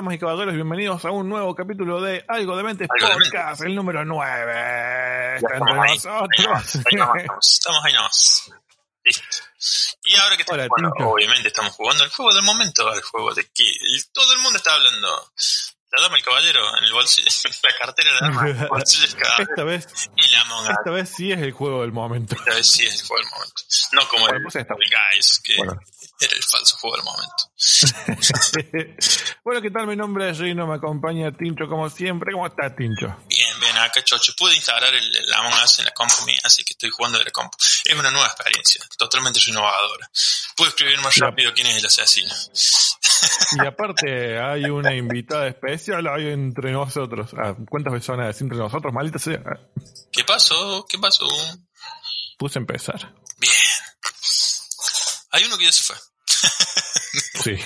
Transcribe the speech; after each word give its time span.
¿Qué 0.00 0.02
tal, 0.02 0.06
damas 0.06 0.14
y 0.14 0.18
caballeros? 0.18 0.54
Bienvenidos 0.54 1.04
a 1.04 1.10
un 1.10 1.28
nuevo 1.28 1.54
capítulo 1.54 2.00
de 2.00 2.24
Algo 2.26 2.56
de 2.56 2.62
Mentes 2.62 2.88
Algo 2.90 3.08
de 3.08 3.14
Podcast, 3.22 3.60
el 3.60 3.74
número 3.74 4.02
9. 4.02 5.36
Está 5.36 5.56
entre 5.58 5.78
ahí, 5.78 5.94
nosotros. 5.96 6.76
Ahí 6.86 6.96
nomás 6.96 7.26
estamos, 7.54 7.84
ahí 7.84 7.92
nomás. 7.92 8.50
Listo. 9.04 9.36
Y 10.04 10.16
ahora 10.16 10.36
que 10.36 10.42
estamos 10.42 10.58
Hola, 10.62 10.68
jugando, 10.70 11.10
obviamente 11.10 11.48
estamos 11.48 11.74
jugando 11.74 12.04
el 12.04 12.10
juego 12.10 12.32
del 12.32 12.44
momento, 12.44 12.90
el 12.94 13.02
juego 13.02 13.34
de 13.34 13.44
que 13.52 13.70
todo 14.14 14.32
el 14.32 14.38
mundo 14.38 14.56
está 14.56 14.72
hablando. 14.72 15.32
La 15.92 16.02
dama, 16.02 16.16
el 16.16 16.22
caballero, 16.24 16.78
en 16.78 16.84
el 16.84 16.92
bolsillo, 16.94 17.28
la 17.62 17.78
cartera 17.78 18.10
de 18.14 18.20
la 18.20 18.26
dama, 18.26 18.48
el 18.48 18.68
bolsillo 18.68 19.06
del 19.06 19.16
caballero, 19.16 19.50
Esta 19.50 19.64
vez, 19.64 20.10
y 20.16 20.30
la 20.30 20.44
monga. 20.46 20.70
esta 20.70 20.90
vez 20.92 21.08
sí 21.14 21.30
es 21.32 21.40
el 21.42 21.52
juego 21.52 21.82
del 21.82 21.92
momento. 21.92 22.36
Esta 22.36 22.54
vez 22.54 22.66
sí 22.66 22.86
es 22.86 23.02
el 23.02 23.06
juego 23.06 23.22
del 23.22 23.32
momento. 23.32 23.62
No 23.92 24.08
como 24.08 24.22
Bueno, 24.22 24.36
el, 24.38 24.42
pues 24.44 24.54
el 24.56 24.66
Guys, 24.66 25.40
que 25.44 25.56
Bueno. 25.58 25.78
Era 26.20 26.36
el 26.36 26.42
falso 26.42 26.76
juego 26.76 26.96
del 26.96 27.04
momento. 27.04 27.50
bueno, 29.44 29.62
¿qué 29.62 29.70
tal? 29.70 29.86
Mi 29.86 29.96
nombre 29.96 30.30
es 30.30 30.38
Rino, 30.38 30.66
me 30.66 30.76
acompaña 30.76 31.32
Tincho 31.32 31.66
como 31.66 31.88
siempre. 31.88 32.32
¿Cómo 32.32 32.46
está 32.46 32.74
Tincho? 32.74 33.16
Bien, 33.28 33.60
bien, 33.60 33.76
acá 33.78 34.02
Chocho. 34.02 34.32
Pude 34.36 34.54
instalar 34.54 34.94
el, 34.94 35.16
el 35.16 35.32
Among 35.34 35.54
Us 35.64 35.78
en 35.78 35.86
la 35.86 35.92
compu 35.92 36.24
mía, 36.26 36.40
así 36.44 36.64
que 36.64 36.72
estoy 36.72 36.90
jugando 36.90 37.18
de 37.18 37.24
la 37.24 37.30
compu. 37.30 37.56
Es 37.84 37.94
una 37.94 38.10
nueva 38.10 38.26
experiencia, 38.26 38.84
totalmente 38.98 39.40
innovadora. 39.46 40.10
Pude 40.56 40.68
escribir 40.68 41.00
más 41.00 41.16
rápido 41.16 41.52
quién 41.54 41.66
es 41.68 41.76
el 41.76 41.86
asesino. 41.86 42.34
Y 43.52 43.66
aparte 43.66 44.38
hay 44.38 44.64
una 44.64 44.94
invitada 44.94 45.48
especial 45.48 46.06
hoy 46.06 46.28
entre 46.28 46.72
nosotros. 46.72 47.30
Ah, 47.36 47.54
¿Cuántas 47.68 47.92
decir 47.92 48.14
entre 48.42 48.58
nosotros? 48.58 48.92
Maldita 48.92 49.18
sea. 49.18 49.42
¿Qué 50.12 50.24
pasó? 50.24 50.86
¿Qué 50.88 50.98
pasó? 50.98 51.26
Puse 52.38 52.58
a 52.58 52.60
empezar. 52.60 53.14
Bien. 53.38 53.52
Hay 55.32 55.44
uno 55.44 55.58
que 55.58 55.64
ya 55.64 55.72
se 55.72 55.84
fue. 55.84 55.96
Sí. 57.42 57.56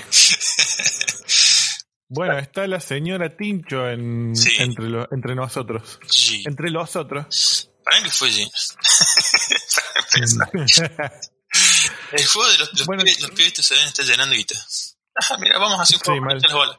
Bueno, 2.08 2.39
está 2.39 2.67
la 2.67 2.80
señora 2.80 3.36
Tincho 3.36 3.89
en, 3.89 4.34
Sí. 4.36 4.53
entre, 4.58 4.89
lo- 4.89 5.08
entre 5.12 5.34
nosotros. 5.34 5.98
Sí. 6.08 6.42
Entre 6.47 6.70
los 6.70 6.95
otros. 6.97 7.70
Para 7.84 8.02
que 8.02 8.11
fue 8.11 8.28
empezar. 8.30 8.78
El 12.12 12.27
juego 12.27 12.48
de 12.50 12.58
los, 12.58 12.72
los, 12.78 12.86
Bueno, 12.86 13.02
pibes, 13.05 13.20
los 13.20 13.30
pibitos 13.33 13.64
se 13.67 13.75
ven 13.75 13.86
está 13.89 14.02
llenando 14.02 14.34
guita. 14.34 14.55
Ah, 15.17 15.36
mira, 15.39 15.58
vamos 15.58 15.78
a 15.78 15.83
hacer 15.83 15.97
un 15.97 16.00
Sí, 16.00 16.06
juego 16.06 16.27
con 16.27 16.39
las 16.39 16.52
bolas. 16.52 16.78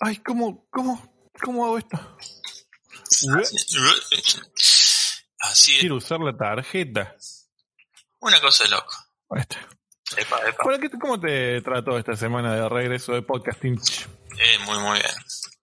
Ay, 0.00 0.16
¿cómo, 0.18 0.66
cómo, 0.70 1.30
cómo 1.42 1.64
hago 1.66 1.78
esto? 1.78 2.16
Así 5.40 5.74
es. 5.74 5.80
Quiero 5.80 5.96
usar 5.96 6.20
la 6.20 6.36
tarjeta. 6.36 7.16
Una 8.20 8.40
cosa 8.40 8.64
de 8.64 8.70
loco. 8.70 8.92
Ahí 9.30 9.42
está. 9.42 9.58
Epa, 10.16 10.38
epa. 10.48 10.62
Bueno, 10.64 10.80
¿qué- 10.80 10.98
¿cómo 10.98 11.18
te 11.20 11.60
trató 11.62 11.98
esta 11.98 12.16
semana 12.16 12.54
de 12.54 12.68
regreso 12.68 13.12
de 13.12 13.22
podcasting? 13.22 13.80
Eh, 14.38 14.58
muy, 14.66 14.78
muy 14.78 14.98
bien. 14.98 15.12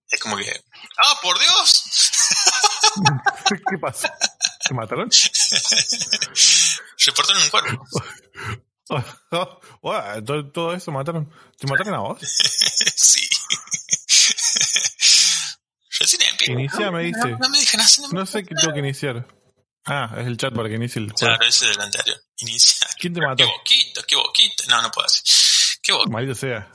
Es 0.10 0.20
como 0.22 0.38
que. 0.38 0.50
¡Ah, 0.98 1.14
por 1.22 1.38
Dios! 1.40 1.86
¿Qué 3.70 3.78
pasa? 3.78 4.14
¿Te 4.68 4.74
mataron? 4.74 5.10
Reportaron 7.06 7.42
un 7.44 7.50
cuerpo. 7.50 7.86
Bueno, 9.84 10.26
todo, 10.26 10.52
todo 10.52 10.74
eso 10.74 10.92
mataron. 10.92 11.32
¿Te 11.60 11.68
mataron 11.68 11.94
a 11.94 12.00
vos? 12.00 12.18
sí. 12.96 13.30
Recién 16.00 16.24
empiezo. 16.24 16.54
Inicia, 16.54 16.90
me 16.90 17.04
dice. 17.04 17.20
No, 17.30 17.38
no 17.38 17.50
me 17.50 17.60
dejan 17.60 17.82
hacer. 17.82 18.06
No 18.12 18.26
sé 18.26 18.44
qué 18.44 18.56
tengo 18.56 18.74
que 18.74 18.80
iniciar. 18.80 19.28
Ah, 19.92 20.14
es 20.20 20.28
el 20.28 20.38
chat 20.38 20.54
para 20.54 20.70
que 20.70 20.76
inicie 20.76 21.02
el 21.02 21.12
juego. 21.12 21.18
Claro, 21.36 21.46
ese 21.46 21.68
del 21.68 21.82
anterior. 21.82 22.22
Inicia. 22.38 22.88
¿Quién 23.00 23.14
te 23.14 23.20
Qué 23.20 23.26
mató? 23.26 23.48
boquita, 23.48 24.04
qué 24.08 24.16
boquita. 24.16 24.64
No, 24.68 24.82
no 24.84 24.92
puedo 24.92 25.06
hacer. 25.06 25.24
Qué 25.82 25.92
boquita. 25.94 26.12
Maldito 26.12 26.36
sea. 26.36 26.72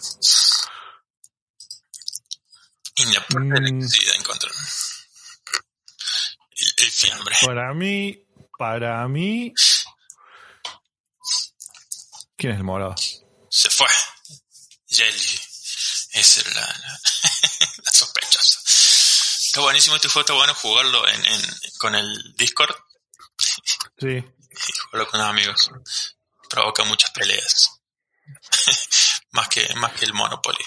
En 2.96 3.12
la 3.12 3.26
puerta 3.26 3.54
de 3.54 3.60
Mm. 3.60 3.66
electricidad 3.66 4.14
encontraron. 4.16 4.58
El, 6.56 6.74
el 6.84 6.90
fiambre. 6.90 7.36
Para 7.44 7.74
mí, 7.74 8.26
para 8.58 9.08
mí. 9.08 9.52
¿Quién 12.36 12.52
es 12.52 12.58
el 12.58 12.64
morado? 12.64 12.94
Se 13.50 13.70
fue. 13.70 13.88
Jelly. 14.88 15.40
Esa 16.12 16.40
era 16.42 16.50
la, 16.54 16.60
la, 16.66 17.00
la 17.84 17.92
sospechosa. 17.92 18.60
Está 19.46 19.60
buenísimo 19.60 19.96
este 19.96 20.08
juego, 20.08 20.20
está 20.20 20.32
bueno 20.34 20.54
jugarlo 20.54 21.06
en, 21.08 21.26
en, 21.26 21.42
con 21.78 21.94
el 21.94 22.34
Discord 22.36 22.74
Sí. 23.98 24.08
y 24.16 24.72
jugarlo 24.82 25.08
con 25.10 25.20
amigos. 25.20 25.70
Provoca 26.50 26.84
muchas 26.84 27.10
peleas. 27.12 27.80
más 29.32 29.48
que 29.48 29.74
más 29.76 29.92
que 29.92 30.04
el 30.06 30.14
Monopoly. 30.14 30.64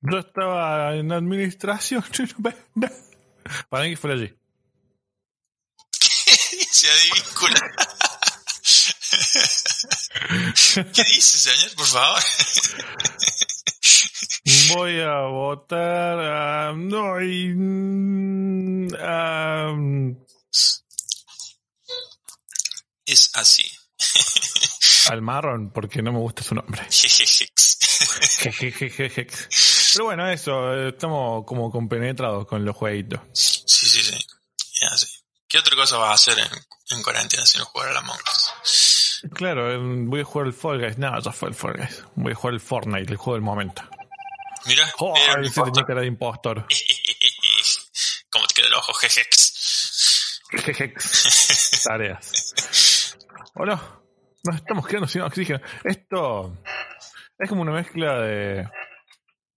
Yo 0.00 0.18
estaba 0.18 0.94
en 0.94 1.12
administración. 1.12 2.04
Para 3.70 3.84
mí 3.84 3.96
fue 3.96 4.12
allí. 4.12 4.34
Se 6.70 6.90
advíncula. 6.90 7.60
¿Qué 10.92 11.04
dice, 11.04 11.38
señor? 11.38 11.74
Por 11.76 11.86
favor. 11.86 12.22
Voy 14.74 15.00
a 15.00 15.20
votar 15.22 16.18
a. 16.18 16.72
No, 16.76 17.20
y, 17.22 17.54
mm, 17.54 18.88
a- 19.00 19.74
Es 23.06 23.23
así. 23.34 23.64
al 25.10 25.22
marrón, 25.22 25.70
porque 25.72 26.02
no 26.02 26.12
me 26.12 26.18
gusta 26.18 26.42
su 26.42 26.54
nombre. 26.54 26.82
Pero 29.92 30.04
bueno, 30.04 30.28
eso, 30.28 30.88
estamos 30.88 31.44
como 31.46 31.70
compenetrados 31.70 32.46
con 32.46 32.64
los 32.64 32.74
jueguitos. 32.76 33.20
Sí, 33.32 33.62
sí, 33.66 34.02
sí. 34.02 34.16
Es 34.80 34.92
así. 34.92 35.06
¿Qué 35.48 35.58
otra 35.58 35.76
cosa 35.76 35.98
vas 35.98 36.10
a 36.10 36.14
hacer 36.14 36.38
en, 36.38 36.48
en 36.96 37.02
cuarentena 37.02 37.46
si 37.46 37.58
no 37.58 37.64
jugar 37.66 37.90
a 37.90 37.92
la 37.92 38.00
Us? 38.02 39.22
Claro, 39.32 39.80
voy 40.06 40.20
a 40.20 40.24
jugar 40.24 40.48
el 40.48 40.52
Fall 40.52 40.80
Guys. 40.80 40.98
No, 40.98 41.18
ya 41.20 41.30
fue 41.32 41.50
el 41.50 41.54
Fall 41.54 41.76
Guys. 41.76 42.02
Voy 42.16 42.32
a 42.32 42.34
jugar 42.34 42.54
el 42.54 42.60
Fortnite, 42.60 43.12
el 43.12 43.16
juego 43.16 43.34
del 43.34 43.42
momento. 43.42 43.82
Mira, 44.66 44.90
Oh, 44.98 45.12
un 45.12 45.44
ese 45.44 45.62
tenía 45.62 45.84
cara 45.84 46.00
de 46.00 46.06
impostor. 46.06 46.66
¿Cómo 48.30 48.46
te 48.48 48.54
queda 48.54 48.66
el 48.66 48.74
ojo, 48.74 48.92
jejex? 48.94 50.40
Tareas. 51.84 52.32
¿O 53.54 53.64
no? 53.64 53.80
Nos 54.44 54.56
estamos 54.56 54.86
quedando 54.86 55.06
sin 55.06 55.22
oxígeno. 55.22 55.60
Esto 55.84 56.58
es 57.38 57.48
como 57.48 57.62
una 57.62 57.72
mezcla 57.72 58.20
de 58.20 58.68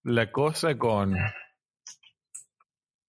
la 0.04 0.32
cosa 0.32 0.78
con. 0.78 1.16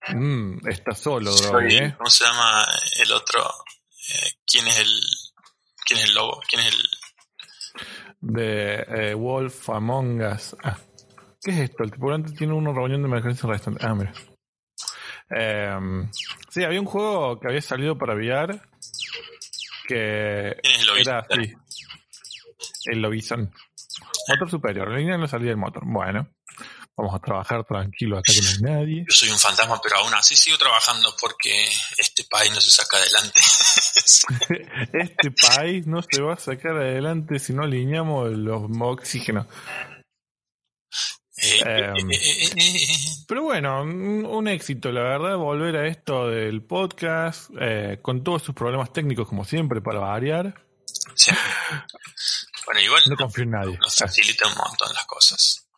Mmm, 0.08 0.66
está 0.66 0.92
solo, 0.92 1.30
Droid, 1.34 1.82
¿eh? 1.82 1.94
¿Cómo 1.96 2.08
se 2.08 2.24
llama 2.24 2.66
el 3.02 3.12
otro? 3.12 3.40
Eh, 3.40 4.30
¿Quién 4.46 4.66
es 4.66 4.78
el 4.78 5.00
quién 5.84 6.00
es 6.00 6.08
el 6.08 6.14
lobo? 6.14 6.40
¿Quién 6.48 6.62
es 6.62 6.74
el 6.74 6.82
De 8.20 9.10
eh, 9.10 9.14
Wolf 9.14 9.68
Among 9.68 10.22
Us. 10.22 10.56
Ah, 10.64 10.78
¿Qué 11.42 11.50
es 11.50 11.58
esto? 11.58 11.84
El 11.84 11.90
tripulante 11.90 12.32
tiene 12.32 12.54
una 12.54 12.72
reunión 12.72 13.02
de 13.02 13.08
emergencia 13.08 13.46
restante. 13.46 13.84
Ah, 13.86 13.94
mira. 13.94 14.12
Em, 15.30 16.10
sí, 16.48 16.64
había 16.64 16.80
un 16.80 16.86
juego 16.86 17.38
que 17.38 17.48
había 17.48 17.60
salido 17.60 17.98
para 17.98 18.14
VR 18.14 18.58
que 19.88 20.50
el 20.50 20.98
era 20.98 21.20
así. 21.20 21.54
El 22.84 23.00
Lobizón. 23.00 23.52
Motor 24.28 24.50
superior. 24.50 24.90
La 24.90 24.98
línea 24.98 25.16
no 25.16 25.26
salía 25.26 25.48
del 25.48 25.56
motor. 25.56 25.82
Bueno, 25.86 26.28
vamos 26.94 27.14
a 27.14 27.18
trabajar 27.18 27.64
tranquilo 27.64 28.18
acá 28.18 28.32
que 28.32 28.42
no 28.42 28.48
hay 28.48 28.76
nadie. 28.76 29.04
Yo 29.08 29.16
soy 29.16 29.30
un 29.30 29.38
fantasma, 29.38 29.80
pero 29.82 29.96
aún 29.96 30.12
así 30.12 30.36
sigo 30.36 30.58
trabajando 30.58 31.14
porque 31.18 31.66
este 31.96 32.24
país 32.24 32.52
no 32.52 32.60
se 32.60 32.70
saca 32.70 32.98
adelante. 32.98 33.40
Este 34.92 35.30
país 35.30 35.86
no 35.86 36.00
se 36.02 36.22
va 36.22 36.34
a 36.34 36.38
sacar 36.38 36.76
adelante 36.76 37.38
si 37.38 37.52
no 37.52 37.64
alineamos 37.64 38.30
los 38.32 38.62
oxígenos. 38.80 39.46
Eh, 41.64 41.92
Em. 41.96 42.08
Pero 43.26 43.42
bueno, 43.42 43.82
un, 43.82 44.48
éxito, 44.48 44.90
la 44.90 45.02
verdad, 45.02 45.36
volver 45.36 45.76
a 45.76 45.86
esto 45.86 46.28
del 46.28 46.62
podcast, 46.62 47.50
eh, 47.60 47.98
con 48.00 48.24
todos 48.24 48.42
sus 48.42 48.54
problemas 48.54 48.92
técnicos, 48.92 49.28
como 49.28 49.44
siempre, 49.44 49.80
para 49.80 50.00
variar. 50.00 50.54
Sí. 51.14 51.32
Bueno, 52.64 52.80
igual 52.80 53.02
No 53.08 53.16
confío 53.16 53.44
en 53.44 53.50
nadie. 53.50 53.78
nos 53.78 53.96
facilita 53.96 54.46
un 54.48 54.54
montón 54.54 54.92
las 54.94 55.06
cosas. 55.06 55.68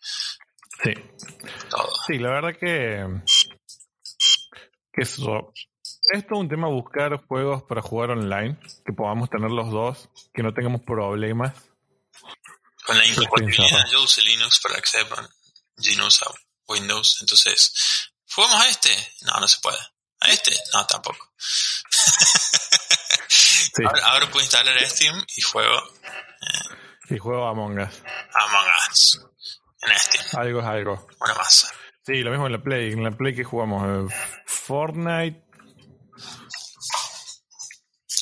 Sí, 0.83 0.95
Todo. 1.69 1.91
sí, 2.07 2.19
la 2.19 2.31
verdad 2.31 2.57
que. 2.59 3.07
que 4.93 5.03
eso. 5.03 5.53
Es 6.13 6.27
todo 6.27 6.41
un 6.41 6.49
tema 6.49 6.67
buscar 6.69 7.25
juegos 7.27 7.63
para 7.65 7.83
jugar 7.83 8.11
online, 8.11 8.59
que 8.85 8.93
podamos 8.93 9.29
tener 9.29 9.51
los 9.51 9.71
dos, 9.71 10.09
que 10.33 10.43
no 10.43 10.53
tengamos 10.55 10.81
problemas. 10.83 11.53
Con 12.85 12.99
la 12.99 13.07
incompatibilidad, 13.07 13.85
uso 14.03 14.21
Linux 14.23 14.61
para 14.61 14.81
que 14.81 14.87
sepan. 14.87 15.29
Gino 15.81 16.07
usa 16.07 16.27
Windows, 16.69 17.19
entonces, 17.21 17.73
¿jugamos 18.29 18.61
a 18.63 18.69
este? 18.69 19.15
No, 19.23 19.41
no 19.41 19.49
se 19.49 19.59
puede. 19.61 19.79
¿A 20.21 20.29
este? 20.29 20.57
No, 20.73 20.87
tampoco. 20.87 21.33
Sí, 23.73 23.85
Ahora, 23.87 24.05
ahora 24.07 24.31
puedo 24.31 24.43
instalar 24.45 24.77
Steam 24.89 25.25
y 25.37 25.43
juego 25.43 25.81
y 27.11 27.19
juego 27.19 27.47
Among 27.47 27.79
Us. 27.79 27.95
Among 28.35 28.67
Us. 28.91 29.21
En 29.83 29.93
este. 29.93 30.37
Algo 30.37 30.61
es 30.61 30.67
algo. 30.67 31.09
Una 31.21 31.35
masa. 31.35 31.71
Sí, 32.07 32.23
lo 32.23 32.31
mismo 32.31 32.47
en 32.47 32.53
la 32.53 32.63
Play. 32.63 32.93
En 32.93 33.05
la 33.05 33.11
Play 33.11 33.35
que 33.35 33.45
jugamos 33.45 34.11
eh, 34.11 34.15
Fortnite. 34.47 35.45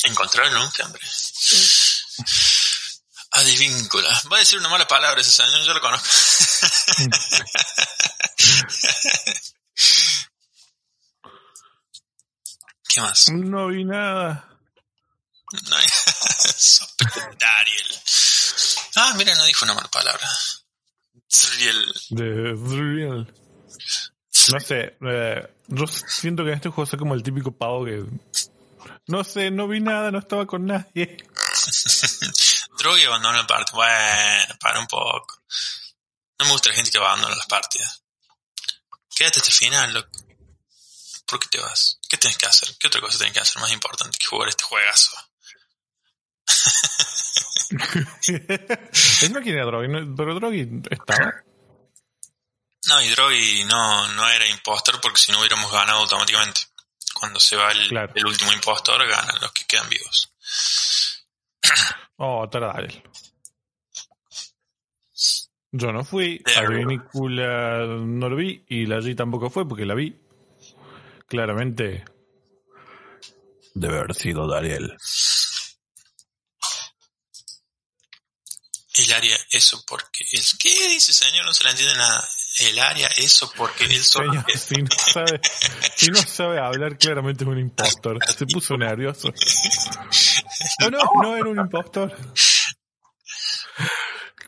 Encontrar 0.04 0.50
nunca, 0.52 0.84
hombre. 0.84 1.02
Advíncula. 3.38 4.08
Va 4.32 4.36
a 4.36 4.40
decir 4.40 4.58
una 4.58 4.68
mala 4.68 4.86
palabra 4.86 5.20
ese 5.20 5.30
señor, 5.30 5.62
yo 5.64 5.74
lo 5.74 5.80
conozco. 5.80 6.08
¿Qué 12.88 13.00
más? 13.00 13.28
No 13.30 13.68
vi 13.68 13.84
nada. 13.84 14.48
No 15.70 15.76
hay- 15.76 15.86
Dariel. 17.38 17.86
Ah, 18.96 19.14
mira, 19.16 19.34
no 19.34 19.44
dijo 19.44 19.64
una 19.64 19.74
mala 19.74 19.88
palabra. 19.88 20.28
Zriel. 21.30 21.92
De. 22.10 23.26
No 24.52 24.60
sé. 24.60 24.96
eh, 25.06 25.54
yo 25.68 25.86
siento 25.86 26.44
que 26.44 26.50
en 26.50 26.56
este 26.56 26.68
juego 26.70 26.86
soy 26.88 26.98
como 26.98 27.14
el 27.14 27.22
típico 27.22 27.52
pavo 27.52 27.84
que. 27.84 28.04
No 29.06 29.24
sé, 29.24 29.50
no 29.50 29.68
vi 29.68 29.80
nada, 29.80 30.10
no 30.10 30.18
estaba 30.18 30.46
con 30.46 30.66
nadie. 30.66 31.16
Droga 32.78 32.98
y 33.00 33.04
abandona 33.04 33.38
la 33.38 33.46
partida. 33.46 33.74
Bueno, 33.76 34.54
para 34.60 34.80
un 34.80 34.86
poco. 34.86 35.42
No 36.38 36.46
me 36.46 36.52
gusta 36.52 36.68
la 36.70 36.76
gente 36.76 36.90
que 36.90 36.98
abandona 36.98 37.34
las 37.34 37.46
partidas. 37.46 38.02
Quédate 39.14 39.40
hasta 39.40 39.50
el 39.50 39.56
final, 39.56 39.92
loco. 39.94 40.24
¿Por 41.26 41.40
qué 41.40 41.48
te 41.48 41.58
vas? 41.60 41.98
¿Qué 42.08 42.16
tienes 42.16 42.38
que 42.38 42.46
hacer? 42.46 42.74
¿Qué 42.78 42.86
otra 42.86 43.00
cosa 43.00 43.18
tienes 43.18 43.34
que 43.34 43.40
hacer 43.40 43.60
más 43.60 43.70
importante 43.72 44.16
que 44.18 44.26
jugar 44.26 44.48
este 44.48 44.64
juegazo? 44.64 45.10
es 48.26 49.30
no 49.30 49.40
quién 49.42 49.56
era 49.56 49.66
Drogi, 49.66 49.88
no- 49.88 50.14
pero 50.16 50.34
Drogi 50.34 50.66
estaba. 50.90 51.32
No, 52.86 53.02
y 53.02 53.08
Drogi 53.10 53.64
no, 53.64 54.08
no 54.08 54.28
era 54.28 54.46
impostor 54.46 55.00
porque 55.00 55.18
si 55.20 55.32
no 55.32 55.40
hubiéramos 55.40 55.70
ganado 55.70 55.98
automáticamente. 56.00 56.62
Cuando 57.12 57.40
se 57.40 57.56
va 57.56 57.72
el, 57.72 57.88
Claro. 57.88 58.12
el 58.14 58.26
último 58.26 58.52
impostor, 58.52 59.06
ganan 59.08 59.38
los 59.40 59.52
que 59.52 59.64
quedan 59.66 59.88
vivos. 59.88 60.30
Oh, 62.18 62.48
Taradel. 62.48 63.02
Yo 65.70 65.92
no 65.92 66.04
fui, 66.04 66.42
a 66.56 66.60
arriba. 66.60 66.88
Vinícula 66.88 67.84
no 67.86 68.28
lo 68.28 68.36
vi 68.36 68.64
y 68.68 68.86
la 68.86 68.98
G 68.98 69.14
tampoco 69.14 69.50
fue 69.50 69.68
porque 69.68 69.84
la 69.84 69.94
vi. 69.94 70.16
Claramente. 71.26 72.04
Debe 73.74 73.98
haber 73.98 74.14
sido 74.14 74.48
Dariel. 74.48 74.96
El 78.94 79.12
área, 79.12 79.38
eso 79.50 79.84
porque... 79.86 80.24
El, 80.32 80.42
¿Qué 80.58 80.88
dice, 80.88 81.12
señor? 81.12 81.44
No 81.46 81.54
se 81.54 81.62
le 81.62 81.70
entiende 81.70 81.94
nada. 81.94 82.28
El 82.58 82.78
área, 82.80 83.06
eso 83.16 83.52
porque 83.56 83.84
él 83.84 84.02
solo... 84.02 84.32
Señor, 84.32 84.58
si 84.58 84.82
no 84.82 84.90
sabe, 84.90 85.40
si 85.94 86.10
no 86.10 86.20
sabe 86.20 86.58
hablar, 86.58 86.98
claramente 86.98 87.44
es 87.44 87.48
un 87.48 87.60
impostor. 87.60 88.18
Se 88.36 88.46
puso 88.46 88.76
nervioso. 88.76 89.32
No, 90.80 90.90
no, 90.90 90.98
no 91.22 91.36
era 91.36 91.48
un 91.48 91.58
impostor. 91.58 92.16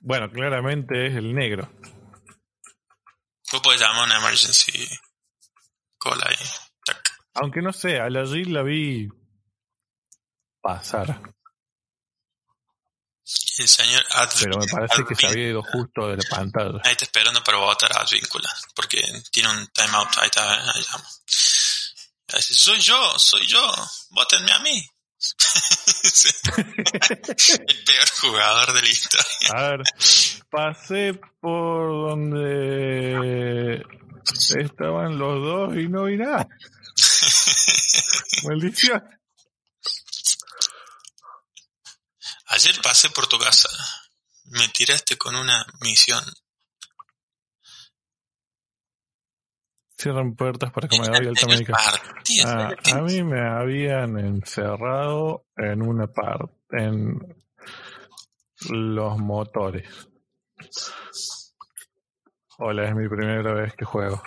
Bueno, 0.03 0.31
claramente 0.31 1.07
es 1.07 1.15
el 1.17 1.35
negro. 1.35 1.71
Vos 3.53 3.61
podés 3.63 3.81
llamar 3.81 4.03
a 4.03 4.05
una 4.05 4.19
emergency 4.19 4.89
call 5.99 6.21
ahí. 6.25 6.37
Tac. 6.85 7.11
Aunque 7.35 7.61
no 7.63 7.73
sé, 7.73 7.99
a 8.01 8.09
la 8.09 8.23
G 8.23 8.47
la 8.47 8.63
vi 8.63 9.09
pasar. 10.63 11.21
El 13.59 13.69
señor 13.69 14.03
Adv- 14.11 14.41
Pero 14.43 14.59
me 14.59 14.67
parece 14.67 15.05
que 15.05 15.15
se 15.15 15.27
Advin- 15.27 15.31
había 15.33 15.49
ido 15.51 15.63
justo 15.63 16.09
de 16.09 16.17
la 16.17 16.23
pantalla. 16.31 16.81
Ahí 16.85 16.93
está 16.93 17.05
esperando 17.05 17.43
para 17.45 17.59
votar 17.59 17.93
a 17.93 18.01
Advíncula. 18.03 18.51
Porque 18.75 19.03
tiene 19.31 19.51
un 19.51 19.67
timeout. 19.69 20.09
Ahí 20.19 20.27
está, 20.27 20.55
¿eh? 20.57 20.71
ahí 22.29 22.37
dice, 22.37 22.55
soy 22.55 22.81
yo, 22.81 23.19
soy 23.19 23.47
yo. 23.47 23.71
Votenme 24.11 24.51
a 24.53 24.59
mí. 24.61 24.83
El 26.57 27.85
peor 27.85 28.11
jugador 28.21 28.73
de 28.73 28.83
la 28.83 28.89
historia. 28.89 29.27
A 29.55 29.63
ver, 29.71 29.83
pasé 30.51 31.21
por 31.41 32.11
donde 32.11 33.85
estaban 34.59 35.19
los 35.19 35.43
dos 35.43 35.77
y 35.77 35.89
no 35.89 36.05
vi 36.05 36.17
nada. 36.17 36.49
Maldición. 38.45 39.03
Ayer 42.47 42.81
pasé 42.83 43.11
por 43.11 43.27
tu 43.27 43.39
casa. 43.39 43.69
Me 44.45 44.69
tiraste 44.69 45.17
con 45.17 45.37
una 45.37 45.65
misión. 45.81 46.25
Cierran 50.01 50.35
puertas 50.35 50.73
para 50.73 50.89
comedor 50.89 51.23
y 51.23 51.29
alta 51.29 51.47
médica. 51.47 51.77
Ah, 52.47 52.71
a 52.93 53.03
mí 53.03 53.23
me 53.23 53.39
habían 53.39 54.19
encerrado 54.19 55.45
en 55.59 55.83
una 55.83 56.07
parte, 56.07 56.55
en 56.71 57.19
los 58.71 59.19
motores. 59.19 59.87
Hola, 62.57 62.89
es 62.89 62.95
mi 62.95 63.11
primera 63.11 63.53
vez 63.53 63.75
que 63.75 63.85
juego. 63.85 64.23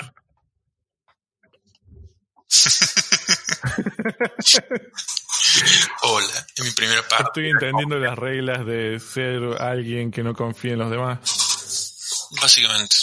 Hola, 6.03 6.45
es 6.55 6.65
mi 6.65 6.71
primera 6.71 7.01
parte. 7.07 7.23
Estoy 7.25 7.49
entendiendo 7.49 7.97
las 7.97 8.15
reglas 8.15 8.63
de 8.63 8.99
ser 8.99 9.59
alguien 9.59 10.11
que 10.11 10.21
no 10.21 10.35
confía 10.35 10.73
en 10.73 10.79
los 10.79 10.91
demás. 10.91 12.29
Básicamente. 12.39 12.95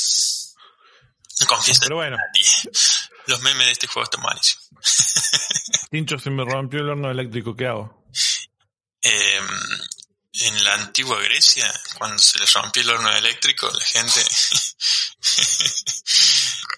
Pero 1.81 1.97
bueno, 1.97 2.17
nadie. 2.17 2.45
Los 3.27 3.41
memes 3.43 3.67
de 3.67 3.73
este 3.73 3.87
juego 3.87 4.05
están 4.05 4.23
malísimos. 4.23 4.67
Tincho, 5.91 6.19
se 6.19 6.31
me 6.31 6.45
rompió 6.45 6.81
el 6.81 6.89
horno 6.91 7.11
eléctrico, 7.11 7.55
¿qué 7.55 7.67
hago? 7.67 8.05
Eh, 9.03 9.41
en 10.33 10.65
la 10.65 10.75
antigua 10.75 11.21
Grecia, 11.23 11.73
cuando 11.99 12.19
se 12.19 12.39
les 12.39 12.53
rompió 12.53 12.83
el 12.83 12.91
horno 12.91 13.11
eléctrico, 13.13 13.69
la 13.71 13.85
gente 13.85 14.21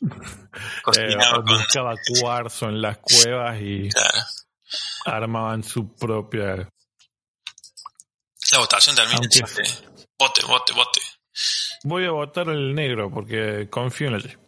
Eh, 0.02 0.82
cocinaba 0.82 1.43
con... 1.44 1.44
buscaba 1.56 1.94
cuarzo 2.20 2.67
en 2.69 2.82
las 2.82 2.98
cuevas 2.98 3.56
y 3.60 3.89
Claro. 3.91 4.20
armaban 5.06 5.62
su 5.62 5.94
propia... 5.94 6.69
La 8.51 8.58
votación 8.58 8.96
termina. 8.96 9.19
Aunque- 9.19 9.93
Vote, 10.19 10.43
vote, 10.46 10.72
vote. 10.72 11.01
Voy 11.84 12.05
a 12.05 12.10
votar 12.10 12.48
el 12.48 12.74
negro 12.74 13.10
porque 13.10 13.69
confío 13.70 14.08
en 14.08 14.12
la 14.15 14.19
G. 14.20 14.39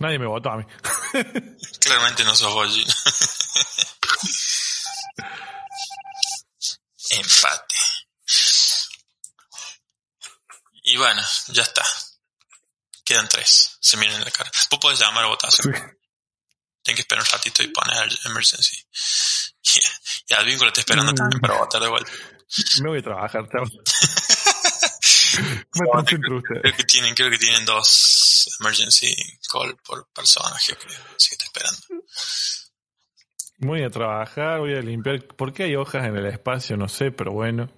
Nadie 0.00 0.18
me 0.18 0.26
votó 0.26 0.50
a 0.50 0.56
mí. 0.56 0.64
claramente 1.80 2.24
no 2.24 2.34
sos 2.34 2.74
Gino. 2.74 2.92
Empate. 7.10 7.76
Y 10.84 10.96
bueno, 10.96 11.22
ya 11.48 11.62
está. 11.62 11.84
Quedan 13.04 13.28
tres. 13.28 13.76
Se 13.80 13.96
miran 13.96 14.16
en 14.16 14.24
la 14.24 14.30
cara. 14.30 14.50
Vos 14.70 14.80
podés 14.80 14.98
llamar 15.00 15.24
a 15.24 15.28
votación. 15.28 15.72
Tienes 16.82 16.96
que 16.96 17.02
esperar 17.02 17.24
un 17.24 17.30
ratito 17.30 17.62
y 17.62 17.68
poner 17.68 18.02
el 18.04 18.18
emergency. 18.26 18.76
Y 20.28 20.34
al 20.34 20.44
vínculo 20.46 20.68
está 20.68 20.80
esperando 20.80 21.12
Mm. 21.12 21.16
también 21.16 21.40
para 21.40 21.58
votar 21.58 21.80
de 21.82 21.88
vuelta. 21.88 22.10
Me 22.82 22.88
voy 22.88 22.98
a 22.98 23.02
trabajar, 23.02 23.48
chao. 23.50 23.64
Me 25.74 25.86
concentro 25.92 26.36
usted. 26.38 26.60
Creo 26.62 26.76
que 26.76 26.84
tienen, 26.84 27.14
creo 27.14 27.30
que 27.30 27.38
tienen 27.38 27.64
dos 27.64 28.19
emergency 28.60 29.12
call 29.50 29.76
por 29.84 30.08
personaje, 30.12 30.76
creo. 30.76 31.00
Así 31.16 31.30
que 31.30 31.34
está 31.34 31.46
esperando. 31.46 31.80
Voy 33.58 33.82
a 33.82 33.90
trabajar, 33.90 34.60
voy 34.60 34.74
a 34.74 34.80
limpiar. 34.80 35.26
¿Por 35.26 35.52
qué 35.52 35.64
hay 35.64 35.74
hojas 35.76 36.06
en 36.06 36.16
el 36.16 36.26
espacio? 36.26 36.76
No 36.76 36.88
sé, 36.88 37.10
pero 37.12 37.32
bueno. 37.32 37.70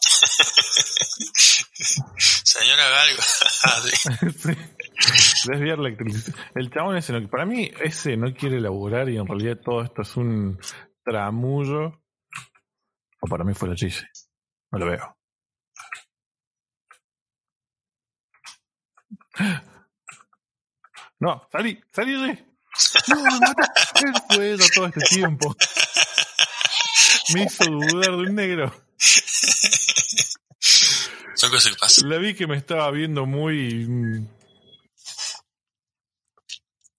Señora 2.44 2.88
Galgo. 2.88 3.22
Sí. 5.00 5.48
Desviar 5.48 5.78
la 5.78 5.88
electricidad. 5.88 6.36
El 6.54 6.70
chabón 6.70 6.98
ese, 6.98 7.14
no, 7.14 7.26
para 7.30 7.46
mí, 7.46 7.70
ese 7.80 8.18
no 8.18 8.34
quiere 8.34 8.60
laburar 8.60 9.08
y 9.08 9.16
en 9.16 9.26
realidad 9.26 9.58
todo 9.64 9.82
esto 9.82 10.02
es 10.02 10.14
un 10.16 10.58
tramullo. 11.02 12.02
O 13.20 13.26
para 13.26 13.44
mí 13.44 13.54
fue 13.54 13.70
la 13.70 13.76
chise. 13.76 14.06
No 14.70 14.78
lo 14.78 14.90
veo. 14.90 15.16
No, 21.20 21.46
salí, 21.52 21.80
salí 21.94 22.12
de. 22.12 22.44
No, 23.08 23.16
me 23.22 23.40
mata. 23.40 23.72
Él 23.96 24.12
fue 24.28 24.52
eso 24.54 24.64
todo 24.74 24.86
este 24.86 25.00
tiempo. 25.02 25.54
Me 27.34 27.42
hizo 27.44 27.64
dudar 27.64 28.10
de 28.12 28.16
un 28.16 28.34
negro. 28.34 28.74
Son 31.34 31.50
cosas 31.50 31.72
que 31.72 31.78
pasan. 31.78 32.08
La 32.08 32.18
vi 32.18 32.34
que 32.34 32.46
me 32.46 32.56
estaba 32.56 32.90
viendo 32.90 33.26
muy. 33.26 33.86
mm, 33.88 34.28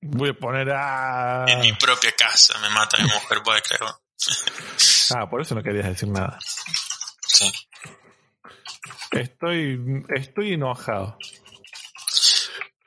Voy 0.04 0.30
a 0.30 0.34
poner 0.34 0.70
a. 0.72 1.46
En 1.48 1.60
mi 1.62 1.74
propia 1.74 2.12
casa 2.14 2.58
me 2.60 2.70
mata 2.70 2.98
mi 2.98 3.04
mujer, 3.04 3.42
puede 3.44 3.62
creerlo. 3.62 4.02
Ah, 5.16 5.30
por 5.30 5.42
eso 5.42 5.54
no 5.56 5.62
querías 5.64 5.86
decir 5.88 6.10
nada. 6.10 6.40
Sí. 7.28 7.52
Estoy, 9.12 9.80
estoy 10.16 10.54
enojado. 10.54 11.18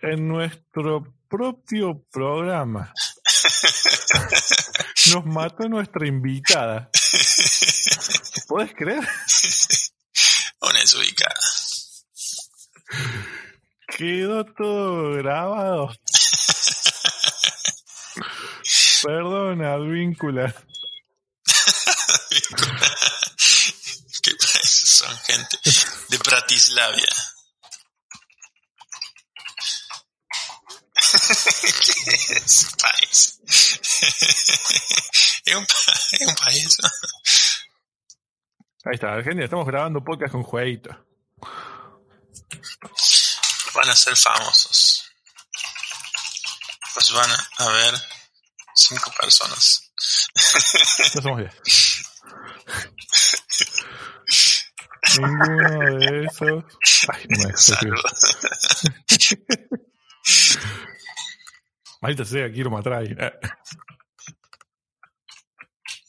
En 0.07 0.29
nuestro 0.29 1.15
propio 1.31 2.05
programa 2.13 2.93
nos 5.15 5.25
mató 5.25 5.67
nuestra 5.67 6.07
invitada. 6.07 6.91
¿Puedes 8.47 8.75
creer? 8.75 9.03
Una 10.61 10.81
desubicada. 10.81 11.35
Quedó 13.97 14.45
todo 14.45 15.13
grabado. 15.13 15.91
Perdona, 19.03 19.79
víncula. 19.79 20.55
¿Qué 24.23 24.33
países 24.35 24.91
son 24.91 25.17
gente 25.27 25.57
de 26.11 26.19
Bratislavia? 26.19 27.34
¿Qué 31.15 32.35
es 32.35 32.67
país? 32.83 33.41
¿Es 35.45 35.55
un, 35.55 35.67
es 36.13 36.29
un 36.29 36.35
país? 36.35 36.77
Ahí 38.85 38.95
está, 38.95 39.13
Argentina, 39.13 39.45
estamos 39.45 39.67
grabando 39.67 40.03
podcast 40.03 40.33
con 40.33 40.43
jueguito. 40.43 40.91
Van 43.75 43.91
a 43.91 43.95
ser 43.95 44.17
famosos. 44.17 45.05
Pues 46.95 47.13
van 47.13 47.31
a 47.59 47.69
ver 47.69 47.95
cinco 48.75 49.13
personas. 49.21 49.93
No 51.15 51.23
somos 51.23 51.39
diez. 51.39 51.55
Ninguno 55.19 55.99
de 55.99 56.27
esos. 56.27 56.65
Ay, 57.09 57.25
no 57.29 57.39
me. 57.39 57.55
Maldita 62.05 62.27
sea, 62.27 62.53
quiero 62.53 62.69
matar 62.71 62.93
a 62.93 62.99
alguien. 62.99 63.19
Eh, 63.19 63.33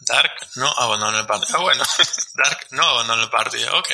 Dark 0.02 0.34
no 0.58 0.68
abandonó 0.68 1.18
el 1.20 1.26
partido. 1.26 1.58
Ah, 1.58 1.62
bueno. 1.62 1.84
Dark 2.36 2.68
no 2.72 2.84
abandonó 2.84 3.24
el 3.24 3.30
partido. 3.30 3.80
Ok. 3.80 3.88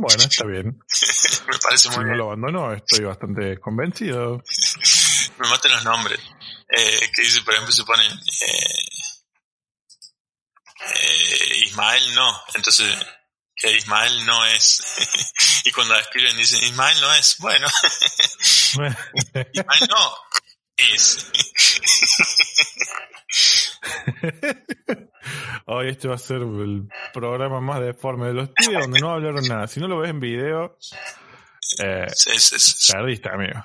Bueno, 0.00 0.24
está 0.24 0.44
bien. 0.44 0.66
Me 1.46 1.58
parece 1.60 1.88
Si 1.88 1.88
muy 1.90 1.98
no 1.98 2.04
bien. 2.06 2.18
lo 2.18 2.24
abandono, 2.24 2.72
estoy 2.72 3.04
bastante 3.04 3.60
convencido. 3.60 4.42
Me 5.38 5.48
matan 5.48 5.70
los 5.70 5.84
nombres. 5.84 6.18
Eh, 6.68 7.10
que 7.14 7.22
dice, 7.22 7.42
por 7.42 7.54
ejemplo, 7.54 7.72
se 7.72 7.84
ponen 7.84 8.10
eh, 8.10 8.84
eh, 10.86 11.58
Ismael 11.64 12.12
no. 12.16 12.42
Entonces, 12.54 12.92
que 13.54 13.70
Ismael 13.76 14.26
no 14.26 14.44
es. 14.46 14.82
y 15.64 15.70
cuando 15.70 15.94
la 15.94 16.00
escriben 16.00 16.36
dicen, 16.36 16.60
Ismael 16.64 17.00
no 17.00 17.14
es. 17.14 17.36
Bueno, 17.38 17.68
Ismael 19.52 19.88
no 19.88 20.16
es. 20.94 21.32
Hoy 25.66 25.88
este 25.88 26.08
va 26.08 26.14
a 26.16 26.18
ser 26.18 26.38
el 26.38 26.88
programa 27.12 27.60
más 27.60 27.80
deforme 27.80 28.28
de 28.28 28.34
los 28.34 28.48
estudios 28.48 28.82
donde 28.82 29.00
no 29.00 29.10
hablaron 29.12 29.46
nada. 29.46 29.66
Si 29.66 29.80
no 29.80 29.88
lo 29.88 29.98
ves 29.98 30.10
en 30.10 30.20
video, 30.20 30.76
eh, 31.82 32.06
Sí, 32.14 32.38
sí, 32.38 32.58
sí, 32.58 32.92
perdiste, 32.92 33.28
amigo. 33.28 33.64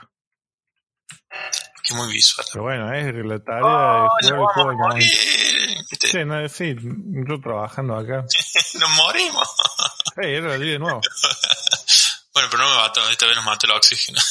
Que 1.83 1.93
muy 1.93 2.11
visual. 2.13 2.45
Pero 2.51 2.63
bueno, 2.63 2.93
es 2.93 3.13
la 3.13 3.39
tarea 3.39 4.05
Oh, 4.05 4.09
de 4.21 4.29
jugar 4.31 4.67
el 4.71 4.77
juego. 4.77 4.89
Sí, 5.99 6.25
no, 6.25 6.49
sí, 6.49 6.75
yo 6.79 7.41
trabajando 7.41 7.95
acá. 7.95 8.25
Nos 8.79 8.89
morimos. 8.97 9.47
Hey, 10.15 10.35
era 10.35 10.57
de 10.57 10.79
nuevo. 10.79 11.01
Bueno, 12.35 12.49
pero 12.51 12.63
no 12.63 12.69
me 12.69 12.75
mató. 12.75 13.09
Esta 13.09 13.25
vez 13.27 13.35
nos 13.37 13.45
mató 13.45 13.65
el 13.65 13.71
oxígeno. 13.71 14.19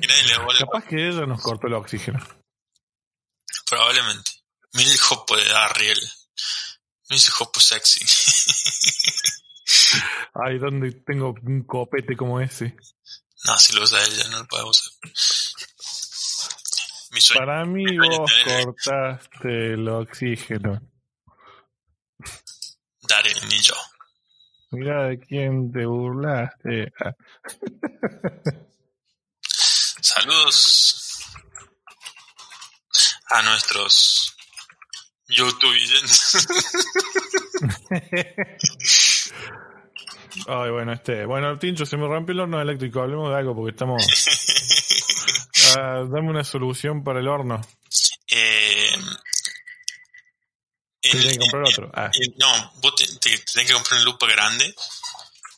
Que 0.00 0.06
nadie 0.06 0.22
le 0.22 0.32
devuelve. 0.32 0.60
Capaz 0.60 0.84
que 0.84 1.08
ella 1.08 1.26
nos 1.26 1.42
cortó 1.42 1.66
el 1.66 1.74
oxígeno. 1.74 2.18
Probablemente. 3.68 4.30
Mira 4.72 4.90
el 4.90 4.98
jopo 4.98 5.36
de 5.36 5.44
Darriel. 5.44 6.00
Mira 7.10 7.16
ese 7.16 7.32
jopo 7.32 7.60
sexy. 7.60 8.00
Ay, 10.34 10.58
¿dónde 10.58 10.92
tengo 11.04 11.34
un 11.42 11.64
copete 11.64 12.16
como 12.16 12.40
ese? 12.40 12.74
No, 13.44 13.58
si 13.58 13.74
lo 13.74 13.82
usa 13.82 14.02
ella, 14.02 14.26
no 14.28 14.38
lo 14.38 14.46
podemos 14.46 14.80
usar. 14.80 14.94
Mi 17.10 17.20
sueño. 17.20 17.40
Para 17.40 17.66
mí 17.66 17.84
vos 17.98 18.32
cortaste 18.46 19.74
el 19.74 19.86
oxígeno. 19.86 20.80
Darriel, 23.02 23.48
ni 23.48 23.60
yo. 23.60 23.74
Mira 24.72 25.08
de 25.08 25.18
quién 25.18 25.70
te 25.72 25.84
burlaste. 25.86 26.92
Saludos 30.00 31.24
a 33.30 33.42
nuestros 33.42 34.36
YouTubers. 35.28 36.46
Ay, 40.48 40.70
bueno, 40.70 40.92
este. 40.92 41.26
Bueno, 41.26 41.58
Tincho, 41.58 41.84
se 41.86 41.96
me 41.96 42.06
rompió 42.06 42.32
el 42.32 42.40
horno 42.40 42.60
eléctrico. 42.60 43.02
Hablemos 43.02 43.30
de 43.30 43.36
algo 43.36 43.54
porque 43.54 43.72
estamos. 43.72 44.02
Dame 45.76 46.30
una 46.30 46.44
solución 46.44 47.04
para 47.04 47.20
el 47.20 47.28
horno. 47.28 47.60
eh, 48.30 48.92
Te 51.00 51.10
el- 51.10 51.20
tiene 51.20 51.32
que 51.34 51.38
comprar 51.38 51.62
otro. 51.64 51.90
Ah, 51.94 52.10
el- 52.18 52.34
no, 52.38 52.72
vos 52.82 52.94
te, 52.96 53.04
te- 53.22 53.38
te 53.38 53.44
tenés 53.52 53.68
que 53.68 53.72
comprar 53.74 54.00
una 54.00 54.04
lupa 54.10 54.26
grande 54.26 54.74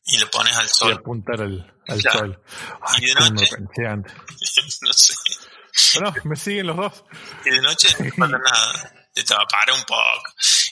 y 0.06 0.18
lo 0.18 0.30
pones 0.30 0.56
al 0.56 0.66
y 0.66 0.68
sol. 0.68 0.92
apuntar 0.92 1.40
al, 1.42 1.74
al 1.88 2.00
Claro. 2.00 2.18
sol. 2.20 2.42
Ay, 2.82 3.02
¿Y 3.02 3.06
de 3.06 3.14
noche? 3.14 3.46
no 4.82 4.92
sé. 4.92 5.14
Pero 5.94 6.06
no, 6.10 6.14
me 6.24 6.36
siguen 6.36 6.66
los 6.68 6.76
dos. 6.76 7.04
Y 7.44 7.50
de 7.50 7.60
noche 7.60 7.88
no 7.98 8.04
se 8.04 8.12
pasa 8.12 8.38
nada. 8.38 8.94
Te 9.12 9.22
te 9.24 9.34
va, 9.34 9.46
para 9.46 9.74
un 9.74 9.82
poco. 9.84 10.22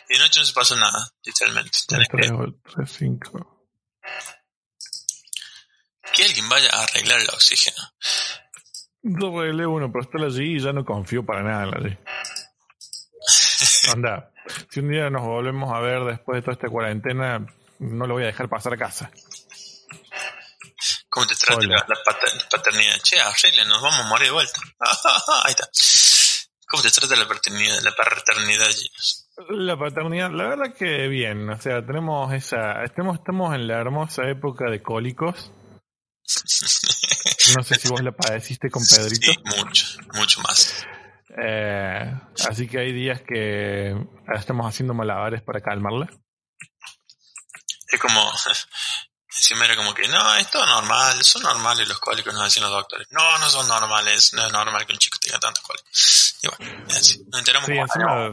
Y 0.09 0.15
de 0.15 0.19
noche 0.21 0.41
no 0.41 0.47
se 0.47 0.53
pasa 0.53 0.77
nada, 0.77 1.11
literalmente. 1.25 1.79
Tenés 1.89 2.09
3, 2.09 2.31
que, 2.31 2.37
3, 2.77 2.93
5. 2.99 3.67
que 6.15 6.25
alguien 6.25 6.49
vaya 6.49 6.69
a 6.73 6.83
arreglar 6.85 7.21
el 7.21 7.29
oxígeno. 7.31 7.77
Yo 9.03 9.41
arreglé 9.41 9.67
uno, 9.67 9.91
pero 9.91 10.05
está 10.05 10.19
allí 10.25 10.57
y 10.57 10.61
ya 10.61 10.73
no 10.73 10.85
confío 10.85 11.25
para 11.25 11.43
nada 11.43 11.65
en 11.65 11.71
la. 11.71 11.99
Anda, 13.93 14.32
si 14.71 14.81
un 14.81 14.91
día 14.91 15.11
nos 15.11 15.23
volvemos 15.23 15.73
a 15.73 15.81
ver 15.81 16.03
después 16.05 16.37
de 16.37 16.43
toda 16.43 16.53
esta 16.55 16.69
cuarentena, 16.69 17.45
no 17.79 18.07
lo 18.07 18.15
voy 18.15 18.25
a 18.25 18.27
dejar 18.27 18.49
pasar 18.49 18.75
a 18.75 18.77
casa. 18.79 19.11
¿Cómo 21.09 21.27
te 21.27 21.35
trata 21.35 21.61
la, 21.67 21.77
la 21.77 21.97
pater- 22.05 22.49
paternidad? 22.51 22.99
Che, 23.03 23.21
arregle, 23.21 23.65
nos 23.67 23.83
vamos 23.83 24.01
a 24.01 24.09
morir 24.09 24.29
de 24.29 24.33
vuelta. 24.33 24.61
Ahí 25.45 25.51
está. 25.53 25.69
¿Cómo 26.69 26.83
te 26.83 26.91
trata 26.91 27.17
la 27.17 27.29
paternidad? 27.29 27.81
La 27.83 27.95
paternidad? 27.95 28.69
La 29.51 29.79
paternidad, 29.79 30.31
la 30.31 30.49
verdad 30.49 30.75
que 30.77 31.09
bien, 31.09 31.49
o 31.51 31.61
sea, 31.61 31.85
tenemos 31.85 32.33
esa, 32.33 32.83
estamos, 32.85 33.19
estamos 33.19 33.55
en 33.55 33.67
la 33.67 33.79
hermosa 33.81 34.23
época 34.29 34.71
de 34.71 34.83
cólicos. 34.83 35.53
No 37.57 37.65
sé 37.65 37.75
si 37.75 37.89
vos 37.89 38.01
la 38.03 38.13
padeciste 38.13 38.71
con 38.71 38.83
Pedrito. 38.87 39.33
Sí, 39.33 39.39
mucho, 39.59 39.87
mucho 40.15 40.41
más. 40.43 40.87
Eh, 41.37 42.13
así 42.49 42.69
que 42.69 42.79
hay 42.79 42.93
días 42.93 43.23
que 43.23 43.95
estamos 44.35 44.67
haciendo 44.67 44.95
malabares 44.95 45.43
para 45.43 45.61
calmarla. 45.61 46.09
Es 47.91 48.01
como, 48.01 48.31
encima 49.37 49.65
era 49.65 49.77
como 49.77 49.95
que, 49.95 50.07
no, 50.09 50.35
es 50.37 50.51
todo 50.51 50.67
normal, 50.67 51.23
son 51.25 51.43
normales 51.43 51.89
los 51.89 51.99
cólicos, 51.99 52.33
nos 52.35 52.45
decían 52.45 52.65
los 52.65 52.73
doctores. 52.73 53.07
No, 53.11 53.39
no 53.39 53.49
son 53.49 53.67
normales, 53.69 54.33
no 54.35 54.47
es 54.47 54.53
normal 54.53 54.85
que 54.87 54.93
un 54.93 54.99
chico 54.99 55.19
tenga 55.21 55.39
tantos 55.39 55.63
cólicos. 55.65 56.39
Y 56.43 56.49
bueno, 56.49 56.85
es 56.89 56.97
así. 56.97 57.25
Nos 57.31 57.39
enteramos 57.41 57.67
Sí, 57.67 57.77
encima, 57.77 58.27
"Ah, 58.27 58.33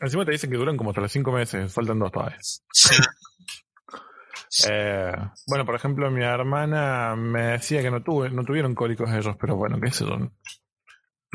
encima 0.00 0.24
te 0.24 0.32
dicen 0.32 0.50
que 0.50 0.56
duran 0.56 0.76
como 0.76 0.90
hasta 0.90 1.00
los 1.02 1.12
cinco 1.12 1.32
meses, 1.32 1.72
faltan 1.72 1.98
dos 1.98 2.12
todavía. 2.12 2.38
Eh, 4.68 5.12
bueno, 5.48 5.66
por 5.66 5.74
ejemplo, 5.74 6.10
mi 6.10 6.24
hermana 6.24 7.14
me 7.14 7.42
decía 7.58 7.82
que 7.82 7.90
no 7.90 8.02
tuve, 8.02 8.30
no 8.30 8.42
tuvieron 8.42 8.74
cólicos 8.74 9.10
ellos, 9.10 9.36
pero 9.38 9.56
bueno, 9.56 9.78
qué 9.78 9.90
sé 9.90 10.06
yo. 10.06 10.16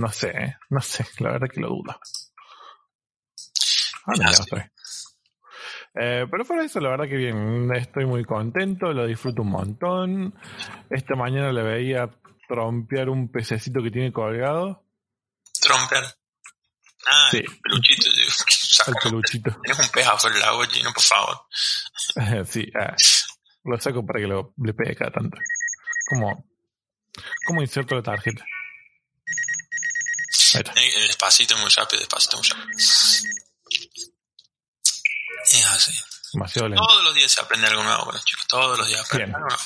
No 0.02 0.10
sé, 0.12 0.30
¿eh? 0.30 0.56
no 0.72 0.82
sé, 0.82 1.06
la 1.20 1.34
verdad 1.34 1.48
que 1.48 1.62
lo 1.62 1.70
dudo. 1.70 2.00
Ah. 4.08 4.14
Eh, 5.94 6.26
pero 6.32 6.44
fuera 6.44 6.62
de 6.64 6.68
eso, 6.68 6.80
la 6.80 6.90
verdad 6.90 7.08
que 7.08 7.18
bien, 7.18 7.70
estoy 7.76 8.06
muy 8.06 8.24
contento, 8.26 8.94
lo 8.94 9.06
disfruto 9.06 9.44
un 9.44 9.52
montón. 9.52 10.34
Esta 10.90 11.16
mañana 11.16 11.52
le 11.52 11.62
veía 11.62 12.10
trompear 12.48 13.10
un 13.10 13.32
pececito 13.32 13.84
que 13.84 13.92
tiene 13.92 14.12
colgado, 14.12 14.84
Tromper. 15.62 16.04
Ah, 17.08 17.28
Sí. 17.30 17.38
el 17.38 17.60
peluchito. 17.62 18.10
el 18.88 18.96
peluchito. 19.04 19.62
Tienes 19.64 19.80
un 19.80 20.44
agua, 20.44 20.66
Gino, 20.68 20.92
por 20.94 21.04
favor. 21.04 21.38
sí, 22.48 22.72
ah, 22.80 22.96
lo 23.64 23.80
saco 23.80 24.06
para 24.06 24.20
que 24.20 24.28
lo, 24.28 24.54
le 24.58 24.74
pegue 24.74 24.96
cada 24.96 25.12
tanto. 25.12 25.38
Como, 26.10 26.46
como 27.46 27.62
inserto 27.62 27.96
la 27.96 28.02
tarjeta. 28.02 28.44
Está. 30.54 30.74
Eh, 30.76 31.08
Despacito, 31.08 31.58
muy 31.58 31.70
rápido, 31.70 32.00
despacito, 32.00 32.38
muy 32.38 32.48
rápido. 32.48 32.70
Es 35.52 35.66
así. 35.68 35.92
Demasiado 36.34 36.70
lento. 36.70 36.86
Todos 36.86 37.04
los 37.04 37.16
días 37.16 37.32
se 37.32 37.42
aprende 37.42 37.68
algo 37.68 37.84
nuevo 37.84 38.06
con 38.06 38.14
los 38.16 38.26
chicos. 38.26 38.48
Todos 38.48 38.78
los 38.78 38.88
días 38.88 39.02
aprenden 39.02 39.30
Bien. 39.30 39.36
algo 39.36 39.48
nuevo. 39.50 39.64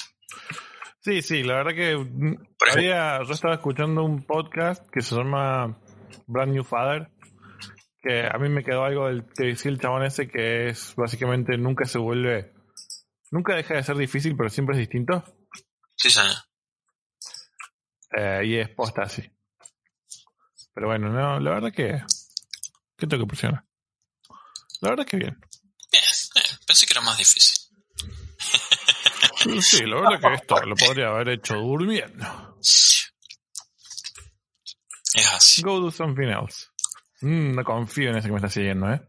Sí, 1.02 1.22
sí, 1.22 1.44
la 1.44 1.56
verdad 1.58 1.76
que 1.76 1.96
mm, 1.96 2.36
había, 2.72 3.20
yo 3.24 3.34
estaba 3.34 3.54
escuchando 3.54 4.04
un 4.04 4.26
podcast 4.26 4.84
que 4.92 5.02
se 5.02 5.16
llama 5.16 5.78
Brand 6.26 6.54
New 6.54 6.64
Father, 6.64 7.12
que 8.02 8.26
a 8.26 8.38
mí 8.40 8.50
me 8.50 8.64
quedó 8.64 8.84
algo 8.84 9.08
del 9.08 9.24
que 9.36 9.48
decía 9.48 9.70
el 9.72 9.80
chabón 9.80 10.04
ese 10.04 10.28
que 10.28 10.70
es 10.70 10.96
básicamente 10.96 11.58
nunca 11.58 11.86
se 11.86 12.00
vuelve, 12.00 12.54
nunca 13.30 13.56
deja 13.56 13.76
de 13.76 13.84
ser 13.84 13.98
difícil, 13.98 14.36
pero 14.36 14.50
siempre 14.50 14.76
es 14.76 14.80
distinto. 14.80 15.24
Sí, 15.96 16.10
señor. 16.10 16.36
Eh, 18.18 18.42
y 18.46 18.56
es 18.58 18.70
posta 18.70 19.04
así. 19.04 19.22
Pero 20.76 20.88
bueno, 20.88 21.10
no, 21.10 21.40
la 21.40 21.52
verdad 21.52 21.72
que, 21.74 22.04
que 22.98 23.08
tengo 23.08 23.24
que 23.24 23.30
presionar. 23.30 23.64
La 24.82 24.90
verdad 24.90 25.06
que 25.06 25.18
bien. 25.18 25.40
Bien, 25.90 26.04
bien. 26.36 26.46
Pensé 26.68 26.86
que 26.86 26.94
era 26.94 27.02
más 27.02 27.18
difícil. 27.18 27.54
Sí, 29.62 29.86
la 29.86 29.96
verdad 30.02 30.20
que 30.20 30.34
esto 30.34 30.60
lo 30.66 30.76
podría 30.76 31.08
haber 31.08 31.30
hecho 31.30 31.56
durmiendo. 31.56 32.58
Es 32.60 33.14
así. 35.32 35.62
Go 35.62 35.80
do 35.80 35.92
something 35.92 36.28
else. 36.28 36.68
Mm, 37.22 37.56
no 37.56 37.64
confío 37.64 38.10
en 38.10 38.18
ese 38.18 38.28
que 38.28 38.34
me 38.34 38.40
está 38.40 38.50
siguiendo, 38.50 38.92
¿eh? 38.92 39.02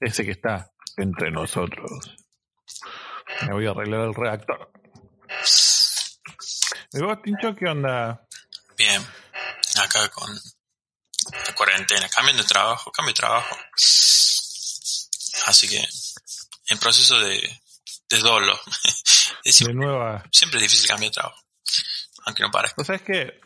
Ese 0.00 0.24
que 0.24 0.32
está 0.32 0.72
entre 0.96 1.30
nosotros. 1.30 2.16
Me 3.46 3.52
voy 3.52 3.66
a 3.66 3.70
arreglar 3.70 4.00
el 4.08 4.14
reactor. 4.14 4.72
¿Y 6.92 7.00
vos, 7.00 7.22
Tincho, 7.22 7.54
qué 7.54 7.66
onda? 7.66 8.26
Bien. 8.76 9.02
Acá 9.80 10.08
con 10.08 10.28
cuarentena. 11.58 12.08
Cambian 12.08 12.36
de 12.36 12.44
trabajo, 12.44 12.90
cambio 12.92 13.12
de 13.12 13.18
trabajo. 13.20 13.56
Así 15.46 15.68
que 15.68 15.86
en 16.68 16.78
proceso 16.78 17.18
de, 17.18 17.60
de 18.08 18.18
dolo. 18.18 18.58
Es 19.44 19.44
De 19.44 19.64
siempre, 19.64 19.74
nueva. 19.86 20.24
siempre 20.32 20.58
es 20.58 20.62
difícil 20.64 20.88
cambiar 20.88 21.10
de 21.10 21.14
trabajo. 21.14 21.40
Aunque 22.26 22.42
no 22.42 22.50
parezca. 22.50 22.74
¿Vos 22.76 22.86
sabés 22.86 23.02
que 23.02 23.40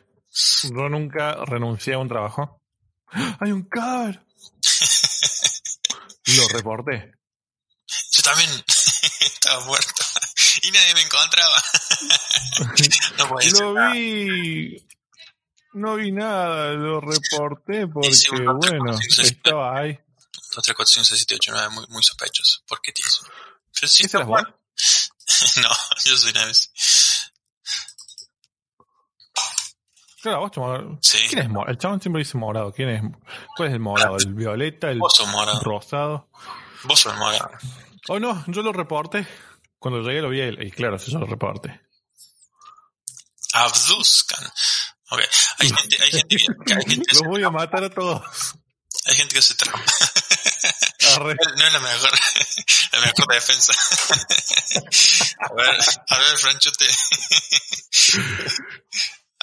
yo 0.63 0.89
nunca 0.89 1.37
renuncié 1.45 1.95
a 1.95 1.99
un 1.99 2.09
trabajo? 2.09 2.61
¡Hay 3.41 3.53
un 3.53 3.69
cadáver! 3.69 4.25
Lo 6.37 6.49
reporté. 6.49 7.13
Yo 8.13 8.23
también 8.23 8.51
estaba 9.21 9.65
muerto. 9.67 10.05
Y 10.63 10.71
nadie 10.71 10.95
me 10.95 11.03
encontraba. 11.03 11.63
No 13.19 13.29
Lo 13.61 13.93
vi. 13.93 14.89
No 15.75 15.95
vi 15.97 16.13
nada, 16.13 16.73
lo 16.73 17.01
reporté 17.01 17.87
porque, 17.87 18.09
bueno, 18.57 18.99
estaba 19.23 19.79
ahí. 19.79 19.99
2, 20.55 20.63
3, 20.65 20.77
4, 20.77 20.87
5, 20.87 21.05
6, 21.05 21.19
7, 21.27 21.35
8, 21.37 21.53
9, 21.55 21.69
muy, 21.71 21.87
muy 21.89 22.03
sospechoso. 22.03 22.61
¿Por 22.69 22.81
qué 22.83 22.93
tienes? 22.93 23.21
Pero 23.75 23.89
sí. 23.89 24.05
No, 25.63 25.69
yo 26.05 26.17
soy 26.17 26.33
Neves. 26.33 26.73
Claro, 30.23 30.41
vos 30.41 30.53
tomar- 30.53 30.99
Sí. 31.01 31.19
¿Quién 31.29 31.43
es 31.43 31.49
morado? 31.49 31.73
El 31.73 31.79
chabón 31.79 32.01
siempre 32.01 32.21
dice 32.23 32.39
morado. 32.39 32.73
¿Quién 32.73 32.89
es? 32.91 33.03
¿Cuál 33.57 33.69
es 33.71 33.75
el 33.75 33.81
morado? 33.81 34.17
¿El 34.19 34.35
violeta? 34.35 34.91
¿El 34.91 34.99
Vos 34.99 35.17
sos 35.17 35.29
morado. 35.29 35.61
rosado? 35.61 36.29
Vos 36.85 37.01
sos 37.01 37.17
morado. 37.17 37.51
Oh, 38.09 38.21
no, 38.21 38.45
yo 38.47 38.63
lo 38.63 38.73
reporté. 38.73 39.27
Cuando 39.79 40.01
llegué 40.01 40.21
lo 40.23 40.29
vi 40.29 40.41
él. 40.41 40.63
Y 40.63 40.71
claro, 40.71 40.97
yo 40.99 41.19
lo 41.19 41.27
reporté. 41.27 41.81
Abduzcan. 43.55 44.45
Ok. 45.13 45.21
Hay 45.59 45.69
gente, 45.69 46.03
hay 46.03 46.11
gente 46.11 46.37
que, 46.37 46.73
hay 46.73 46.85
gente 46.89 47.13
Los 47.13 47.23
voy 47.25 47.43
a 47.45 47.51
matar 47.51 47.85
a 47.85 47.91
todos. 47.91 48.23
hay 49.05 49.15
gente 49.15 49.35
que 49.35 49.41
hace 49.41 49.55
trampa. 49.55 49.81
No 51.15 51.31
es 51.31 51.73
la 51.75 51.81
mejor, 51.81 52.11
la 52.93 53.01
mejor 53.01 53.35
defensa. 53.35 53.75
A 55.41 55.53
ver, 55.53 55.77
a 56.09 56.19
ver, 56.19 56.39
Franchute. 56.39 56.87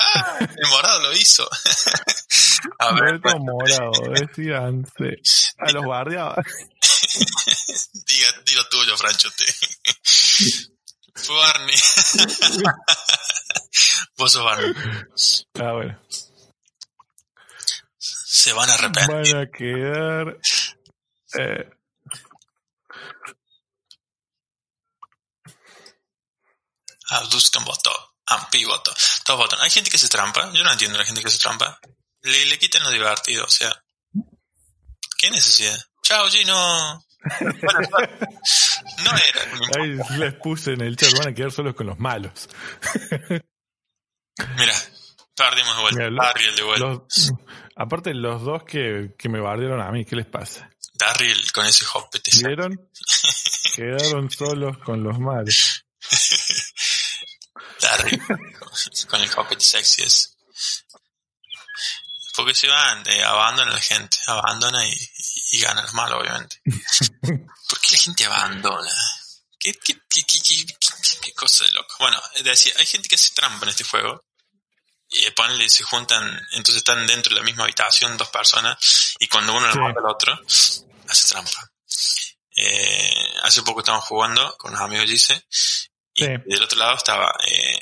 Ah, 0.01 0.37
el 0.39 0.67
morado 0.69 1.01
lo 1.01 1.13
hizo. 1.13 1.47
A 2.79 2.93
ver, 2.93 3.19
Violeta 3.19 3.33
o 3.35 3.39
morado, 3.39 3.91
decíanse. 4.13 5.21
A 5.59 5.71
los 5.73 5.83
guardias. 5.83 6.35
diga, 8.07 8.31
di 8.45 8.55
lo 8.55 8.69
tuyo, 8.69 8.95
Franchute. 8.95 9.43
Fue 11.23 11.35
Barney. 11.35 11.75
Vos 14.17 14.31
sos 14.31 14.43
Barney. 14.43 14.73
Ah, 15.59 15.71
bueno. 15.73 15.99
Se 17.97 18.53
van 18.53 18.69
a 18.69 18.73
arrepentir. 18.73 19.35
Van 19.35 19.43
a 19.43 19.51
quedar. 19.51 20.37
Eh, 21.33 21.69
Abduzcan 27.09 27.65
votó. 27.65 27.91
Ampi 28.27 28.63
votó. 28.65 28.93
Todos 29.25 29.39
votan. 29.39 29.61
Hay 29.61 29.69
gente 29.69 29.89
que 29.89 29.97
se 29.97 30.09
trampa. 30.09 30.51
Yo 30.53 30.63
no 30.63 30.71
entiendo 30.71 30.95
a 30.97 30.99
la 30.99 31.05
gente 31.05 31.21
que 31.23 31.29
se 31.29 31.39
trampa. 31.39 31.79
Le, 32.21 32.45
le 32.45 32.59
quitan 32.59 32.83
lo 32.83 32.91
divertido. 32.91 33.45
O 33.45 33.49
sea, 33.49 33.83
¿qué 35.17 35.31
necesidad? 35.31 35.79
Chao, 36.03 36.29
Gino. 36.29 37.03
Bueno, 37.39 37.89
no 39.03 39.11
era. 39.17 39.41
ahí 39.77 39.97
les 40.19 40.33
puse 40.35 40.73
en 40.73 40.81
el 40.81 40.95
chat. 40.95 41.11
Van 41.17 41.27
a 41.29 41.33
quedar 41.33 41.51
solos 41.51 41.75
con 41.75 41.87
los 41.87 41.99
malos. 41.99 42.49
Mira, 44.57 44.73
perdimos 45.35 45.75
de 45.75 45.81
vuelta. 45.81 46.09
Mira, 46.09 46.23
Darriel 46.23 46.55
de 46.55 46.63
vuelta. 46.63 46.85
Los- 46.87 47.31
aparte, 47.75 48.13
los 48.13 48.41
dos 48.43 48.63
que, 48.63 49.15
que 49.17 49.29
me 49.29 49.39
bardearon 49.41 49.81
a 49.81 49.91
mí, 49.91 50.05
¿qué 50.05 50.15
les 50.15 50.25
pasa? 50.27 50.69
Darriel 50.93 51.51
con 51.51 51.65
ese 51.65 51.85
hopete. 51.93 52.31
¿Vieron? 52.45 52.89
Quedaron 53.75 54.29
solos 54.29 54.77
con 54.79 55.03
los 55.03 55.19
malos. 55.19 55.85
Darriel 57.81 58.21
con 59.07 59.21
el 59.21 59.29
hopete 59.37 59.63
sexy 59.63 60.03
es. 60.03 60.35
Porque 62.35 62.53
se 62.55 62.67
van, 62.67 63.03
eh, 63.09 63.23
abandona 63.23 63.71
a 63.71 63.73
la 63.75 63.81
gente. 63.81 64.17
Abandona 64.27 64.85
y, 64.85 64.91
y 65.51 65.59
gana 65.59 65.81
los 65.81 65.93
malos, 65.93 66.19
obviamente. 66.21 66.61
¿Por 67.21 67.79
qué 67.81 67.91
la 67.91 67.97
gente 67.97 68.25
abandona? 68.25 68.91
¿Qué, 69.59 69.73
qué, 69.73 69.93
qué, 70.09 70.23
qué, 70.23 70.39
qué- 71.21 71.33
cosa 71.33 71.63
de 71.65 71.71
loco? 71.71 71.95
Bueno, 71.99 72.21
decía, 72.43 72.73
hay 72.77 72.85
gente 72.85 73.07
que 73.07 73.15
hace 73.15 73.33
trampa 73.33 73.65
en 73.65 73.69
este 73.69 73.83
juego. 73.83 74.25
Y 75.09 75.25
eh, 75.25 75.31
ponele, 75.31 75.67
se 75.69 75.83
juntan, 75.83 76.23
entonces 76.51 76.77
están 76.77 77.05
dentro 77.07 77.33
de 77.33 77.39
la 77.39 77.45
misma 77.45 77.63
habitación 77.63 78.15
dos 78.17 78.29
personas 78.29 78.77
y 79.19 79.27
cuando 79.27 79.53
uno 79.53 79.65
le 79.67 79.73
Sí. 79.73 79.79
mata 79.79 79.99
al 79.99 80.05
otro, 80.11 80.39
hace 81.07 81.25
trampa. 81.27 81.71
Eh, 82.55 83.33
hace 83.43 83.63
poco 83.63 83.79
estábamos 83.79 84.05
jugando 84.07 84.55
con 84.57 84.71
los 84.71 84.81
amigos 84.81 85.05
Gise 85.09 85.45
y 86.13 86.25
Sí. 86.25 86.31
del 86.45 86.63
otro 86.63 86.77
lado 86.77 86.95
estaba 86.97 87.33
eh, 87.47 87.81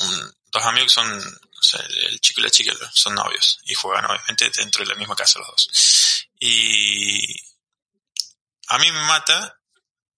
un- 0.00 0.34
dos 0.50 0.62
amigos 0.64 0.92
que 0.92 1.00
son, 1.00 1.18
o 1.18 1.62
sea, 1.62 1.80
el, 1.80 1.98
el 2.06 2.20
chico 2.20 2.40
y 2.40 2.44
la 2.44 2.50
chica 2.50 2.72
son 2.94 3.14
novios 3.14 3.60
y 3.64 3.74
juegan 3.74 4.04
obviamente 4.06 4.50
dentro 4.56 4.82
de 4.84 4.88
la 4.90 4.94
misma 4.96 5.14
casa 5.16 5.38
los 5.38 5.48
dos. 5.48 5.68
Y 6.46 7.40
a 8.66 8.76
mí 8.76 8.92
me 8.92 9.02
mata 9.04 9.58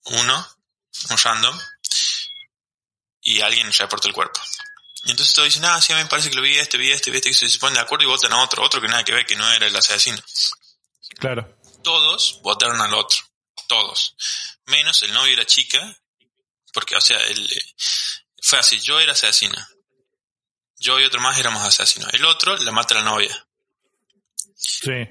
uno, 0.07 0.49
un 1.11 1.19
random, 1.19 1.57
y 3.21 3.41
alguien 3.43 3.73
reporta 3.73 4.09
el 4.09 4.15
cuerpo. 4.15 4.41
Y 5.05 5.13
entonces 5.13 5.33
todos 5.35 5.47
dicen, 5.47 5.65
ah, 5.67 5.81
sí, 5.81 5.93
a 5.93 5.97
mí 5.97 6.03
me 6.03 6.09
parece 6.09 6.31
que 6.31 6.35
lo 6.35 6.43
vi 6.43 6.59
este, 6.59 6.79
vi 6.79 6.91
este, 6.91 7.13
vi 7.13 7.19
este, 7.19 7.31
que 7.31 7.37
se 7.37 7.59
ponen 7.61 7.75
de 7.75 7.81
acuerdo 7.83 8.03
y 8.03 8.09
votan 8.09 8.33
a 8.33 8.43
otro, 8.43 8.65
otro 8.65 8.81
que 8.81 8.89
nada 8.89 9.05
que 9.05 9.13
ver, 9.13 9.25
que 9.25 9.37
no 9.37 9.49
era 9.53 9.69
el 9.69 9.77
asesino. 9.77 10.19
Claro. 11.21 11.61
Todos 11.85 12.41
votaron 12.43 12.81
al 12.81 12.95
otro, 12.95 13.19
todos. 13.69 14.17
Menos 14.67 15.01
el 15.05 15.15
novio 15.15 15.33
y 15.33 15.37
la 15.37 15.47
chica, 15.47 15.97
porque, 16.73 16.97
o 16.97 17.01
sea, 17.01 17.21
el, 17.21 17.53
eh, 17.53 17.75
fue 18.43 18.59
así, 18.59 18.81
yo 18.81 18.99
era 18.99 19.13
asesina. 19.13 19.71
Yo 20.77 20.99
y 20.99 21.05
otro 21.05 21.21
más 21.21 21.39
éramos 21.39 21.63
asesinos. 21.63 22.13
El 22.13 22.25
otro 22.25 22.57
la 22.57 22.73
mata 22.73 22.97
a 22.97 22.99
la 22.99 23.05
novia. 23.05 23.47
Sí. 24.57 25.09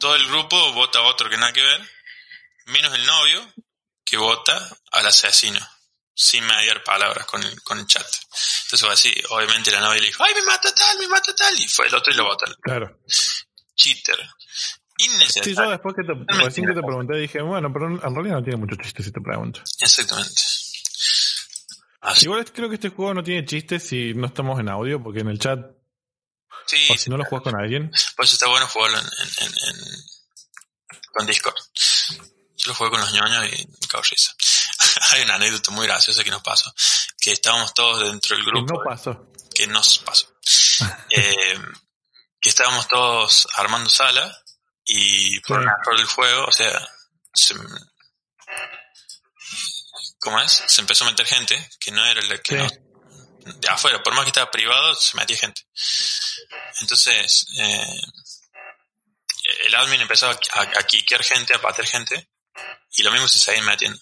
Todo 0.00 0.16
el 0.16 0.26
grupo 0.26 0.72
vota 0.72 0.98
a 0.98 1.02
otro 1.02 1.28
que 1.30 1.36
nada 1.36 1.52
que 1.52 1.62
ver, 1.62 1.80
menos 2.66 2.94
el 2.94 3.06
novio 3.06 3.52
que 4.04 4.16
vota 4.16 4.76
al 4.92 5.06
asesino, 5.06 5.60
sin 6.14 6.44
mediar 6.44 6.82
palabras 6.82 7.26
con 7.26 7.42
el, 7.42 7.62
con 7.62 7.78
el 7.78 7.86
chat. 7.86 8.06
Entonces 8.64 8.80
fue 8.80 8.92
así, 8.92 9.14
obviamente 9.28 9.70
la 9.70 9.80
novia 9.80 10.00
le 10.00 10.06
dijo, 10.08 10.24
ay, 10.24 10.34
me 10.34 10.42
mata 10.42 10.74
tal, 10.74 10.98
me 10.98 11.06
mata 11.08 11.34
tal, 11.34 11.54
y 11.58 11.68
fue 11.68 11.86
el 11.86 11.94
otro 11.94 12.12
y 12.12 12.16
lo 12.16 12.24
vota. 12.24 12.46
Claro. 12.62 12.98
Cheater. 13.76 14.18
Sí, 15.00 15.06
yo 15.06 15.14
Innecesario. 15.14 15.70
después 15.70 15.94
que 15.94 16.02
te, 16.02 16.42
recién 16.44 16.66
que 16.66 16.74
te 16.74 16.82
pregunté 16.82 17.16
dije, 17.16 17.40
bueno, 17.40 17.72
pero 17.72 17.86
en 17.86 18.14
realidad 18.14 18.36
no 18.36 18.42
tiene 18.42 18.58
mucho 18.58 18.76
chiste 18.76 19.02
si 19.02 19.10
te 19.10 19.20
pregunto. 19.20 19.62
Exactamente. 19.80 20.42
Así. 22.02 22.24
Igual 22.26 22.50
creo 22.52 22.68
que 22.68 22.74
este 22.74 22.90
juego 22.90 23.14
no 23.14 23.22
tiene 23.22 23.46
chistes 23.46 23.82
si 23.82 24.12
no 24.14 24.26
estamos 24.26 24.58
en 24.60 24.68
audio, 24.68 25.02
porque 25.02 25.20
en 25.20 25.28
el 25.28 25.38
chat, 25.38 25.60
Sí, 26.66 26.88
o 26.90 26.96
si 26.96 27.10
no 27.10 27.16
lo 27.16 27.24
juegas 27.24 27.44
con 27.44 27.60
alguien, 27.60 27.90
por 28.16 28.24
eso 28.24 28.34
está 28.36 28.46
bueno 28.48 28.66
jugarlo 28.68 28.98
en, 28.98 29.04
en, 29.06 29.46
en- 29.46 29.54
en- 29.84 30.04
con 31.12 31.26
Discord. 31.26 31.54
Yo 32.56 32.66
lo 32.66 32.74
jugué 32.74 32.90
con 32.90 33.00
los 33.00 33.12
ñoños 33.12 33.46
y 33.46 33.66
me 33.66 33.88
cago 33.88 34.04
en 34.04 34.10
risa. 34.10 34.34
Hay 35.12 35.22
una 35.22 35.34
anécdota 35.36 35.70
muy 35.72 35.86
graciosa 35.86 36.22
que 36.22 36.30
nos 36.30 36.42
pasó, 36.42 36.72
que 37.20 37.32
estábamos 37.32 37.74
todos 37.74 38.00
dentro 38.10 38.36
del 38.36 38.44
que 38.44 38.50
grupo. 38.50 38.74
no 38.74 38.84
pasó. 38.84 39.32
que 39.54 39.66
nos 39.66 39.98
pasó. 39.98 40.26
Eh, 41.10 41.58
que 42.40 42.48
estábamos 42.48 42.88
todos 42.88 43.46
armando 43.56 43.90
sala 43.90 44.34
y 44.86 45.38
por 45.40 45.58
Sí. 45.60 45.62
un 45.66 45.68
error 45.68 45.96
del 45.98 46.06
juego, 46.06 46.44
o 46.46 46.52
sea, 46.52 46.88
se, 47.34 47.54
¿cómo 50.18 50.40
es? 50.40 50.62
Se 50.66 50.80
empezó 50.80 51.04
a 51.04 51.10
meter 51.10 51.26
gente 51.26 51.70
que 51.78 51.90
no 51.92 52.04
era 52.04 52.22
la 52.22 52.38
que 52.38 52.68
Sí. 52.68 52.78
De 53.44 53.68
afuera, 53.68 54.02
por 54.02 54.14
más 54.14 54.24
que 54.24 54.30
estaba 54.30 54.50
privado, 54.50 54.94
se 54.94 55.16
metía 55.16 55.36
gente. 55.36 55.62
Entonces, 56.80 57.46
eh, 57.58 58.00
el 59.64 59.74
admin 59.74 60.00
empezó 60.00 60.28
a, 60.28 60.38
a, 60.52 60.82
quiquear 60.84 61.22
gente, 61.22 61.54
a 61.54 61.60
patear 61.60 61.86
gente, 61.86 62.28
y 62.92 63.02
lo 63.02 63.10
mismo 63.12 63.28
se 63.28 63.38
seguían 63.38 63.64
metiendo. 63.64 63.98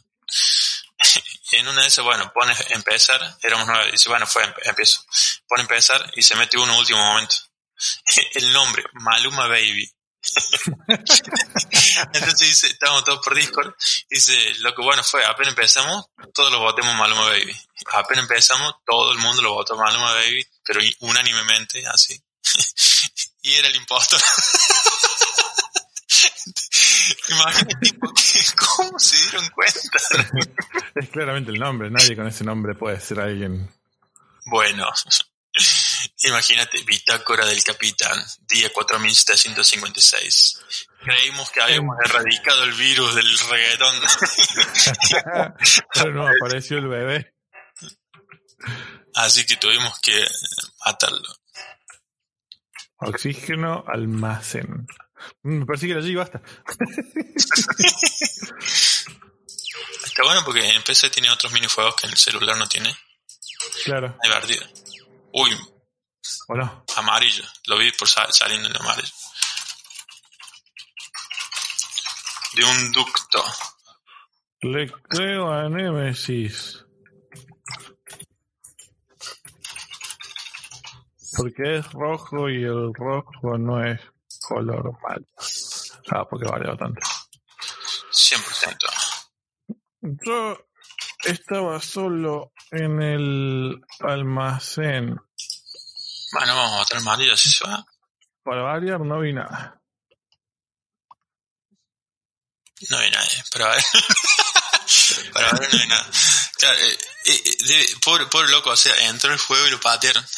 y 1.53 1.57
en 1.57 1.68
una 1.68 1.83
de 1.83 1.88
esas, 1.88 2.05
bueno, 2.05 2.33
pone 2.33 2.55
empezar, 2.70 3.37
éramos 3.42 3.66
nueve, 3.66 3.90
dice, 3.92 4.09
bueno, 4.09 4.27
fue, 4.27 4.42
empiezo. 4.64 5.05
Pone 5.46 5.62
empezar 5.62 6.12
y 6.16 6.22
se 6.22 6.37
mete 6.37 6.59
uno 6.59 6.79
último 6.79 6.98
momento. 6.98 7.37
el 8.35 8.53
nombre, 8.53 8.85
Maluma 8.92 9.46
Baby. 9.46 9.90
Entonces 12.13 12.39
dice, 12.39 12.67
estábamos 12.69 13.05
todos 13.05 13.25
por 13.25 13.35
Discord, 13.35 13.75
dice, 14.09 14.55
lo 14.61 14.75
que 14.75 14.83
bueno 14.83 15.03
fue, 15.03 15.25
apenas 15.25 15.51
empezamos, 15.51 16.07
todos 16.35 16.53
lo 16.53 16.61
votemos 16.61 16.95
Maluma 16.95 17.27
Baby. 17.29 17.57
Apenas 17.93 18.25
empezamos, 18.25 18.75
todo 18.85 19.13
el 19.13 19.19
mundo 19.19 19.43
lo 19.43 19.55
votó 19.55 19.77
Maluma 19.77 20.13
Baby, 20.15 20.47
pero 20.65 20.81
unánimemente, 21.01 21.87
así. 21.87 22.21
y 23.43 23.55
era 23.55 23.69
el 23.69 23.77
impostor. 23.77 24.21
Imagínate, 27.29 27.75
tipo, 27.81 28.13
¿cómo 28.57 28.99
se 28.99 29.17
dieron 29.17 29.49
cuenta? 29.51 29.99
Es 30.95 31.09
claramente 31.11 31.51
el 31.51 31.59
nombre. 31.59 31.91
Nadie 31.91 32.17
con 32.17 32.27
ese 32.27 32.45
nombre 32.45 32.75
puede 32.75 33.01
ser 33.01 33.21
alguien. 33.21 33.71
Bueno, 34.47 34.91
imagínate, 36.25 36.83
bitácora 36.83 37.47
del 37.47 37.63
capitán, 37.63 38.25
día 38.49 38.73
4756. 38.73 40.61
Creímos 41.05 41.51
que 41.51 41.61
habíamos 41.63 41.97
erradicado 42.05 42.65
el 42.65 42.73
virus 42.73 43.15
del 43.15 43.39
reggaetón. 43.51 43.95
Pero 45.95 46.13
no, 46.13 46.27
apareció 46.29 46.79
el 46.79 46.89
bebé. 46.89 47.35
Así 49.15 49.47
que 49.47 49.57
tuvimos 49.57 49.99
que 50.01 50.27
matarlo. 50.85 51.29
Oxígeno 53.01 53.85
almacén. 53.87 54.87
Mm, 55.43 55.59
Me 55.61 55.67
parece 55.67 55.87
que 55.87 55.95
allí, 55.95 56.15
basta. 56.15 56.43
Está 60.05 60.23
bueno 60.25 60.43
porque 60.45 60.69
en 60.69 60.83
PC 60.83 61.11
tiene 61.11 61.31
otros 61.31 61.53
minijuegos 61.53 61.95
que 61.97 62.07
en 62.07 62.13
el 62.13 62.19
celular 62.19 62.57
no 62.57 62.67
tiene. 62.69 62.95
Claro. 63.85 64.17
Divertido. 64.23 64.67
Uy, 65.33 65.57
¿O 66.49 66.55
no? 66.57 66.85
amarillo. 66.97 67.45
Lo 67.67 67.79
vi 67.79 67.93
por 67.93 68.09
sa- 68.09 68.31
saliendo 68.33 68.69
en 68.69 68.77
amarillo. 68.77 69.13
De 72.59 72.64
un 72.64 72.90
ducto. 72.90 73.44
Le 74.62 74.90
creo 74.90 75.53
a 75.53 75.68
Nemesis. 75.68 76.85
Porque 81.37 81.77
es 81.77 81.92
rojo 81.92 82.51
y 82.51 82.64
el 82.64 82.92
rojo 82.94 83.57
no 83.59 83.85
es 83.85 84.01
color 84.40 84.92
mal. 85.05 85.25
Ah, 86.11 86.27
porque 86.29 86.49
vale 86.49 86.77
tanto. 86.77 87.01
100%. 88.11 88.77
Yo 90.27 90.59
estaba 91.27 91.81
solo 91.81 92.51
en 92.73 93.01
el 93.01 93.81
almacén. 94.01 95.16
Bueno, 96.33 96.57
vamos 96.57 96.73
a 96.73 96.79
botar 96.79 96.99
amarillo 96.99 97.37
si 97.37 97.51
se 97.51 97.64
va. 97.68 97.87
Para 98.42 98.62
variar 98.62 98.99
no 99.03 99.21
vi 99.21 99.33
nada. 99.33 99.78
No 102.91 102.99
hay 102.99 103.11
nadie, 103.11 103.45
para 103.51 103.69
ver. 103.71 103.83
para 105.33 105.53
ver 105.53 105.75
no 105.75 105.81
hay 105.81 105.87
nada. 105.88 106.11
Claro, 106.59 106.79
eh, 106.79 106.99
eh, 107.27 107.87
pobre, 108.05 108.27
pobre 108.27 108.49
loco, 108.51 108.71
o 108.71 108.77
sea, 108.77 108.95
entró 109.09 109.33
el 109.33 109.38
juego 109.38 109.67
y 109.67 109.71
lo 109.71 109.81
patearon. 109.81 110.25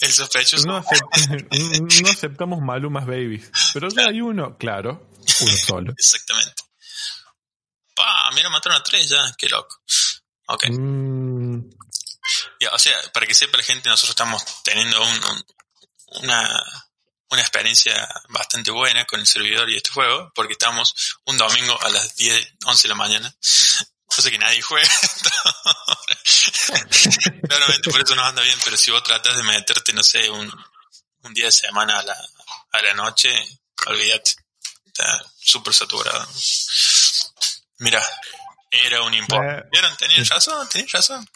El 0.00 0.12
sospechoso. 0.12 0.66
No, 0.66 0.82
acep- 0.82 2.02
no 2.02 2.10
aceptamos 2.10 2.60
malumas 2.60 3.06
babies. 3.06 3.50
Pero 3.72 3.88
ya 3.88 4.06
hay 4.08 4.20
uno, 4.20 4.56
claro. 4.58 5.10
Uno 5.40 5.52
solo. 5.66 5.92
Exactamente. 5.98 6.54
Pa, 7.94 8.30
mira, 8.34 8.48
mataron 8.50 8.78
a 8.78 8.82
tres 8.82 9.08
ya, 9.08 9.32
qué 9.36 9.48
loco. 9.48 9.76
Ok, 10.48 10.64
Mm, 10.70 11.60
ya, 12.60 12.70
o 12.72 12.78
sea, 12.78 12.96
para 13.12 13.26
que 13.26 13.34
sepa 13.34 13.56
la 13.58 13.62
gente, 13.64 13.88
nosotros 13.88 14.10
estamos 14.10 14.44
teniendo 14.64 15.00
un- 15.02 15.24
un- 15.24 15.44
una, 16.22 16.62
una 17.32 17.40
experiencia 17.40 18.06
bastante 18.28 18.70
buena 18.70 19.06
con 19.06 19.18
el 19.18 19.26
servidor 19.26 19.68
y 19.70 19.76
este 19.76 19.90
juego, 19.90 20.30
porque 20.34 20.52
estamos 20.52 21.18
un 21.24 21.38
domingo 21.38 21.78
a 21.82 21.88
las 21.88 22.14
10, 22.16 22.56
11 22.66 22.82
de 22.82 22.88
la 22.88 22.94
mañana. 22.94 23.34
Cosa 24.04 24.30
que 24.30 24.38
nadie 24.38 24.60
juega. 24.60 24.86
Claramente 27.48 27.90
por 27.90 28.02
eso 28.02 28.14
nos 28.14 28.26
anda 28.26 28.42
bien, 28.42 28.58
pero 28.62 28.76
si 28.76 28.90
vos 28.90 29.02
tratas 29.02 29.34
de 29.34 29.42
meterte, 29.44 29.94
no 29.94 30.02
sé, 30.02 30.28
un, 30.28 30.52
un 31.22 31.34
día 31.34 31.46
de 31.46 31.52
semana 31.52 31.98
a 31.98 32.02
la, 32.02 32.16
a 32.72 32.82
la 32.82 32.94
noche, 32.94 33.32
olvídate. 33.86 34.32
Está 34.84 35.24
súper 35.38 35.72
saturado. 35.72 36.28
Mira, 37.78 38.02
era 38.70 39.02
un 39.02 39.14
impuesto. 39.14 39.48
Eh, 39.48 39.64
¿Vieron? 39.72 39.96
Tenían 39.96 40.26
razón, 40.26 40.68
tenían 40.68 40.88
razón. 40.92 41.26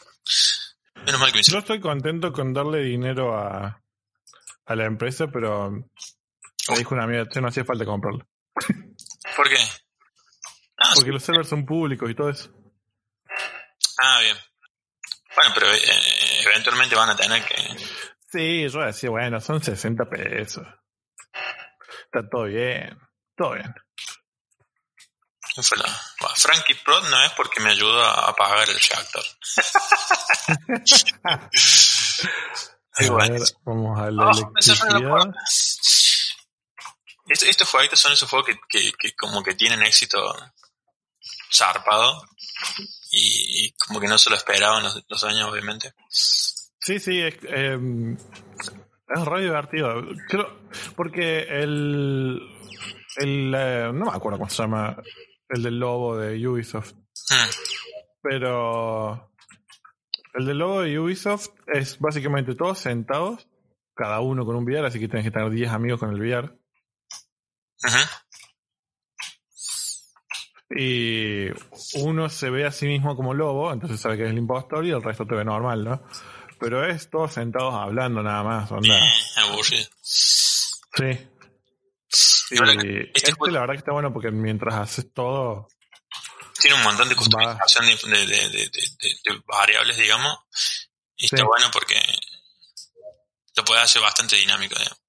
Menos 1.07 1.21
mal 1.21 1.33
que 1.33 1.39
me 1.39 1.43
yo 1.43 1.59
estoy 1.59 1.81
contento 1.81 2.33
con 2.33 2.53
darle 2.53 2.83
dinero 2.83 3.35
a, 3.35 3.81
a 4.67 4.75
la 4.77 4.85
empresa, 4.85 5.27
pero 5.29 5.71
me 5.71 6.79
dijo 6.79 6.95
una 6.95 7.05
amiga, 7.05 7.29
che, 7.29 7.41
no 7.41 7.49
hacía 7.49 7.65
falta 7.65 7.85
comprarlo. 7.85 8.27
¿Por 9.37 9.49
qué? 9.49 9.59
Ah, 10.79 10.93
Porque 10.95 11.11
los 11.13 11.23
servers 11.23 11.49
son 11.49 11.65
públicos 11.65 12.11
y 12.11 12.15
todo 12.15 12.31
eso. 12.31 12.51
Ah, 14.03 14.21
bien. 14.21 14.37
Bueno, 15.35 15.51
pero 15.55 15.73
eh, 15.73 16.43
eventualmente 16.45 16.95
van 16.95 17.11
a 17.11 17.17
tener 17.17 17.45
que... 17.45 17.55
Sí, 18.31 18.69
yo 18.69 18.81
decía, 18.81 19.11
bueno, 19.11 19.41
son 19.41 19.63
60 19.63 20.05
pesos. 20.09 20.67
Está 22.05 22.29
todo 22.31 22.45
bien. 22.45 22.99
Todo 23.37 23.55
bien. 23.55 23.75
¿Quién 25.55 25.65
fue 25.65 25.79
la- 25.79 26.01
Bueno, 26.21 26.35
Frankie 26.37 26.75
Prod 26.85 27.09
no 27.09 27.23
es 27.25 27.33
porque 27.33 27.61
me 27.61 27.71
ayudó 27.71 28.03
a 28.05 28.35
pagar 28.35 28.69
el 28.69 28.79
reactor. 28.79 29.25
A 32.99 33.17
ver, 33.29 33.43
vamos 33.65 33.99
a 34.01 34.11
la 34.11 34.31
electricidad. 34.31 34.99
juego. 34.99 35.33
Est- 37.29 37.43
Estos 37.43 37.69
jueguitos 37.69 38.01
son 38.01 38.13
esos 38.13 38.29
juegos 38.31 38.47
que, 38.49 38.57
que, 38.69 38.93
que 38.93 39.13
como 39.15 39.43
que 39.43 39.55
tienen 39.55 39.83
éxito 39.83 40.35
zarpado 41.53 42.23
y, 43.11 43.67
y 43.67 43.73
como 43.73 44.01
que 44.01 44.07
no 44.09 44.17
se 44.19 44.31
lo 44.31 44.37
esperaban 44.37 44.83
los, 44.83 45.03
los 45.09 45.25
años, 45.25 45.51
obviamente. 45.51 45.93
Sí, 46.09 46.99
sí, 47.01 47.21
es, 47.21 47.35
eh, 47.49 47.79
es 49.09 49.25
re 49.25 49.43
divertido. 49.43 50.03
Creo, 50.29 50.69
porque 50.95 51.41
el, 51.43 52.41
el 53.17 53.55
eh, 53.57 53.91
no 53.93 54.07
me 54.07 54.13
acuerdo 54.17 54.39
cómo 54.39 54.51
se 54.51 54.63
llama, 54.63 54.97
el 55.49 55.63
del 55.63 55.79
lobo 55.79 56.17
de 56.17 56.47
Ubisoft, 56.47 56.93
Hmm. 57.29 57.51
pero 58.23 59.33
el 60.37 60.47
del 60.47 60.59
lobo 60.59 60.83
de 60.83 60.99
Ubisoft 60.99 61.49
es 61.67 61.99
básicamente 61.99 62.55
todos 62.55 62.79
sentados, 62.79 63.49
cada 63.95 64.21
uno 64.21 64.45
con 64.45 64.57
un 64.57 64.65
VR, 64.65 64.87
así 64.87 65.01
que 65.01 65.09
tienes 65.09 65.25
que 65.25 65.31
tener 65.31 65.51
10 65.51 65.71
amigos 65.71 66.01
con 66.01 66.11
el 66.11 66.21
VR. 66.21 66.53
Ujú. 67.85 67.99
Y 70.79 71.47
uno 72.03 72.29
se 72.29 72.51
ve 72.51 72.67
a 72.67 72.73
sí 72.73 72.87
mismo 72.87 73.17
como 73.17 73.33
lobo, 73.33 73.73
entonces 73.73 74.01
sabe 74.01 74.17
que 74.17 74.25
es 74.25 74.31
el 74.31 74.39
impostor 74.39 74.85
y 74.85 74.91
el 74.91 75.03
resto 75.03 75.25
te 75.25 75.35
ve 75.35 75.45
normal, 75.45 75.85
¿no? 75.85 76.03
Pero 76.59 76.85
es 76.85 77.09
todos 77.09 77.33
sentados 77.33 77.75
hablando 77.75 78.23
nada 78.23 78.43
más, 78.43 78.71
onda. 78.73 78.99
Aburrido. 79.37 79.85
Sí. 80.03 81.05
Y 82.51 82.55
este 82.55 83.11
este, 83.15 83.33
la 83.51 83.61
verdad 83.61 83.75
que 83.75 83.79
está 83.79 83.93
bueno 83.93 84.13
porque 84.13 84.31
mientras 84.31 84.75
haces 84.75 85.13
todo, 85.13 85.69
tiene 86.59 86.77
un 86.77 86.83
montón 86.83 87.09
de 87.09 87.17
customización 87.17 87.87
de, 87.87 88.27
de- 88.27 89.43
variables, 89.47 89.97
digamos, 89.97 90.39
y 91.17 91.27
está 91.27 91.45
bueno 91.45 91.71
porque 91.73 92.01
lo 93.57 93.65
puede 93.65 93.81
hacer 93.81 94.03
bastante 94.03 94.37
dinámico, 94.37 94.75
digamos. 94.79 95.01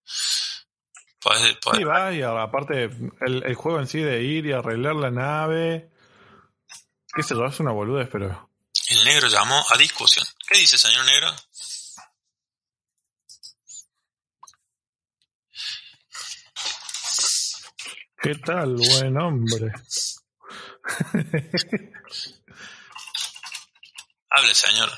Podés- 1.22 1.60
podés- 1.60 1.78
sí, 1.78 1.84
va 1.84 2.14
y 2.14 2.22
aparte 2.22 2.84
el, 2.86 3.44
el 3.46 3.56
juego 3.56 3.80
en 3.80 3.88
sí 3.88 4.00
de 4.00 4.22
ir 4.24 4.46
y 4.46 4.54
arreglar 4.54 4.96
la 4.96 5.12
nave, 5.12 5.90
qué 7.14 7.24
sé 7.24 7.34
yo, 7.36 7.46
es 7.46 7.60
una 7.60 7.72
boludez, 7.72 8.08
pero 8.12 8.50
El 8.90 9.04
negro 9.04 9.28
llamó 9.28 9.66
a 9.70 9.78
discusión. 9.78 10.26
¿Qué 10.48 10.60
dice, 10.60 10.78
señor 10.78 11.06
negro? 11.06 11.34
¿qué 18.22 18.36
tal, 18.36 18.76
buen 18.76 19.18
hombre? 19.20 19.72
Hable, 24.30 24.54
señor. 24.54 24.92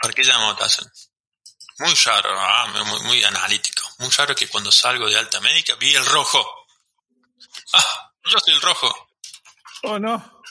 ¿Por 0.00 0.14
qué 0.14 0.22
llamó 0.24 0.54
Tyson? 0.56 0.90
Muy 1.78 1.94
raro, 2.04 2.30
ah, 2.38 2.66
muy, 2.86 3.00
muy 3.02 3.24
analítico. 3.24 3.82
Muy 3.98 4.10
raro 4.10 4.34
que 4.34 4.48
cuando 4.48 4.70
salgo 4.70 5.08
de 5.08 5.18
alta 5.18 5.40
médica 5.40 5.74
vi 5.76 5.94
el 5.94 6.04
rojo. 6.06 6.44
Ah, 7.72 8.12
yo 8.24 8.38
soy 8.38 8.54
el 8.54 8.60
rojo. 8.60 9.08
Oh 9.84 9.98
no. 9.98 10.42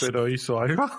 Pero 0.00 0.28
hizo 0.28 0.58
algo. 0.60 0.90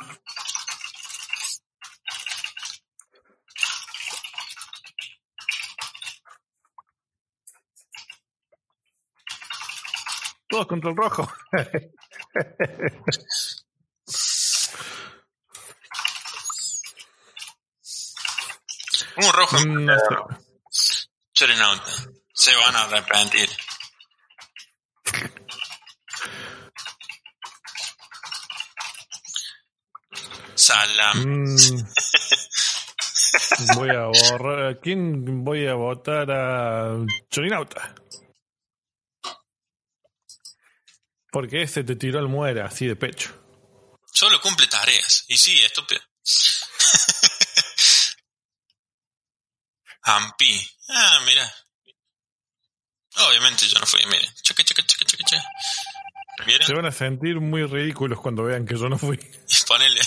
Todos 10.49 10.67
contra 10.67 10.89
el 10.91 10.95
rojo. 10.95 11.29
Un 19.17 19.31
rojo. 19.33 19.57
Chorinauta. 21.33 21.91
Se 22.33 22.55
van 22.55 22.75
a 22.75 22.83
arrepentir. 22.83 23.49
Salam. 30.55 31.17
Mm. 31.23 31.55
Voy 33.75 33.89
a 33.89 34.05
borrar. 34.05 34.65
¿A 34.67 34.79
quién 34.79 35.43
voy 35.43 35.67
a 35.67 35.73
votar? 35.73 36.29
A 36.31 37.05
Chorinauta. 37.29 37.95
Porque 41.37 41.61
ese 41.61 41.83
te 41.83 41.95
tiró 41.95 42.17
el 42.17 42.27
muere 42.27 42.63
así 42.63 42.87
de 42.87 42.95
pecho. 42.95 43.31
Solo 44.11 44.41
cumple 44.41 44.65
tareas. 44.65 45.23
Y 45.27 45.37
sí, 45.37 45.63
estúpido. 45.63 46.01
Ampi. 50.01 50.67
Ah, 50.89 51.19
mira. 51.27 51.55
Obviamente 53.17 53.67
yo 53.67 53.79
no 53.79 53.85
fui, 53.85 54.03
miren. 54.07 54.33
Cheque, 54.41 54.63
cheque, 54.63 54.83
cheque, 54.83 55.05
cheque, 55.05 55.23
cheque. 55.25 55.43
¿Vieron? 56.47 56.65
Se 56.65 56.73
van 56.73 56.87
a 56.87 56.91
sentir 56.91 57.39
muy 57.39 57.67
ridículos 57.67 58.19
cuando 58.19 58.41
vean 58.41 58.65
que 58.65 58.75
yo 58.75 58.89
no 58.89 58.97
fui. 58.97 59.17
Ponele, 59.67 60.01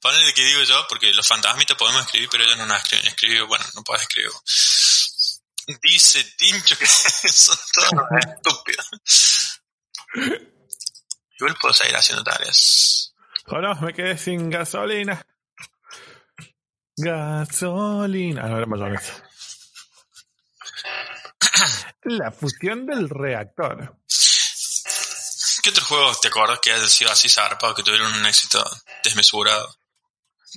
ponele 0.00 0.32
que 0.34 0.44
digo 0.44 0.62
yo, 0.62 0.86
porque 0.88 1.12
los 1.12 1.26
fantasmitas 1.26 1.76
podemos 1.76 2.02
escribir, 2.02 2.28
pero 2.30 2.44
ellos 2.44 2.58
no 2.58 2.66
nos 2.66 2.80
escriben. 2.80 3.08
Escribo, 3.08 3.48
bueno, 3.48 3.64
no 3.74 3.82
puedo 3.82 4.00
escribir. 4.00 4.30
Dice 5.82 6.22
Tincho 6.36 6.78
que 6.78 6.86
son 6.86 7.58
todos 7.74 8.06
estúpidos. 8.24 8.86
Igual 11.40 11.56
puedo 11.60 11.72
seguir 11.74 11.96
haciendo 11.96 12.22
tareas. 12.22 13.14
Oh 13.46 13.58
no, 13.60 13.74
me 13.80 13.92
quedé 13.94 14.16
sin 14.18 14.50
gasolina. 14.50 15.20
Gasolina. 16.96 18.42
Ah, 18.44 18.48
no 18.48 18.56
era 18.58 18.66
mayonesa. 18.66 19.24
La 22.04 22.30
fusión 22.30 22.86
del 22.86 23.08
reactor. 23.08 23.96
¿Qué 25.62 25.70
otros 25.70 25.86
juegos 25.86 26.20
te 26.20 26.28
acuerdas 26.28 26.58
que 26.60 26.72
haya 26.72 26.88
sido 26.88 27.10
así 27.10 27.28
zarpado, 27.28 27.74
que 27.74 27.82
tuvieron 27.82 28.12
un 28.14 28.26
éxito 28.26 28.64
desmesurado? 29.04 29.74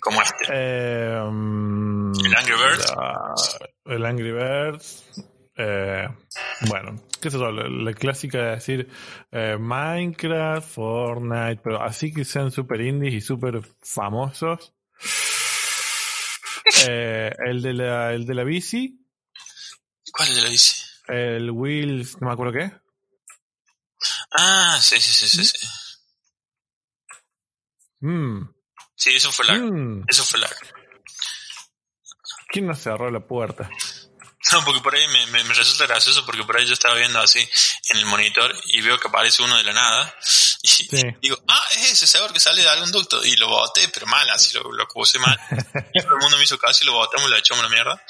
Como 0.01 0.21
este. 0.21 0.45
Eh, 0.49 1.21
mm, 1.29 2.25
¿El 2.25 2.35
Angry 2.35 2.53
Birds? 2.55 2.91
la- 2.95 3.35
el 3.85 4.05
Angry 4.05 4.31
Birds. 4.31 5.03
Eh, 5.55 6.07
bueno, 6.61 7.01
qué 7.21 7.29
sé 7.29 7.37
yo, 7.37 7.51
la, 7.51 7.67
la 7.69 7.93
clásica 7.93 8.37
de 8.39 8.49
decir 8.55 8.89
eh, 9.31 9.57
Minecraft, 9.59 10.67
Fortnite, 10.67 11.61
pero 11.63 11.81
así 11.81 12.13
que 12.13 12.23
sean 12.25 12.51
super 12.51 12.79
indies 12.81 13.13
y 13.15 13.21
super 13.21 13.61
famosos. 13.81 14.73
Eh, 16.87 17.31
el, 17.45 17.61
de 17.61 17.73
la, 17.73 18.13
el 18.13 18.25
de 18.25 18.33
la 18.33 18.43
bici, 18.43 19.05
¿Cuál 20.11 20.29
lo 20.43 20.49
dice? 20.49 20.75
el 21.07 21.51
Wheels, 21.51 22.19
no 22.19 22.27
me 22.27 22.33
acuerdo 22.33 22.53
qué. 22.53 22.71
Ah, 24.31 24.79
sí, 24.81 24.99
sí, 24.99 25.11
sí, 25.27 25.27
sí. 25.27 25.45
Sí, 25.45 25.67
Mm, 27.99 28.49
sí 28.95 29.09
eso 29.11 29.31
fue 29.31 29.45
la. 29.45 29.55
mm, 29.55 30.03
Eso 30.07 30.23
fue 30.23 30.39
la. 30.39 30.49
¿Quién 32.49 32.65
nos 32.67 32.79
cerró 32.79 33.09
la 33.11 33.25
puerta? 33.25 33.69
No, 34.53 34.63
porque 34.65 34.79
por 34.81 34.95
ahí 34.95 35.05
me, 35.09 35.25
me- 35.27 35.43
me 35.43 35.53
resulta 35.53 35.85
gracioso 35.87 36.25
porque 36.25 36.43
por 36.43 36.55
ahí 36.57 36.65
yo 36.65 36.73
estaba 36.73 36.95
viendo 36.95 37.19
así 37.19 37.39
en 37.89 37.97
el 37.97 38.05
monitor 38.05 38.53
y 38.67 38.81
veo 38.81 38.97
que 38.99 39.07
aparece 39.09 39.43
uno 39.43 39.57
de 39.57 39.63
la 39.63 39.73
nada 39.73 40.15
y 40.63 40.67
Sí. 40.67 41.01
digo, 41.21 41.37
ah, 41.49 41.63
es 41.77 41.91
ese 41.93 42.07
seguro 42.07 42.31
que 42.33 42.39
sale 42.39 42.61
de 42.61 42.69
algún 42.69 42.91
ducto 42.91 43.23
y 43.25 43.35
lo 43.35 43.47
boté, 43.49 43.87
pero 43.89 44.05
mal, 44.07 44.29
así 44.29 44.53
lo, 44.57 44.71
lo 44.71 44.87
puse 44.87 45.19
mal. 45.19 45.37
Y 45.93 46.01
todo 46.01 46.15
el 46.15 46.21
mundo 46.21 46.37
me 46.37 46.43
hizo 46.43 46.57
caso 46.57 46.83
y 46.83 46.87
lo 46.87 46.93
botamos 46.93 47.27
y 47.27 47.31
lo 47.31 47.37
echamos 47.37 47.63
a 47.65 47.67
la 47.67 47.73
mierda. 47.73 48.03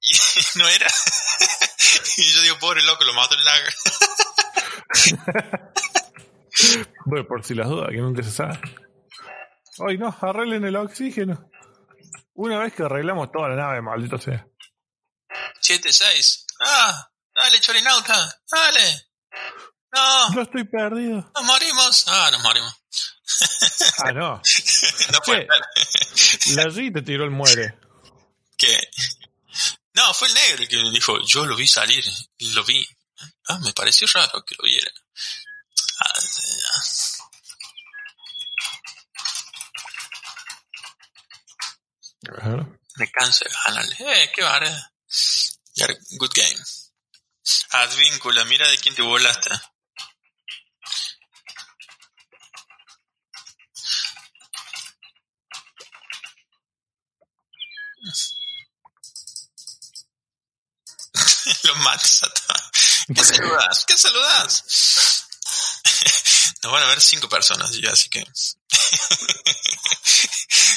Y 0.00 0.58
no 0.58 0.68
era. 0.68 0.86
y 2.16 2.22
yo 2.32 2.42
digo, 2.42 2.58
pobre 2.58 2.82
loco, 2.82 3.04
lo 3.04 3.12
mató 3.14 3.34
el 3.34 3.44
lag. 3.44 3.62
Bueno, 7.06 7.26
por 7.26 7.44
si 7.44 7.54
las 7.54 7.68
dudas, 7.68 7.88
que 7.90 7.96
nunca 7.98 8.22
se 8.22 8.30
sabe. 8.30 8.58
Ay, 9.86 9.96
no, 9.98 10.16
arreglen 10.20 10.64
el 10.64 10.76
oxígeno. 10.76 11.50
Una 12.34 12.58
vez 12.58 12.72
que 12.74 12.82
arreglamos 12.84 13.30
toda 13.32 13.48
la 13.50 13.56
nave, 13.56 13.80
maldito 13.82 14.18
sea. 14.18 14.46
7-6. 15.68 16.44
Ah, 16.64 17.10
dale, 17.34 17.60
chorinauta, 17.60 18.40
dale. 18.50 19.10
No, 19.92 20.34
Yo 20.34 20.42
estoy 20.42 20.64
perdido. 20.64 21.30
nos 21.34 21.44
morimos. 21.44 22.04
Ah, 22.08 22.30
nos 22.32 22.42
morimos. 22.42 22.74
Ah, 23.98 24.12
no. 24.12 24.42
No 25.12 25.18
fue 25.24 25.46
¿Qué? 25.46 26.54
La 26.54 26.64
G 26.64 26.92
te 26.92 27.02
tiró 27.02 27.24
el 27.24 27.30
muere. 27.30 27.78
que 28.56 28.90
no 29.94 30.12
fue 30.14 30.28
el 30.28 30.34
negro 30.34 30.62
el 30.62 30.68
que 30.68 30.76
me 30.76 30.90
dijo 30.90 31.18
yo 31.24 31.44
lo 31.46 31.56
vi 31.56 31.66
salir 31.66 32.04
lo 32.54 32.62
vi 32.64 32.86
ah 33.48 33.58
me 33.60 33.72
pareció 33.72 34.06
raro 34.14 34.44
que 34.44 34.54
lo 34.58 34.64
viera 34.64 34.90
Ah, 36.00 36.12
me 42.96 43.10
canso 43.10 43.44
de 43.44 43.50
ganarle 43.66 43.96
eh 44.00 44.32
qué 44.34 44.42
vara 44.42 44.92
good 46.18 46.32
game 46.34 46.62
Advíncula 47.70 48.44
mira 48.44 48.68
de 48.68 48.78
quién 48.78 48.94
te 48.94 49.02
volaste 49.02 49.50
Los 61.64 61.76
matas 61.78 62.22
a 62.22 62.28
todos. 62.28 62.62
¿Qué 63.14 63.24
saludas? 63.24 63.84
¿Qué 63.86 63.96
saludas? 63.96 64.64
Nos 66.62 66.72
van 66.72 66.82
a 66.82 66.86
ver 66.86 67.00
cinco 67.00 67.28
personas 67.28 67.70
ya, 67.72 67.92
así 67.92 68.08
que. 68.08 68.24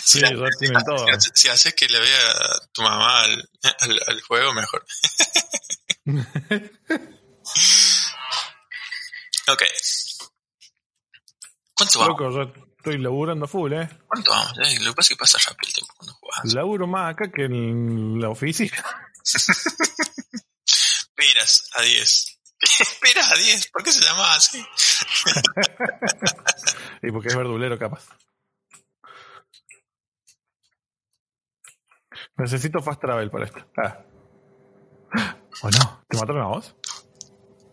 Sí. 0.04 0.20
Si 0.20 0.26
haces, 0.26 1.32
si 1.36 1.48
haces 1.48 1.74
que 1.74 1.88
le 1.88 2.00
vea 2.00 2.30
a 2.32 2.68
tu 2.74 2.82
mamá 2.82 3.22
al, 3.22 3.50
al, 3.80 4.02
al 4.08 4.22
juego, 4.22 4.54
mejor. 4.54 4.86
ok. 9.48 9.64
¿Cuánto 11.74 12.00
vamos? 12.00 12.20
Loco, 12.20 12.30
yo 12.32 12.54
estoy 12.78 12.98
laburando 12.98 13.48
full, 13.48 13.72
¿eh? 13.74 13.88
¿Cuánto 14.08 14.32
vamos? 14.32 14.52
Eh, 14.60 14.80
Lo 14.82 14.92
que 14.92 14.96
pasa 14.98 15.06
es 15.06 15.10
que 15.10 15.16
pasa 15.16 15.38
rápido 15.48 15.68
el 15.70 15.74
tiempo 15.76 15.94
cuando 15.96 16.14
juegas. 16.16 16.54
Laburo 16.54 16.88
más 16.88 17.14
acá 17.14 17.32
que 17.34 17.46
en 17.46 18.20
la 18.20 18.30
oficina. 18.30 18.84
Esperas 20.66 21.70
a 21.74 21.82
10. 21.84 22.40
Esperas 22.80 23.32
a 23.32 23.36
10. 23.36 23.68
¿Por 23.72 23.84
qué 23.84 23.92
se 23.94 24.02
llama 24.02 24.34
así? 24.34 24.66
Y 27.04 27.12
porque 27.12 27.30
es 27.30 27.36
verdulero, 27.36 27.78
capaz. 27.80 28.08
Necesito 32.38 32.82
fast 32.82 33.02
travel 33.02 33.30
para 33.30 33.46
esto. 33.46 33.60
Ah. 33.78 34.06
¿O 35.64 35.70
no? 35.70 36.04
¿Te 36.08 36.18
mataron 36.18 36.44
a 36.44 36.48
vos? 36.48 36.76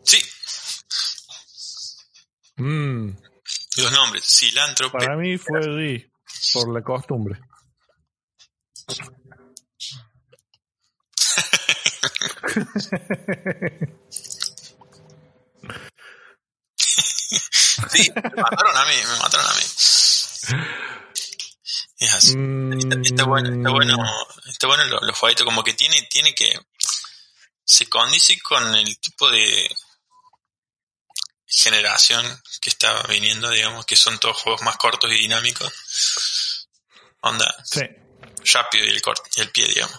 Sí. 0.02 0.18
Mm, 2.56 3.10
Los 3.76 3.92
nombres. 3.92 4.24
Cilantro. 4.26 4.90
para 4.90 5.16
mí 5.16 5.38
fue 5.38 5.60
G, 5.60 6.10
por 6.54 6.72
la 6.72 6.82
costumbre. 6.82 7.40
Sí, 17.92 18.10
me 18.14 18.42
mataron 18.42 18.76
a 18.76 18.84
mí, 18.86 18.94
me 18.96 19.16
mataron 19.18 19.46
a 19.46 19.54
mí. 19.54 19.62
Es 22.00 22.12
así. 22.12 22.36
Mm, 22.36 23.02
Está 23.04 23.24
bueno, 23.24 23.48
está 23.56 23.70
bueno, 23.70 23.96
está 24.46 24.66
bueno 24.66 24.84
los 24.84 25.02
lo 25.02 25.12
jueguitos, 25.14 25.44
como 25.44 25.64
que 25.64 25.74
tiene, 25.74 26.00
tiene 26.10 26.34
que 26.34 26.58
se 27.64 27.88
condice 27.88 28.38
con 28.40 28.74
el 28.74 28.98
tipo 28.98 29.30
de 29.30 29.68
generación 31.46 32.42
que 32.60 32.70
está 32.70 33.02
viniendo, 33.04 33.50
digamos, 33.50 33.84
que 33.86 33.96
son 33.96 34.18
todos 34.18 34.36
juegos 34.38 34.62
más 34.62 34.76
cortos 34.76 35.10
y 35.12 35.16
dinámicos. 35.16 35.72
Onda, 37.20 37.52
Sí. 37.64 37.80
rápido 38.52 38.84
y 38.84 38.88
el 38.90 39.02
corto 39.02 39.24
y 39.36 39.40
el 39.40 39.50
pie, 39.50 39.66
digamos. 39.66 39.98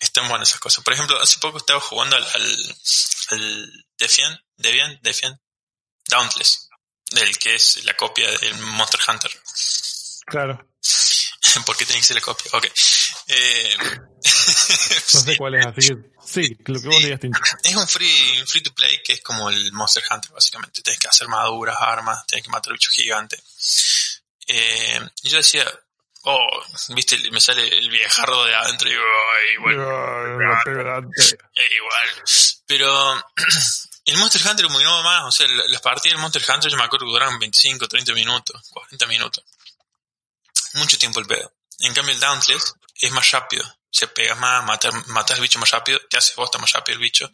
Están 0.00 0.28
buenas 0.28 0.48
esas 0.48 0.60
cosas. 0.60 0.82
Por 0.84 0.94
ejemplo, 0.94 1.20
hace 1.20 1.38
poco 1.38 1.58
estaba 1.58 1.80
jugando 1.80 2.16
al, 2.16 2.24
al, 2.24 2.76
al 3.30 3.86
Defiant, 3.98 4.40
Deviant, 4.56 5.00
Defiant, 5.02 5.38
Dauntless. 6.06 6.67
Del 7.12 7.38
que 7.38 7.54
es 7.54 7.84
la 7.84 7.94
copia 7.94 8.30
del 8.38 8.56
Monster 8.58 9.00
Hunter. 9.08 9.30
Claro. 10.26 10.68
¿Por 11.66 11.76
qué 11.76 11.84
tiene 11.86 12.00
que 12.00 12.06
ser 12.06 12.16
la 12.16 12.22
copia? 12.22 12.50
Ok. 12.54 12.66
Eh, 13.28 13.76
No 15.14 15.20
sé 15.20 15.36
cuál 15.36 15.54
es, 15.56 15.66
así 15.66 15.88
que 15.88 15.96
sí, 16.26 16.56
lo 16.66 16.80
que 16.80 16.88
vos 16.88 17.02
digas, 17.02 17.20
es 17.62 17.76
un 17.76 17.88
free, 17.88 18.40
un 18.40 18.46
free 18.46 18.62
to 18.62 18.74
play 18.74 19.02
que 19.02 19.14
es 19.14 19.22
como 19.22 19.48
el 19.50 19.72
Monster 19.72 20.02
Hunter, 20.10 20.30
básicamente. 20.32 20.82
Tienes 20.82 20.98
que 21.00 21.08
hacer 21.08 21.24
armaduras, 21.26 21.76
armas, 21.78 22.26
tienes 22.26 22.44
que 22.44 22.50
matar 22.50 22.72
bichos 22.72 22.92
gigantes. 22.94 24.22
Eh, 24.46 25.00
y 25.22 25.28
yo 25.28 25.38
decía, 25.38 25.66
oh, 26.22 26.62
viste, 26.90 27.18
me 27.30 27.40
sale 27.40 27.66
el 27.78 27.88
viejardo 27.90 28.44
de 28.44 28.54
adentro 28.54 28.88
y 28.88 28.92
digo, 28.92 29.02
"Ay, 29.04 29.56
bueno, 29.62 30.38
Lo 30.38 30.62
peorante. 30.64 31.22
es 31.22 31.36
igual. 31.76 32.24
Pero 32.66 33.24
el 34.10 34.16
Monster 34.18 34.46
Hunter 34.46 34.66
es 34.66 34.72
muy 34.72 34.82
nuevo 34.84 35.02
más, 35.02 35.24
o 35.24 35.30
sea, 35.32 35.46
la- 35.48 35.64
las 35.68 35.80
partidas 35.80 36.14
del 36.14 36.20
Monster 36.22 36.42
Hunter 36.48 36.70
yo 36.70 36.76
me 36.76 36.84
acuerdo 36.84 37.06
que 37.06 37.12
duraron 37.12 37.38
25, 37.38 37.86
30 37.88 38.12
minutos, 38.14 38.68
40 38.70 39.06
minutos. 39.06 39.44
Mucho 40.74 40.98
tiempo 40.98 41.20
el 41.20 41.26
pedo. 41.26 41.52
En 41.80 41.94
cambio 41.94 42.14
el 42.14 42.20
Dauntless 42.20 42.74
es 42.94 43.10
más 43.12 43.30
rápido. 43.30 43.64
Se 43.90 44.06
pegas 44.08 44.38
más, 44.38 44.64
matas, 44.64 45.06
matas 45.08 45.36
al 45.36 45.42
bicho 45.42 45.58
más 45.58 45.70
rápido, 45.70 45.98
te 46.10 46.18
hace 46.18 46.34
bosta 46.36 46.58
más 46.58 46.72
rápido 46.72 46.96
el 46.96 47.02
bicho. 47.02 47.30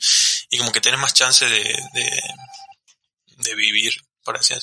Y 0.50 0.58
como 0.58 0.70
que 0.72 0.80
tenés 0.80 1.00
más 1.00 1.14
chance 1.14 1.48
de, 1.48 1.62
de, 1.94 2.22
de 3.38 3.54
vivir, 3.54 3.94
por 4.22 4.36
así 4.36 4.54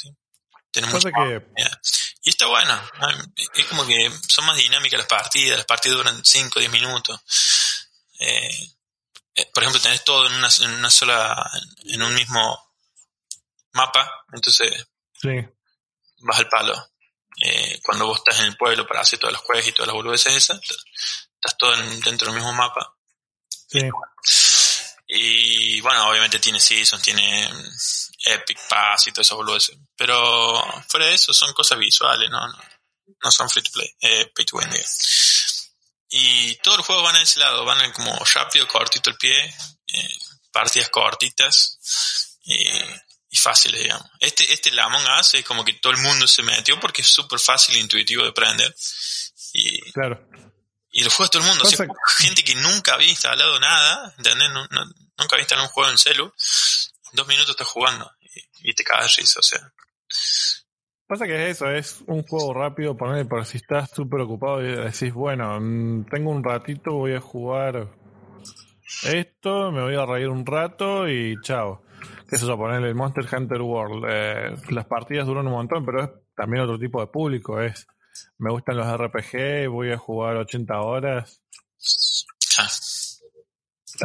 que 1.52 1.64
ya. 1.64 1.82
Y 2.24 2.30
está 2.30 2.46
bueno. 2.46 2.74
Ah, 3.00 3.14
Es 3.56 3.66
como 3.66 3.86
que 3.86 4.10
son 4.30 4.46
más 4.46 4.56
dinámicas 4.56 5.00
las 5.00 5.08
partidas. 5.08 5.58
Las 5.58 5.66
partidas 5.66 5.98
duran 5.98 6.24
5 6.24 6.60
o 6.60 6.62
10 6.62 6.72
minutos. 6.72 7.20
Eh, 8.20 8.70
por 9.54 9.64
ejemplo, 9.64 9.82
tenés 9.82 10.04
todo 10.04 10.28
en 10.28 10.34
una, 10.34 10.50
en 10.62 10.72
una 10.76 10.90
sola, 10.90 11.52
en 11.86 12.02
un 12.02 12.14
mismo 12.14 12.74
mapa. 13.74 14.26
Entonces 14.34 14.88
sí, 15.14 15.30
vas 16.20 16.40
al 16.40 16.50
palo. 16.50 16.90
Eh, 17.44 17.80
cuando 17.84 18.06
vos 18.08 18.18
estás 18.20 18.40
en 18.40 18.46
el 18.48 18.58
pueblo 18.58 18.86
para 18.86 19.02
hacer 19.02 19.18
todas 19.20 19.34
las 19.34 19.42
quests 19.42 19.70
y 19.70 19.72
todas 19.72 19.88
las 19.88 19.96
boludeces 19.96 20.36
esas, 20.36 20.60
estás 20.62 21.58
todo 21.58 21.74
en- 21.76 22.02
dentro 22.02 22.28
del 22.28 22.36
mismo 22.36 22.54
mapa. 22.54 22.96
sí. 23.68 23.80
Y 25.14 25.82
bueno, 25.82 26.08
obviamente 26.10 26.40
tiene 26.40 26.60
seasons, 26.60 27.02
tiene 27.04 27.48
mm, 27.52 27.70
Epic 28.30 28.60
Pass 28.70 29.08
y 29.08 29.12
todo 29.12 29.22
eso 29.22 29.36
boludeces. 29.36 29.78
Pero 29.96 30.64
fuera 30.88 31.06
de 31.08 31.16
eso 31.16 31.34
son 31.34 31.54
cosas 31.54 31.78
visuales, 31.80 32.30
no, 32.30 32.48
no, 32.48 32.60
no 33.24 33.32
son 33.32 33.50
free 33.50 33.62
to 33.64 33.72
play, 33.72 33.94
eh, 34.02 34.32
pay 34.34 34.46
to 34.46 34.58
win. 34.58 34.70
digo. 34.70 34.84
Y 36.14 36.56
todos 36.58 36.78
los 36.78 36.86
juegos 36.86 37.06
van 37.06 37.16
a 37.16 37.22
ese 37.22 37.40
lado, 37.40 37.64
van 37.66 37.80
a 37.80 37.94
como 37.94 38.14
rápido, 38.34 38.68
cortito 38.68 39.10
el 39.10 39.18
pie, 39.18 39.46
eh, 39.94 40.18
partidas 40.52 40.90
cortitas 40.90 41.80
y, 42.44 42.68
y 43.30 43.38
fáciles, 43.38 43.82
digamos. 43.82 44.06
Este, 44.20 44.52
este 44.52 44.72
la 44.72 44.86
Among 44.86 45.06
Us 45.20 45.34
es 45.36 45.46
como 45.46 45.64
que 45.64 45.74
todo 45.76 45.94
el 45.94 46.00
mundo 46.00 46.28
se 46.28 46.44
metió 46.44 46.80
porque 46.82 47.02
es 47.02 47.08
súper 47.08 47.40
fácil 47.40 47.76
e 47.78 47.80
intuitivo 47.80 48.24
de 48.24 48.30
aprender. 48.30 48.76
Y, 49.54 49.80
Claro. 49.94 50.28
y 50.92 51.04
lo 51.04 51.10
juega 51.12 51.30
todo 51.30 51.42
el 51.44 51.48
mundo. 51.48 51.64
O 51.64 51.70
sea, 51.70 51.86
gente 52.18 52.44
que 52.44 52.56
nunca 52.56 52.96
había 52.96 53.10
instalado 53.10 53.58
nada, 53.62 54.14
¿entendés? 54.18 54.50
No- 54.50 54.68
no- 54.68 54.86
nunca 55.18 55.36
había 55.36 55.44
instalado 55.44 55.68
un 55.68 55.74
juego 55.74 55.92
en 55.92 55.98
celu. 55.98 56.26
En 56.26 57.16
dos 57.16 57.28
minutos 57.28 57.52
estás 57.52 57.68
jugando 57.68 58.12
y, 58.20 58.70
y 58.70 58.74
te 58.74 58.84
cagas 58.84 59.16
risa, 59.16 59.40
o 59.40 59.44
sea. 59.44 59.62
Pasa 61.12 61.26
que 61.26 61.36
es 61.36 61.58
eso, 61.58 61.70
es 61.70 62.06
un 62.08 62.24
juego 62.24 62.54
rápido, 62.54 62.96
poner, 62.96 63.28
pero 63.28 63.44
si 63.44 63.58
estás 63.58 63.90
súper 63.90 64.22
ocupado 64.22 64.62
y 64.62 64.74
decís, 64.74 65.14
bueno, 65.14 65.60
mm, 65.60 66.06
tengo 66.06 66.32
un 66.32 66.42
ratito, 66.42 66.94
voy 66.94 67.16
a 67.16 67.20
jugar 67.20 67.90
esto, 69.04 69.74
me 69.74 69.82
voy 69.82 69.96
a 69.96 70.06
reír 70.06 70.30
un 70.30 70.46
rato 70.46 71.10
y 71.10 71.36
chao. 71.42 71.82
¿Qué 72.30 72.38
es 72.38 72.44
eso? 72.44 72.56
Ponerle 72.56 72.88
el 72.88 72.96
Monster 72.96 73.26
Hunter 73.30 73.62
World. 73.62 74.06
eh, 74.08 74.56
las 74.70 74.86
partidas 74.86 75.28
duran 75.28 75.48
un 75.48 75.52
montón, 75.52 75.86
pero 75.86 76.02
es 76.02 76.10
también 76.34 76.64
otro 76.64 76.80
tipo 76.80 77.02
de 77.02 77.08
público. 77.08 77.60
Es, 77.60 77.86
me 78.38 78.50
gustan 78.50 78.78
los 78.78 78.88
RPG, 78.88 79.68
voy 79.70 79.92
a 79.92 79.98
jugar 79.98 80.38
80 80.38 80.80
horas. 80.80 81.44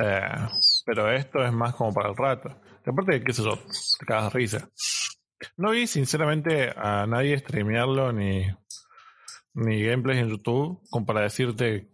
eh, 0.02 0.48
pero 0.84 1.12
esto 1.12 1.44
es 1.44 1.52
más 1.52 1.72
como 1.76 1.94
para 1.94 2.08
el 2.08 2.16
rato. 2.16 2.50
Y 2.84 2.90
aparte, 2.90 3.22
qué 3.22 3.32
sé 3.32 3.44
yo, 3.44 3.56
te 4.00 4.06
cagas 4.06 4.32
risa. 4.32 4.68
No 5.56 5.70
vi 5.70 5.86
sinceramente 5.86 6.72
a 6.76 7.06
nadie 7.06 7.38
streamearlo 7.38 8.12
ni, 8.12 8.46
ni 9.54 9.82
gameplays 9.82 10.20
en 10.20 10.30
YouTube 10.30 10.80
como 10.90 11.06
para 11.06 11.22
decirte. 11.22 11.90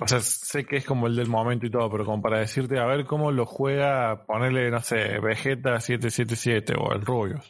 O 0.00 0.08
sea, 0.08 0.20
sé 0.20 0.64
que 0.64 0.76
es 0.76 0.84
como 0.84 1.06
el 1.06 1.16
del 1.16 1.28
momento 1.28 1.66
y 1.66 1.70
todo, 1.70 1.90
pero 1.90 2.04
como 2.04 2.22
para 2.22 2.40
decirte 2.40 2.78
a 2.78 2.86
ver 2.86 3.04
cómo 3.04 3.30
lo 3.30 3.46
juega, 3.46 4.26
ponerle, 4.26 4.70
no 4.70 4.82
sé, 4.82 5.20
Vegeta 5.20 5.80
777 5.80 6.74
o 6.76 6.92
el 6.92 7.02
Rubius. 7.02 7.44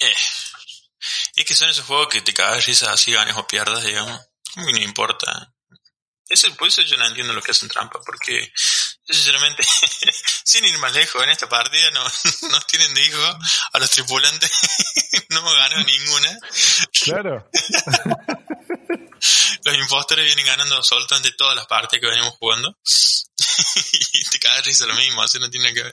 Eh, 0.00 0.12
Es 1.36 1.44
que 1.46 1.54
son 1.54 1.70
esos 1.70 1.86
juegos 1.86 2.08
que 2.08 2.20
te 2.20 2.34
cagas 2.34 2.56
de 2.56 2.60
risa 2.62 2.92
así 2.92 3.12
ganes 3.12 3.36
o 3.36 3.46
pierdas, 3.46 3.84
digamos. 3.84 4.20
Como 4.54 4.66
que 4.66 4.72
no 4.72 4.78
importa. 4.80 5.54
Eso, 6.28 6.54
por 6.56 6.68
eso 6.68 6.82
yo 6.82 6.96
no 6.96 7.06
entiendo 7.06 7.32
lo 7.32 7.42
que 7.42 7.52
hacen 7.52 7.68
trampa, 7.68 8.00
porque 8.04 8.52
yo 9.06 9.14
sinceramente, 9.14 9.62
sin 10.44 10.64
ir 10.64 10.78
más 10.78 10.92
lejos, 10.94 11.22
en 11.22 11.30
esta 11.30 11.48
partida 11.48 11.90
no, 11.90 12.02
nos 12.50 12.66
tienen 12.66 12.92
de 12.94 13.04
hijo 13.06 13.18
a 13.72 13.78
los 13.78 13.90
tripulantes, 13.90 14.50
no 15.30 15.42
ganado 15.42 15.82
ninguna. 15.84 16.38
Claro. 17.04 17.48
Los 19.64 19.76
impostores 19.76 20.24
vienen 20.24 20.46
ganando 20.46 20.76
absolutamente 20.76 21.32
todas 21.32 21.54
las 21.56 21.66
partidas 21.66 22.00
que 22.00 22.10
venimos 22.10 22.34
jugando. 22.38 22.76
y 23.92 24.24
te 24.30 24.38
cagas 24.38 24.58
de 24.58 24.62
risa 24.70 24.86
lo 24.86 24.94
mismo, 24.94 25.22
así 25.22 25.38
no 25.38 25.48
tiene 25.50 25.72
que 25.72 25.82
ver. 25.84 25.92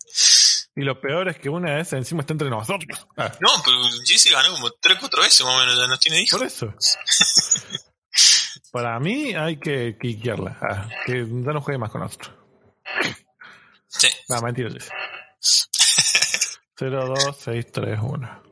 Y 0.75 0.81
lo 0.81 0.99
peor 0.99 1.29
es 1.29 1.37
que 1.39 1.49
una 1.49 1.75
vez 1.75 1.91
encima 1.93 2.21
está 2.21 2.33
entre 2.33 2.49
nosotros. 2.49 3.07
Ah, 3.17 3.31
No, 3.41 3.61
pero 3.63 3.77
Jesse 4.05 4.31
ganó 4.31 4.51
como 4.53 4.71
3 4.71 4.97
4 4.99 5.21
veces 5.21 5.45
más 5.45 5.55
o 5.55 5.59
menos, 5.59 5.77
ya 5.77 5.87
nos 5.87 5.99
tiene 5.99 6.21
hijo. 6.21 6.37
por 6.37 6.47
eso. 6.47 6.73
Para 8.71 8.99
mí 8.99 9.33
hay 9.35 9.59
que 9.59 9.97
quiquearla. 9.99 10.57
Ah, 10.61 10.87
que 11.05 11.25
ya 11.25 11.51
no 11.53 11.61
juegue 11.61 11.79
más 11.79 11.91
con 11.91 12.01
nosotros. 12.01 12.38
Sí. 13.87 14.07
No, 14.29 14.41
mentira, 14.41 14.69
Jesse. 14.71 14.91
0, 16.77 17.05
2, 17.07 17.37
6, 17.37 17.71
3, 17.71 17.99
1. 18.01 18.43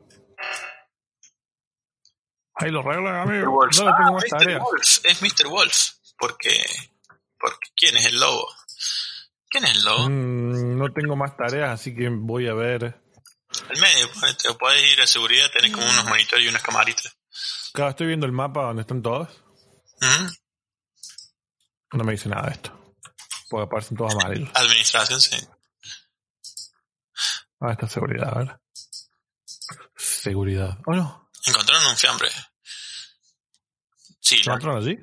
Ahí 2.55 2.71
lo 2.71 2.79
arreglan, 2.79 3.15
amigo. 3.27 3.51
Wolf. 3.51 3.77
No 3.79 3.87
Ah, 3.89 4.11
Mr. 4.11 4.29
tareas. 4.29 4.61
Wolf. 4.63 4.99
Es 5.03 5.21
Mr. 5.21 5.47
Wolf. 5.47 5.75
Porque, 6.17 6.65
porque 7.39 7.67
¿quién 7.75 7.97
es 7.97 8.05
el 8.07 8.19
lobo? 8.19 8.47
¿Quién 9.49 9.65
es 9.65 9.77
el 9.77 9.83
lobo? 9.85 10.09
Mm, 10.09 10.77
no 10.77 10.91
tengo 10.91 11.15
más 11.15 11.37
tareas, 11.37 11.69
así 11.79 11.95
que 11.95 12.09
voy 12.09 12.47
a 12.47 12.53
ver. 12.53 12.99
El 13.69 13.79
medio, 13.79 14.07
o 14.49 14.57
podés 14.57 14.91
ir 14.91 15.01
a 15.01 15.07
seguridad, 15.07 15.49
tenés 15.51 15.71
como 15.71 15.87
unos 15.87 16.05
monitores 16.05 16.43
y 16.45 16.49
unas 16.49 16.63
camaritas. 16.63 17.15
Claro, 17.73 17.91
estoy 17.91 18.07
viendo 18.07 18.25
el 18.25 18.31
mapa 18.31 18.63
donde 18.63 18.81
están 18.81 19.01
todos. 19.01 19.29
No 21.93 22.03
me 22.03 22.11
dice 22.13 22.27
nada 22.27 22.47
de 22.47 22.53
esto. 22.53 22.76
Porque 23.49 23.65
aparecen 23.65 23.97
todos 23.97 24.13
amarillos. 24.15 24.49
Administración, 24.53 25.19
sí. 25.21 25.37
Ah, 27.59 27.71
está 27.71 27.87
seguridad, 27.87 28.29
a 28.33 28.37
ver. 28.39 28.59
Seguridad. 29.95 30.77
¿O 30.85 30.93
no? 30.93 31.29
Encontraron 31.45 31.87
un 31.87 31.97
fiambre. 31.97 32.29
Sí, 34.19 34.37
¿Se 34.39 34.45
la- 34.49 34.55
mataron 34.55 34.77
allí? 34.83 34.97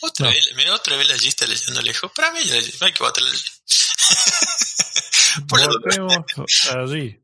otra 0.00 0.26
No. 0.26 0.32
vez, 0.32 0.50
mira, 0.56 0.74
otra 0.74 0.96
vez 0.96 1.08
la 1.08 1.16
G 1.16 1.26
está 1.28 1.46
leyendo 1.46 1.80
lejos. 1.82 2.10
Para 2.12 2.30
mí, 2.32 2.40
hay 2.40 2.92
que. 2.92 3.04
Por 5.48 5.60
la 5.60 5.66
duda. 5.66 6.16
Votemos 6.16 6.66
allí. 6.70 7.22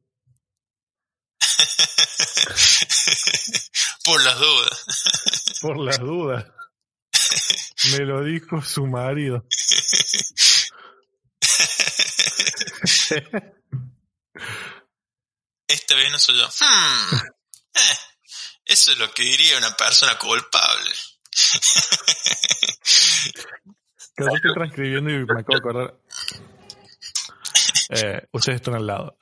Por 4.05 4.23
las 4.23 4.39
dudas. 4.39 4.85
Por 5.61 5.79
las 5.79 5.99
dudas. 5.99 6.45
Me 7.93 8.05
lo 8.05 8.23
dijo 8.23 8.63
su 8.63 8.87
marido. 8.87 9.45
Esta 15.67 15.95
vez 15.95 16.11
no 16.11 16.19
soy 16.19 16.39
yo. 16.39 16.47
Hmm. 16.47 17.17
Eh, 17.75 17.97
eso 18.67 18.93
es 18.93 18.99
lo 18.99 19.13
que 19.13 19.23
diría 19.23 19.59
una 19.59 19.77
persona 19.77 20.19
culpable. 20.19 20.91
Yo 24.19 24.27
estoy 24.27 24.55
transcribiendo 24.55 25.11
y 25.11 25.25
me 25.25 25.41
acabo 25.41 25.55
de 25.55 25.59
acordar. 25.59 25.95
Eh, 27.91 28.27
ustedes 28.33 28.57
están 28.57 28.75
al 28.75 28.87
lado. 28.87 29.17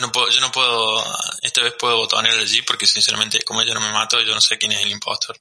Yo 0.00 0.06
no 0.06 0.12
puedo, 0.12 0.30
yo 0.30 0.40
no 0.40 0.50
puedo, 0.50 1.04
esta 1.42 1.62
vez 1.62 1.74
puedo 1.78 1.98
botonear 1.98 2.38
allí 2.38 2.62
porque 2.62 2.86
sinceramente, 2.86 3.42
como 3.42 3.60
ella 3.60 3.74
no 3.74 3.82
me 3.82 3.92
mato, 3.92 4.18
yo 4.22 4.34
no 4.34 4.40
sé 4.40 4.56
quién 4.56 4.72
es 4.72 4.80
el 4.80 4.90
impostor. 4.90 5.38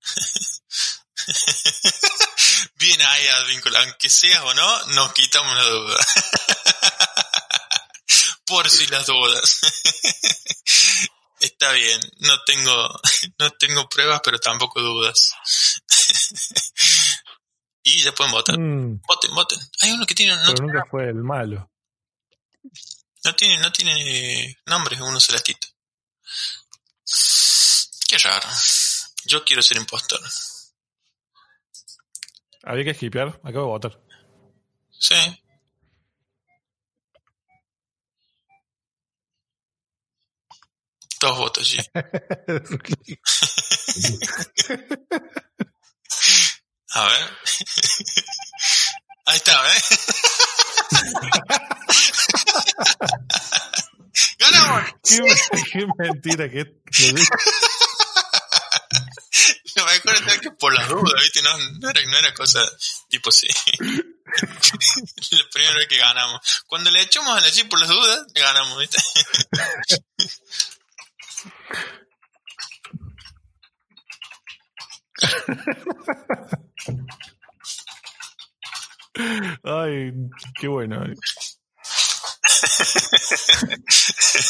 Bien 2.76 3.02
ahí, 3.02 3.26
Advíncula, 3.26 3.80
aunque 3.80 4.08
seas 4.08 4.44
o 4.44 4.54
no, 4.54 4.86
nos 4.94 5.12
quitamos 5.12 5.52
la 5.56 5.64
duda. 5.64 5.96
Por 8.46 8.70
si 8.70 8.86
las 8.86 9.06
dudas. 9.06 9.58
Está 11.40 11.72
bien, 11.72 12.00
no 12.20 12.44
tengo, 12.44 13.00
no 13.38 13.50
tengo 13.58 13.88
pruebas, 13.88 14.20
pero 14.22 14.38
tampoco 14.38 14.80
dudas. 14.80 15.32
y 17.82 18.02
ya 18.02 18.12
pueden 18.12 18.32
votar. 18.32 18.56
Mm, 18.56 19.00
Voten, 19.04 19.34
voten. 19.34 19.58
Hay 19.80 19.90
uno 19.90 20.06
que 20.06 20.14
tiene, 20.14 20.36
no, 20.36 20.54
pero 20.54 20.64
nunca 20.64 20.84
fue 20.88 21.08
el 21.08 21.24
malo. 21.24 21.69
No 23.30 23.36
tiene, 23.36 23.58
no 23.60 23.70
tiene 23.70 24.58
nombre, 24.66 24.96
es 24.96 25.00
uno 25.00 25.20
celestito. 25.20 25.68
Qué 28.08 28.18
raro. 28.18 28.48
Yo 29.24 29.44
quiero 29.44 29.62
ser 29.62 29.76
impostor. 29.76 30.18
Había 32.64 32.86
que 32.86 32.94
skipear, 32.94 33.28
acabo 33.44 33.66
de 33.66 33.88
votar. 33.88 34.00
Sí. 34.98 35.14
Dos 41.20 41.38
votos, 41.38 41.68
sí. 41.68 41.78
A 46.94 47.04
ver. 47.06 47.30
Ahí 49.26 49.36
está, 49.36 49.62
¿ves? 49.62 49.84
¡Ganamos! 54.38 54.94
qué, 55.02 55.18
qué 55.72 55.86
mentira 55.98 56.50
que 56.50 56.64
Lo 59.76 59.84
mejor 59.84 60.14
es 60.14 60.40
que 60.40 60.50
por 60.52 60.74
las 60.74 60.88
dudas, 60.88 61.22
¿viste? 61.22 61.42
No, 61.42 61.56
no, 61.80 61.90
era, 61.90 62.02
no 62.06 62.18
era 62.18 62.34
cosa 62.34 62.60
tipo 63.08 63.30
sí. 63.30 63.48
Lo 65.30 65.50
primero 65.52 65.78
que 65.88 65.98
ganamos. 65.98 66.40
Cuando 66.66 66.90
le 66.90 67.02
echamos 67.02 67.36
a 67.36 67.40
la 67.40 67.50
chip 67.50 67.68
por 67.68 67.78
las 67.80 67.88
dudas, 67.88 68.26
ganamos, 68.34 68.78
¿viste? 68.78 68.98
Ay, 79.62 80.12
qué 80.58 80.68
bueno. 80.68 81.04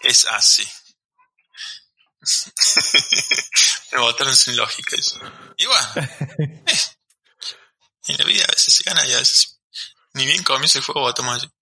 Es 0.00 0.24
así. 0.26 0.66
Me 3.92 3.98
votaron 3.98 4.36
sin 4.36 4.56
lógica 4.56 4.96
eso. 4.96 5.20
Igual. 5.56 5.84
eh, 6.38 6.64
en 8.08 8.16
la 8.16 8.24
vida 8.24 8.44
a 8.44 8.52
veces 8.52 8.74
se 8.74 8.84
gana 8.84 9.04
y 9.04 9.12
a 9.12 9.18
veces 9.18 9.58
ni 10.14 10.26
bien 10.26 10.42
comienza 10.44 10.78
el 10.78 10.84
juego 10.84 11.00
votamos 11.00 11.42
allí. 11.42 11.52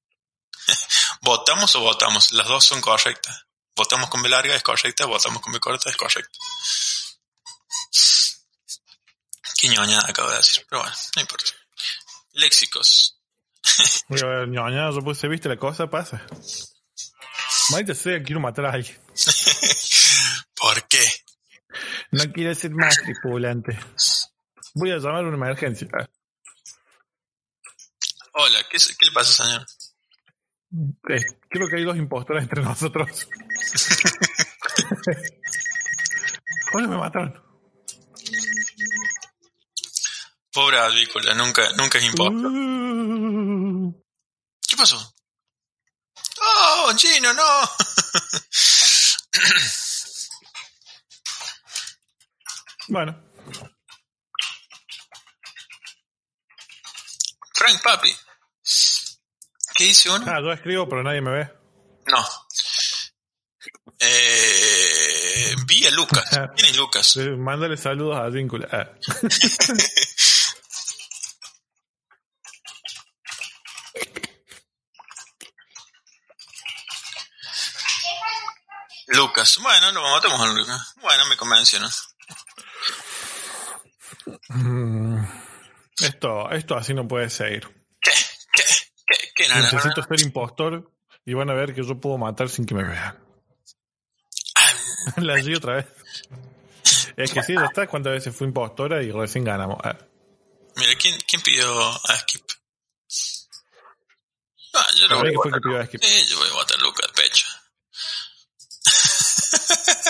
¿Votamos 1.23 1.75
o 1.75 1.81
votamos? 1.81 2.33
Las 2.33 2.47
dos 2.47 2.65
son 2.65 2.81
correctas. 2.81 3.47
Votamos 3.75 4.09
con 4.09 4.23
B 4.23 4.29
larga 4.29 4.55
es 4.55 4.63
correcta, 4.63 5.07
votamos 5.07 5.43
con 5.43 5.53
B 5.53 5.59
corta 5.59 5.91
es 5.91 5.97
correcta. 5.97 6.39
Qué 9.65 9.71
ñoñada 9.71 10.05
acabo 10.11 10.29
de 10.29 10.37
decir, 10.37 10.63
pero 10.69 10.83
bueno, 10.83 10.95
no 11.17 11.23
importa. 11.23 11.51
Léxicos. 12.35 13.19
ñoña, 14.11 14.91
yo 14.91 15.01
puse, 15.01 15.27
viste, 15.27 15.49
la 15.49 15.57
cosa 15.57 15.89
pasa. 15.89 16.23
Maldita 17.71 17.95
sea, 17.95 18.23
quiero 18.23 18.41
matar 18.43 18.67
a 18.67 18.73
alguien. 18.73 19.01
¿Por 20.55 20.87
qué? 20.87 21.03
No 22.11 22.31
quiero 22.31 22.55
ser 22.55 22.73
más 22.73 22.95
tripulante. 23.03 23.79
Voy 24.75 24.91
a 24.91 24.99
llamar 24.99 25.25
a 25.25 25.29
una 25.29 25.37
emergencia. 25.37 25.89
Hola, 28.35 28.59
¿qué, 28.71 28.79
se- 28.79 28.95
qué 28.99 29.07
le 29.07 29.13
pasa, 29.13 29.45
señor? 29.45 29.67
Eh, 31.09 31.25
creo 31.49 31.69
que 31.69 31.77
hay 31.77 31.85
dos 31.85 31.97
impostores 31.97 32.43
entre 32.43 32.63
nosotros. 32.63 33.27
Hola, 36.75 36.87
me 36.87 36.99
mataron. 36.99 37.54
Pobre 40.55 40.79
Advícola, 40.79 41.35
nunca, 41.35 41.69
nunca 41.73 41.99
es 41.99 42.05
impostor. 42.05 42.47
Uh, 42.47 43.93
¿Qué 44.69 44.77
pasó? 44.77 45.15
¡Oh, 46.41 46.93
Gino, 46.97 47.35
no! 47.35 47.43
bueno, 52.89 53.21
Frank 57.55 57.83
Papi. 57.83 58.15
¿Qué 59.75 59.85
dice 59.85 60.11
uno? 60.11 60.25
ah, 60.29 60.41
yo 60.41 60.53
escribo, 60.53 60.89
pero 60.89 61.03
nadie 61.03 61.21
me 61.21 61.33
ve. 61.33 61.51
No. 62.07 62.25
Eh, 63.99 65.53
vi 65.67 65.85
a 65.85 65.91
Lucas. 65.91 66.31
¿Quién 66.57 66.71
es 66.71 66.77
Lucas? 66.77 67.17
Mándale 67.39 67.77
saludos 67.77 68.19
a 68.19 68.29
Víncula. 68.29 68.69
Lucas. 79.15 79.59
Bueno, 79.63 79.93
lo 79.93 80.03
matamos 80.03 80.41
a 80.41 80.47
Lucas. 80.53 80.95
Bueno, 81.01 81.27
me 81.27 81.37
convenció, 81.37 81.81
¿no? 81.81 81.89
Mm, 84.49 85.25
Esto, 86.01 86.51
esto 86.51 86.77
así 86.77 86.95
no 86.95 87.07
puede 87.07 87.31
seguir. 87.31 87.69
¿Qué? 88.01 88.11
¿Qué? 88.53 88.63
¿Qué? 89.07 89.33
¿Qué? 89.35 89.49
No, 89.49 89.55
no, 89.55 89.61
no, 89.61 89.65
Necesito 89.73 90.01
no. 90.01 90.07
ser 90.07 90.21
impostor 90.27 90.91
y 91.25 91.35
van 91.35 91.51
a 91.51 91.55
ver 91.55 91.75
que 91.75 91.83
yo 91.83 92.01
puedo 92.01 92.19
matar 92.19 92.49
sin 92.49 92.67
que 92.67 92.75
me 92.75 92.85
vean. 92.85 93.19
Ah, 94.57 94.73
La 95.21 95.35
di 95.37 95.55
otra 95.55 95.77
vez. 95.77 95.87
Es 97.17 97.33
que 97.33 97.43
sí, 97.43 97.55
ya 97.55 97.65
está. 97.67 97.87
¿Cuántas 97.87 98.13
veces 98.13 98.35
fui 98.35 98.47
impostora 98.47 99.03
y 99.03 99.11
recién 99.13 99.45
ganamos? 99.45 99.79
Ah. 99.85 99.97
mira, 100.77 100.93
¿quién, 100.99 101.17
¿quién 101.29 101.43
pidió 101.43 101.89
a 101.89 102.17
Skip? 102.19 102.43
Ah, 104.77 104.87
yo 104.97 105.03
lo 105.07 105.09
Para 105.09 105.21
voy 105.21 105.29
a 105.31 105.37
votar. 105.37 105.89
Sí, 106.03 106.27
yo 106.29 106.39
voy 106.39 106.49
a 106.49 106.53
votar 106.55 106.77
a 106.79 106.83
Lucas. 106.83 107.07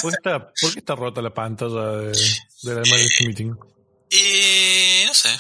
¿Por 0.03 0.11
qué 0.11 0.17
está, 0.17 0.53
por 0.61 0.73
qué 0.73 0.79
está 0.79 0.95
rota 0.95 1.23
la 1.23 1.33
pantalla 1.33 1.91
de, 1.93 2.13
de 2.63 2.75
la 2.75 2.83
Emergency 2.83 3.27
Meeting? 3.27 3.55
Y 4.11 5.05
no 5.07 5.15
sé. 5.15 5.37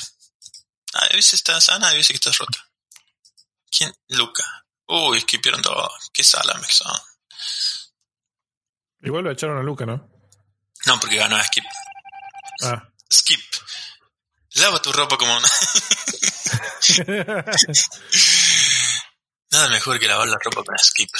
A 0.94 1.08
veces 1.08 1.34
está 1.34 1.60
sana, 1.60 1.88
a 1.88 1.92
veces 1.92 2.08
que 2.08 2.14
está 2.14 2.30
rota. 2.32 2.58
¿Quién? 3.70 3.92
Luca. 4.08 4.44
Uy, 4.86 5.18
esquipieron 5.18 5.60
todo. 5.62 5.90
Qué 6.12 6.22
salame 6.22 6.66
que 6.66 6.72
son. 6.72 6.92
Igual 9.02 9.24
lo 9.24 9.32
echaron 9.32 9.58
a 9.58 9.62
Luca, 9.62 9.84
¿no? 9.84 10.08
No, 10.86 11.00
porque 11.00 11.16
ganó 11.16 11.36
a 11.36 11.44
Skip. 11.44 11.64
Ah. 12.62 12.88
Skip. 13.12 13.40
Lava 14.54 14.80
tu 14.80 14.92
ropa 14.92 15.16
como 15.18 15.36
una... 15.36 15.48
Nada 19.50 19.68
mejor 19.68 19.98
que 19.98 20.08
lavar 20.08 20.28
la 20.28 20.38
ropa 20.42 20.62
para 20.62 20.78
Skip. 20.78 21.10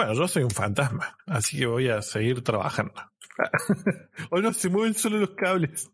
Bueno, 0.00 0.14
yo 0.14 0.26
soy 0.28 0.44
un 0.44 0.50
fantasma, 0.50 1.14
así 1.26 1.58
que 1.58 1.66
voy 1.66 1.90
a 1.90 2.00
seguir 2.00 2.42
trabajando. 2.42 2.94
o 4.30 4.40
no, 4.40 4.54
se 4.54 4.70
mueven 4.70 4.94
solo 4.94 5.18
los 5.18 5.34
cables. 5.36 5.90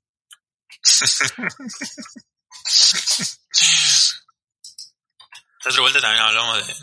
La 5.65 5.71
otra 5.71 5.81
vuelta 5.81 6.01
también 6.01 6.23
hablamos 6.23 6.65
de, 6.65 6.75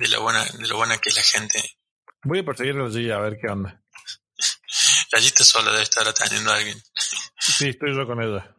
de, 0.00 0.08
lo 0.08 0.20
buena, 0.20 0.44
de 0.44 0.68
lo 0.68 0.76
buena 0.76 0.98
que 0.98 1.08
es 1.08 1.16
la 1.16 1.22
gente. 1.22 1.78
Voy 2.24 2.40
a 2.40 2.44
perseguir 2.44 2.76
a 2.76 2.80
la 2.80 2.90
G 2.90 3.10
a 3.10 3.20
ver 3.20 3.38
qué 3.40 3.48
onda. 3.48 3.82
La 5.12 5.18
lista 5.18 5.42
sola 5.42 5.70
debe 5.70 5.84
estar 5.84 6.06
atendiendo 6.06 6.52
a 6.52 6.56
alguien. 6.56 6.78
Sí, 7.38 7.70
estoy 7.70 7.96
yo 7.96 8.06
con 8.06 8.22
ella. 8.22 8.54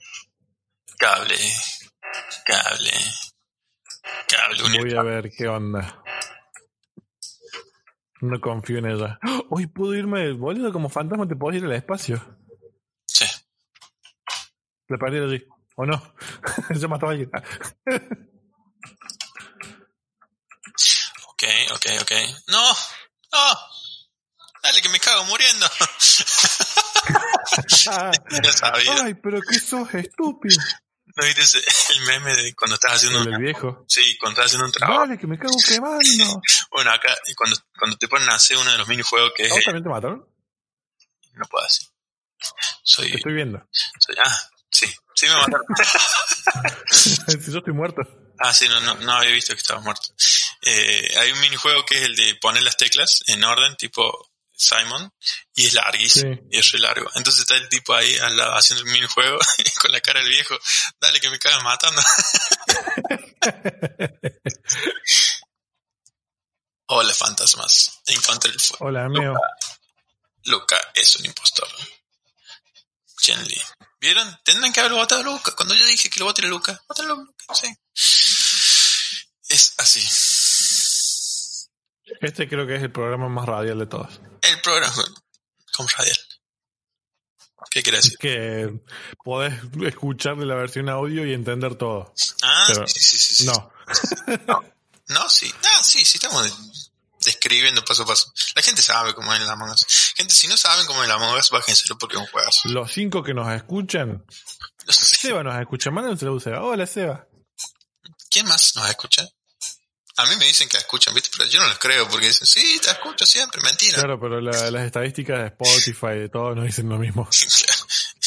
Cable. 0.97 1.37
Cable. 2.47 2.93
Cable. 4.27 4.79
Voy 4.79 4.95
a 4.95 5.03
ver 5.03 5.31
qué 5.31 5.47
onda. 5.47 6.01
No 8.21 8.39
confío 8.39 8.77
en 8.77 8.85
ella. 8.85 9.19
Hoy 9.49 9.67
puedo 9.67 9.93
irme, 9.95 10.31
boludo, 10.33 10.71
como 10.71 10.89
fantasma 10.89 11.27
te 11.27 11.35
puedo 11.35 11.57
ir 11.57 11.65
al 11.65 11.73
espacio. 11.73 12.21
Sí. 13.05 13.25
Le 14.87 14.97
perdí 14.97 15.17
allí. 15.17 15.45
¿O 15.75 15.85
no? 15.85 16.01
ya 16.75 16.87
mató 16.87 17.07
a 17.07 17.11
alguien. 17.11 17.31
Ok, 21.41 21.47
ok, 21.73 21.85
ok. 22.01 22.11
No, 22.49 22.61
no. 22.61 23.57
Dale, 24.61 24.79
que 24.79 24.89
me 24.89 24.99
cago 24.99 25.23
muriendo. 25.25 25.65
ya 28.43 28.51
sabía. 28.51 29.03
Ay, 29.03 29.15
pero 29.15 29.41
que 29.41 29.57
sos 29.57 29.91
estúpido. 29.95 30.61
¿No 31.15 31.25
viste 31.25 31.59
el 31.93 32.01
meme 32.01 32.35
de 32.35 32.53
cuando 32.55 32.75
estás 32.75 32.93
haciendo 32.93 33.19
un 33.19 33.37
viejo. 33.37 33.85
Sí, 33.87 34.17
cuando 34.17 34.39
estás 34.39 34.45
haciendo 34.47 34.65
un 34.65 34.71
trabajo. 34.71 35.01
Dale, 35.01 35.17
que 35.17 35.27
me 35.27 35.37
cago 35.37 35.55
quemando. 35.67 36.41
Bueno, 36.71 36.91
acá, 36.91 37.15
cuando, 37.35 37.57
cuando 37.77 37.97
te 37.97 38.07
ponen 38.07 38.29
a 38.29 38.35
hacer 38.35 38.57
uno 38.57 38.71
de 38.71 38.77
los 38.77 38.87
minijuegos 38.87 39.33
que 39.35 39.43
es. 39.43 39.51
¿A 39.51 39.55
vos 39.55 39.65
también 39.65 39.83
te 39.83 39.89
mataron? 39.89 40.25
No 41.33 41.45
puedo 41.49 41.65
hacer. 41.65 41.87
Soy. 42.83 43.11
Te 43.11 43.17
estoy 43.17 43.33
viendo. 43.33 43.61
soy 43.99 44.15
ah, 44.23 44.49
sí. 44.69 44.87
Sí 45.13 45.25
me 45.27 45.35
mataron. 45.35 45.65
si 46.89 47.51
yo 47.51 47.57
estoy 47.57 47.73
muerto. 47.73 48.01
ah, 48.39 48.53
sí, 48.53 48.69
no, 48.69 48.79
no, 48.79 48.95
no 48.95 49.11
había 49.13 49.31
visto 49.31 49.53
que 49.53 49.59
estabas 49.59 49.83
muerto. 49.83 50.13
Eh, 50.61 51.13
hay 51.19 51.31
un 51.31 51.41
minijuego 51.41 51.85
que 51.85 51.97
es 51.97 52.03
el 52.03 52.15
de 52.15 52.35
poner 52.35 52.63
las 52.63 52.77
teclas 52.77 53.23
en 53.27 53.43
orden, 53.43 53.75
tipo 53.75 54.30
Simon, 54.61 55.11
y 55.55 55.65
es 55.67 55.73
larguísimo, 55.73 56.33
Sí. 56.35 56.39
y 56.51 56.59
es 56.59 56.71
re 56.71 56.79
largo. 56.79 57.09
Entonces 57.15 57.41
está 57.41 57.55
el 57.55 57.67
tipo 57.69 57.93
ahí 57.93 58.15
al 58.17 58.37
lado 58.37 58.53
haciendo 58.53 58.85
el 58.85 58.91
minijuego, 58.91 59.37
con 59.81 59.91
la 59.91 59.99
cara 60.01 60.19
del 60.19 60.29
viejo, 60.29 60.57
dale 60.99 61.19
que 61.19 61.29
me 61.29 61.39
cagas 61.39 61.63
matando. 61.63 62.01
Hola 66.87 67.13
fantasmas, 67.13 68.01
encontré 68.07 68.51
el 68.51 68.59
fuego. 68.59 68.85
Hola, 68.85 69.05
amigo. 69.05 69.33
Luca 70.45 70.77
es 70.93 71.15
un 71.15 71.25
impostor. 71.25 71.67
Chen 73.21 73.41
Li. 73.47 73.61
¿Vieron? 73.99 74.39
Tendrán 74.43 74.73
que 74.73 74.79
haber 74.79 74.93
votado 74.93 75.21
a 75.21 75.23
Luca. 75.23 75.51
Cuando 75.55 75.73
yo 75.75 75.85
dije 75.85 76.09
que 76.09 76.19
lo 76.19 76.25
vote 76.25 76.41
a 76.43 76.47
Luca, 76.47 76.81
voten 76.89 77.05
a 77.05 77.09
Luca. 77.09 77.33
Sí. 77.53 77.67
Es 79.47 79.73
así. 79.77 80.01
Este 82.21 82.47
creo 82.47 82.67
que 82.67 82.75
es 82.75 82.83
el 82.83 82.91
programa 82.91 83.27
más 83.29 83.45
radial 83.47 83.79
de 83.79 83.87
todos. 83.87 84.19
El 84.41 84.61
programa. 84.61 85.03
¿Cómo 85.73 85.89
radial? 85.97 86.17
¿Qué 87.69 87.83
quiere 87.83 87.97
decir? 87.99 88.17
Que 88.17 88.81
podés 89.23 89.53
escuchar 89.85 90.35
de 90.37 90.45
la 90.45 90.55
versión 90.55 90.89
audio 90.89 91.25
y 91.25 91.33
entender 91.33 91.75
todo. 91.75 92.13
Ah, 92.43 92.65
Pero- 92.67 92.87
sí, 92.87 92.99
sí, 92.99 93.17
sí, 93.17 93.35
sí. 93.35 93.45
No. 93.45 93.71
No, 95.07 95.29
sí. 95.29 95.53
Ah, 95.63 95.83
sí, 95.83 96.05
sí, 96.05 96.17
estamos 96.17 96.79
describiendo 97.23 97.83
paso 97.85 98.03
a 98.03 98.05
paso. 98.07 98.31
La 98.55 98.61
gente 98.61 98.81
sabe 98.81 99.13
cómo 99.13 99.33
es 99.33 99.41
el 99.41 99.49
Among 99.49 99.71
Us. 99.71 99.85
Gente, 100.15 100.33
si 100.33 100.47
no 100.47 100.57
saben 100.57 100.85
cómo 100.85 101.01
es 101.01 101.05
el 101.09 101.11
Among 101.15 101.37
Us, 101.37 101.49
bájenselo 101.49 101.97
porque 101.97 102.15
es 102.15 102.21
un 102.21 102.27
juegazo. 102.27 102.69
Los 102.69 102.91
cinco 102.91 103.23
que 103.23 103.33
nos 103.33 103.51
escuchan. 103.53 104.25
Seba 104.87 105.43
nos 105.43 105.59
escucha. 105.59 105.91
Mándenselo 105.91 106.37
a 106.37 106.39
Seba. 106.39 106.61
Hola, 106.63 106.87
Seba. 106.87 107.27
¿Quién 108.29 108.47
más 108.47 108.75
nos 108.75 108.89
escucha? 108.89 109.27
A 110.17 110.25
mí 110.25 110.35
me 110.35 110.45
dicen 110.45 110.67
que 110.69 110.77
escuchan, 110.77 111.13
¿viste? 111.13 111.29
Pero 111.35 111.49
yo 111.49 111.59
no 111.61 111.67
les 111.69 111.77
creo 111.79 112.07
porque 112.09 112.27
dicen, 112.27 112.45
sí, 112.45 112.79
te 112.81 112.91
escucho 112.91 113.25
siempre, 113.25 113.61
mentira. 113.61 113.97
Claro, 113.97 114.19
pero 114.19 114.41
la- 114.41 114.69
las 114.71 114.83
estadísticas 114.85 115.39
de 115.39 115.47
Spotify 115.47 116.07
y 116.15 116.19
de 116.19 116.29
todo 116.29 116.53
nos 116.55 116.65
dicen 116.65 116.89
lo 116.89 116.97
mismo. 116.97 117.27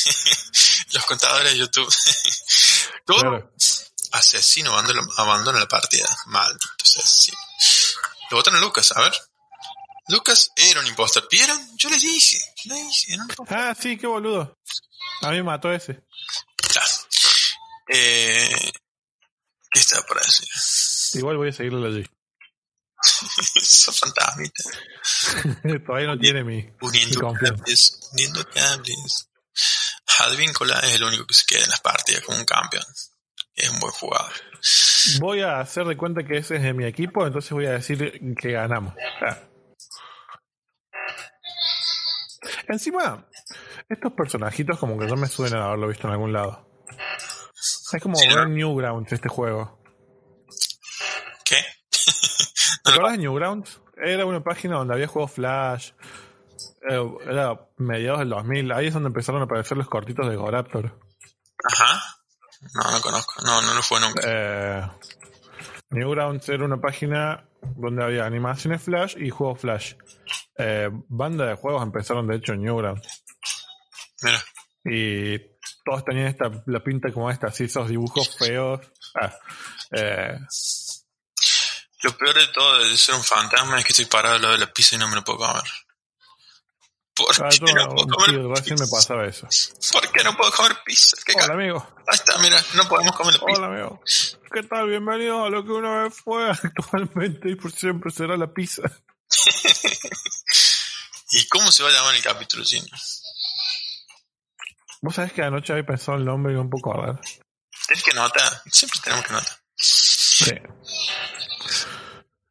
Los 0.92 1.04
contadores 1.06 1.52
de 1.52 1.58
YouTube. 1.58 1.92
Todo 3.06 3.18
Claro. 3.20 3.52
asesino 4.12 4.72
abandona, 4.72 5.02
abandona 5.16 5.58
la 5.60 5.66
partida. 5.68 6.06
Maldito 6.26 6.66
asesino. 6.82 7.38
Lo 8.30 8.36
votaron 8.38 8.58
a 8.58 8.62
Lucas, 8.62 8.92
a 8.96 9.00
ver. 9.02 9.12
Lucas 10.08 10.50
era 10.56 10.80
un 10.80 10.86
impostor. 10.86 11.26
¿Vieron? 11.30 11.76
Yo 11.76 11.88
les 11.90 12.00
dije. 12.02 12.38
Le 12.64 12.74
dije, 12.76 13.14
era 13.14 13.22
un. 13.24 13.30
Ah, 13.50 13.74
sí, 13.80 13.96
qué 13.98 14.06
boludo. 14.06 14.58
A 15.22 15.30
mí 15.30 15.36
me 15.38 15.42
mató 15.44 15.72
ese. 15.72 16.02
Claro. 16.56 16.92
Eh, 17.88 18.72
¿Qué 19.70 19.80
estaba 19.80 20.06
para 20.06 20.20
decir? 20.22 20.48
Igual 21.14 21.36
voy 21.36 21.48
a 21.48 21.52
seguirlo 21.52 21.86
allí. 21.86 22.04
Esa 23.56 23.92
fantasmita. 23.92 24.62
Todavía 25.86 26.08
no 26.08 26.18
tiene 26.18 26.44
mi. 26.44 26.68
Uniendo 26.80 27.32
Mi 27.32 27.38
cables. 27.38 28.00
Uniendo 28.12 28.44
cables. 28.50 29.28
Advíncula 30.20 30.78
es 30.80 30.94
el 30.94 31.04
único 31.04 31.26
que 31.26 31.34
se 31.34 31.44
queda 31.46 31.64
en 31.64 31.70
las 31.70 31.80
partidas 31.80 32.22
como 32.22 32.38
un 32.38 32.44
campeón. 32.44 32.84
Es 33.54 33.68
un 33.70 33.78
buen 33.80 33.92
jugador. 33.92 34.32
Voy 35.20 35.42
a 35.42 35.60
hacer 35.60 35.84
de 35.86 35.96
cuenta 35.96 36.24
que 36.24 36.38
ese 36.38 36.56
es 36.56 36.62
de 36.62 36.72
mi 36.72 36.86
equipo, 36.86 37.26
entonces 37.26 37.50
voy 37.50 37.66
a 37.66 37.72
decir 37.72 38.20
que 38.40 38.52
ganamos. 38.52 38.94
Ah. 39.20 39.38
Encima, 42.68 43.28
estos 43.88 44.12
personajitos 44.12 44.78
como 44.78 44.98
que 44.98 45.06
no 45.06 45.16
me 45.16 45.28
suenan 45.28 45.60
a 45.60 45.66
haberlo 45.66 45.88
visto 45.88 46.06
en 46.06 46.12
algún 46.14 46.32
lado. 46.32 46.66
Es 47.92 48.02
como 48.02 48.16
Sí, 48.16 48.26
¿no? 48.28 48.36
ver 48.36 48.48
Newgrounds 48.48 49.12
este 49.12 49.28
juego. 49.28 49.80
¿Qué? 51.44 51.58
¿Te 52.84 52.90
acuerdas 52.90 53.12
de 53.12 53.18
Newgrounds? 53.18 53.80
Era 53.96 54.26
una 54.26 54.44
página 54.44 54.76
donde 54.76 54.94
había 54.94 55.06
juegos 55.06 55.32
Flash. 55.32 55.92
Eh, 56.90 57.02
Era 57.26 57.58
mediados 57.78 58.20
del 58.20 58.28
2000. 58.28 58.72
Ahí 58.72 58.86
es 58.88 58.94
donde 58.94 59.08
empezaron 59.08 59.40
a 59.40 59.44
aparecer 59.44 59.78
los 59.78 59.88
cortitos 59.88 60.28
de 60.28 60.36
Goraptor. 60.36 61.00
Ajá. 61.64 62.02
No, 62.74 62.90
no 62.92 63.00
conozco. 63.00 63.34
No, 63.44 63.62
no 63.62 63.74
lo 63.74 63.82
fue 63.82 64.00
nunca. 64.00 64.20
Eh, 64.24 64.90
Newgrounds 65.90 66.48
era 66.48 66.64
una 66.64 66.80
página 66.80 67.48
donde 67.76 68.04
había 68.04 68.26
animaciones 68.26 68.82
Flash 68.82 69.16
y 69.18 69.30
juegos 69.30 69.60
Flash. 69.60 69.94
Eh, 70.58 70.90
banda 71.08 71.46
de 71.46 71.54
juegos 71.54 71.82
empezaron 71.82 72.26
de 72.26 72.36
hecho 72.36 72.52
en 72.52 72.62
Newgrounds. 72.62 73.24
Mira. 74.22 74.38
Y 74.84 75.38
todos 75.84 76.04
tenían 76.04 76.26
esta, 76.26 76.50
la 76.66 76.80
pinta 76.80 77.10
como 77.12 77.30
esta, 77.30 77.46
así 77.46 77.64
esos 77.64 77.88
dibujos 77.88 78.36
feos. 78.36 78.80
Ah, 79.14 79.32
eh, 79.92 80.38
Lo 82.04 82.16
peor 82.18 82.34
de 82.34 82.46
todo 82.48 82.80
de 82.80 82.98
ser 82.98 83.14
un 83.14 83.24
fantasma 83.24 83.78
es 83.78 83.84
que 83.86 83.92
estoy 83.92 84.04
parado 84.04 84.34
al 84.34 84.42
lado 84.42 84.52
de 84.52 84.60
la 84.60 84.70
pizza 84.70 84.94
y 84.94 84.98
no 84.98 85.08
me 85.08 85.14
lo 85.16 85.24
puedo 85.24 85.38
comer. 85.38 85.62
¿Por 87.16 87.34
qué 87.48 87.72
no 87.72 87.88
puedo 87.88 88.06
comer 88.08 88.40
me 88.40 88.60
pizza? 88.60 88.86
pasaba 88.90 89.26
eso. 89.26 89.48
¿Por 89.90 90.12
qué 90.12 90.22
no 90.22 90.36
puedo 90.36 90.52
comer 90.52 90.76
pizza? 90.84 91.16
¿Qué 91.24 91.32
Hola 91.32 91.54
amigo. 91.54 91.94
Ahí 92.06 92.16
está, 92.16 92.36
mira, 92.38 92.62
no 92.74 92.86
podemos 92.88 93.16
comer 93.16 93.32
la 93.32 93.40
pizza. 93.40 93.58
Hola 93.58 93.68
amigo. 93.68 94.02
¿Qué 94.52 94.62
tal? 94.64 94.90
Bienvenido 94.90 95.46
a 95.46 95.48
lo 95.48 95.64
que 95.64 95.70
una 95.70 96.02
vez 96.02 96.14
fue 96.14 96.50
actualmente 96.50 97.48
y 97.48 97.54
por 97.54 97.72
siempre 97.72 98.10
será 98.10 98.36
la 98.36 98.52
pizza. 98.52 98.82
¿Y 101.30 101.48
cómo 101.48 101.72
se 101.72 101.84
va 101.84 101.88
a 101.88 101.92
llamar 101.92 102.16
el 102.16 102.22
capítulo 102.22 102.64
chino? 102.64 102.86
Vos 105.00 105.14
sabés 105.14 105.32
que 105.32 105.42
anoche 105.42 105.72
había 105.72 105.86
pensado 105.86 106.18
el 106.18 106.26
nombre 106.26 106.52
y 106.52 106.56
un 106.56 106.68
poco 106.68 106.92
raro. 106.92 107.18
Tienes 107.86 108.04
que 108.04 108.12
notar, 108.12 108.60
siempre 108.70 109.00
tenemos 109.02 109.24
que 109.24 109.32
notar. 109.32 109.56
Sí. 109.74 110.52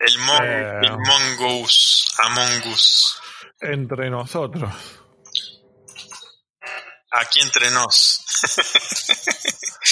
El, 0.05 0.17
mon, 0.19 0.43
Eh. 0.43 0.79
el 0.83 0.97
Mongoose, 0.97 2.05
Among 2.23 2.73
Us. 2.73 3.19
Entre 3.61 4.09
nosotros. 4.09 4.73
Aquí 7.11 7.39
entre 7.41 7.69
nos. 7.71 8.23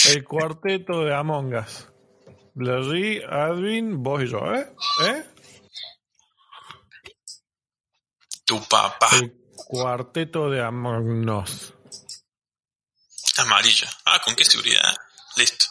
El 0.08 0.24
cuarteto 0.24 1.04
de 1.06 1.16
Among 1.16 1.56
Us. 1.56 1.88
Larry, 2.56 3.22
Advin, 3.24 4.04
vos 4.04 4.24
y 4.24 4.28
yo, 4.28 4.40
¿eh? 4.54 4.74
¿Eh? 5.06 5.24
Tu 8.46 8.62
papá. 8.68 9.08
El 9.14 9.34
cuarteto 9.56 10.50
de 10.50 10.62
Among 10.62 11.30
Us. 11.30 11.74
Amarillo. 13.38 13.88
Ah, 14.06 14.20
¿con 14.24 14.36
qué 14.36 14.44
seguridad? 14.44 14.94
Listo. 15.38 15.66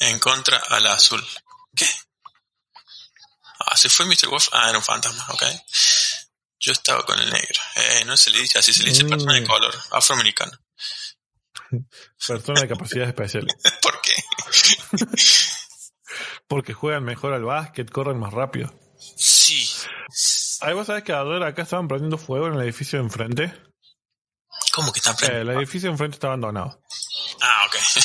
En 0.00 0.18
contra 0.18 0.58
al 0.68 0.86
azul. 0.86 1.24
¿Qué? 1.74 1.86
Ah, 3.60 3.76
se 3.76 3.88
fue 3.88 4.06
Mr. 4.06 4.28
Wolf. 4.28 4.48
Ah, 4.52 4.68
era 4.68 4.78
un 4.78 4.84
fantasma, 4.84 5.26
ok. 5.30 5.42
Yo 6.60 6.72
estaba 6.72 7.04
con 7.04 7.18
el 7.18 7.30
negro. 7.30 7.60
Eh, 7.76 8.04
no 8.06 8.16
se 8.16 8.30
le 8.30 8.40
dice 8.40 8.58
así, 8.58 8.72
se 8.72 8.82
le 8.84 8.90
dice 8.90 9.04
Mm. 9.04 9.08
persona 9.10 9.34
de 9.34 9.46
color, 9.46 9.74
afroamericano. 9.92 10.52
Persona 12.26 12.60
de 12.62 12.68
capacidades 12.68 13.08
especiales. 13.08 13.54
¿Por 13.82 14.00
qué? 14.00 14.14
Porque 16.48 16.72
juegan 16.72 17.04
mejor 17.04 17.32
al 17.34 17.44
básquet, 17.44 17.90
corren 17.90 18.18
más 18.18 18.32
rápido. 18.32 18.72
Sí. 19.16 19.68
Ahí 20.60 20.72
vos 20.74 20.86
sabés 20.86 21.04
que 21.04 21.12
ayer 21.12 21.42
acá 21.42 21.62
estaban 21.62 21.86
prendiendo 21.88 22.18
fuego 22.18 22.48
en 22.48 22.54
el 22.54 22.62
edificio 22.62 22.98
de 22.98 23.04
enfrente. 23.04 23.54
¿Cómo 24.72 24.92
que 24.92 24.98
están 25.00 25.14
Eh, 25.14 25.18
prendiendo? 25.18 25.52
el 25.52 25.58
edificio 25.58 25.88
de 25.88 25.92
enfrente 25.92 26.14
está 26.16 26.28
abandonado. 26.28 26.82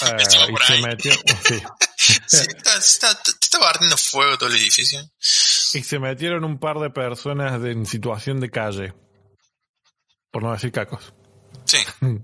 Eh, 0.02 0.16
Estaba 0.20 0.48
y 0.48 0.52
por 0.52 0.64
se 0.64 0.74
ahí. 0.74 0.82
metió, 0.84 1.12
sí. 1.48 1.62
Sí, 1.98 2.14
está, 2.58 2.78
está, 2.78 3.18
estaba 3.42 3.70
ardiendo 3.70 3.96
fuego 3.98 4.38
todo 4.38 4.50
el 4.50 4.56
edificio. 4.58 5.00
Y 5.74 5.84
se 5.84 6.00
metieron 6.00 6.44
un 6.44 6.60
par 6.60 6.80
de 6.80 6.90
personas 6.90 7.62
de- 7.62 7.72
en 7.72 7.86
situación 7.86 8.40
de 8.40 8.50
calle. 8.50 8.94
Por 10.32 10.44
no 10.44 10.52
decir 10.54 10.72
cacos. 10.72 11.14
Sí. 11.66 11.78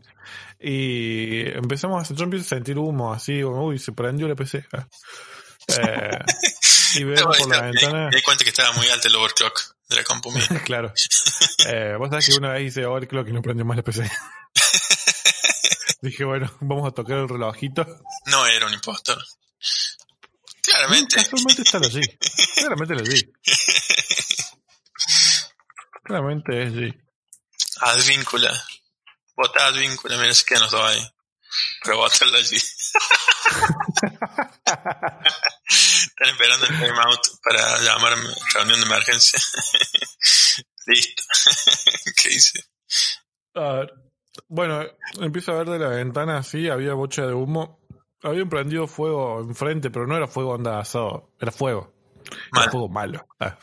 Y 0.62 1.48
empezamos 1.52 2.12
a, 2.12 2.14
yo 2.14 2.24
empiezo 2.26 2.46
a 2.46 2.50
sentir 2.50 2.78
humo 2.78 3.14
así, 3.14 3.42
uy, 3.46 3.80
se 3.80 3.94
prendió 3.94 4.28
el 4.28 4.36
PC. 4.36 4.66
Ah. 4.74 4.86
Eh, 5.70 6.20
y 6.96 7.04
veo 7.06 7.28
por 7.32 7.48
la 7.50 7.62
me, 7.62 7.72
ventana, 7.72 8.10
me 8.10 8.16
di 8.18 8.22
cuenta 8.22 8.44
que 8.44 8.50
estaba 8.50 8.74
muy 8.74 8.86
alto 8.90 9.08
el 9.08 9.16
overclock 9.16 9.58
de 9.88 9.96
la 9.96 10.04
compu 10.04 10.32
mía. 10.32 10.46
claro. 10.66 10.92
Eh, 11.66 11.96
Vos 11.98 12.10
sabés 12.10 12.26
que 12.28 12.34
una 12.36 12.52
vez 12.52 12.68
hice 12.68 12.86
overclock 12.86 13.30
y 13.30 13.32
no 13.32 13.42
prendió 13.42 13.64
más 13.64 13.78
el 13.78 13.84
PC. 13.86 14.12
Dije, 16.02 16.24
bueno, 16.24 16.50
vamos 16.62 16.88
a 16.88 16.94
tocar 16.94 17.18
el 17.18 17.30
relojito. 17.30 17.86
No 18.26 18.46
era 18.46 18.66
un 18.68 18.74
impostor. 18.74 19.18
Claramente. 20.62 21.16
Casualmente 21.16 21.62
está 21.64 21.78
allí. 21.78 22.02
Claramente 22.56 22.94
está 22.96 23.10
allí. 23.10 23.32
Claramente 26.04 26.64
es 26.64 26.74
allí. 26.74 26.94
Advíncula. 27.82 28.66
Vota 29.36 29.68
Advíncula, 29.68 30.18
mira, 30.18 30.34
se 30.34 30.46
quedan 30.46 30.64
los 30.64 30.72
dos 30.72 30.82
ahí. 30.82 31.08
Pero 31.84 31.98
votalo 31.98 32.38
allí. 32.38 32.58
Están 35.70 36.30
esperando 36.30 36.66
el 36.66 36.80
timeout 36.80 37.28
para 37.44 37.80
llamarme 37.80 38.30
reunión 38.54 38.80
de 38.82 38.86
emergencia. 38.86 39.40
Listo. 40.86 41.24
¿Qué 42.22 42.30
hice? 42.30 42.66
A 43.56 43.74
ver. 43.74 44.09
Bueno, 44.48 44.82
empiezo 45.20 45.52
a 45.52 45.58
ver 45.60 45.70
de 45.70 45.80
la 45.80 45.90
ventana 45.90 46.38
así, 46.38 46.70
había 46.70 46.94
bocha 46.94 47.26
de 47.26 47.34
humo. 47.34 47.80
Habían 48.22 48.50
prendido 48.50 48.88
fuego 48.88 49.40
enfrente, 49.42 49.90
pero 49.92 50.06
no 50.06 50.16
era 50.18 50.28
fuego 50.28 50.52
onda 50.52 50.80
asado, 50.80 51.32
era 51.40 51.52
fuego. 51.52 51.94
Era 52.26 52.62
Mal. 52.62 52.72
fuego 52.72 52.90
malo. 52.90 53.28
Ah. 53.40 53.58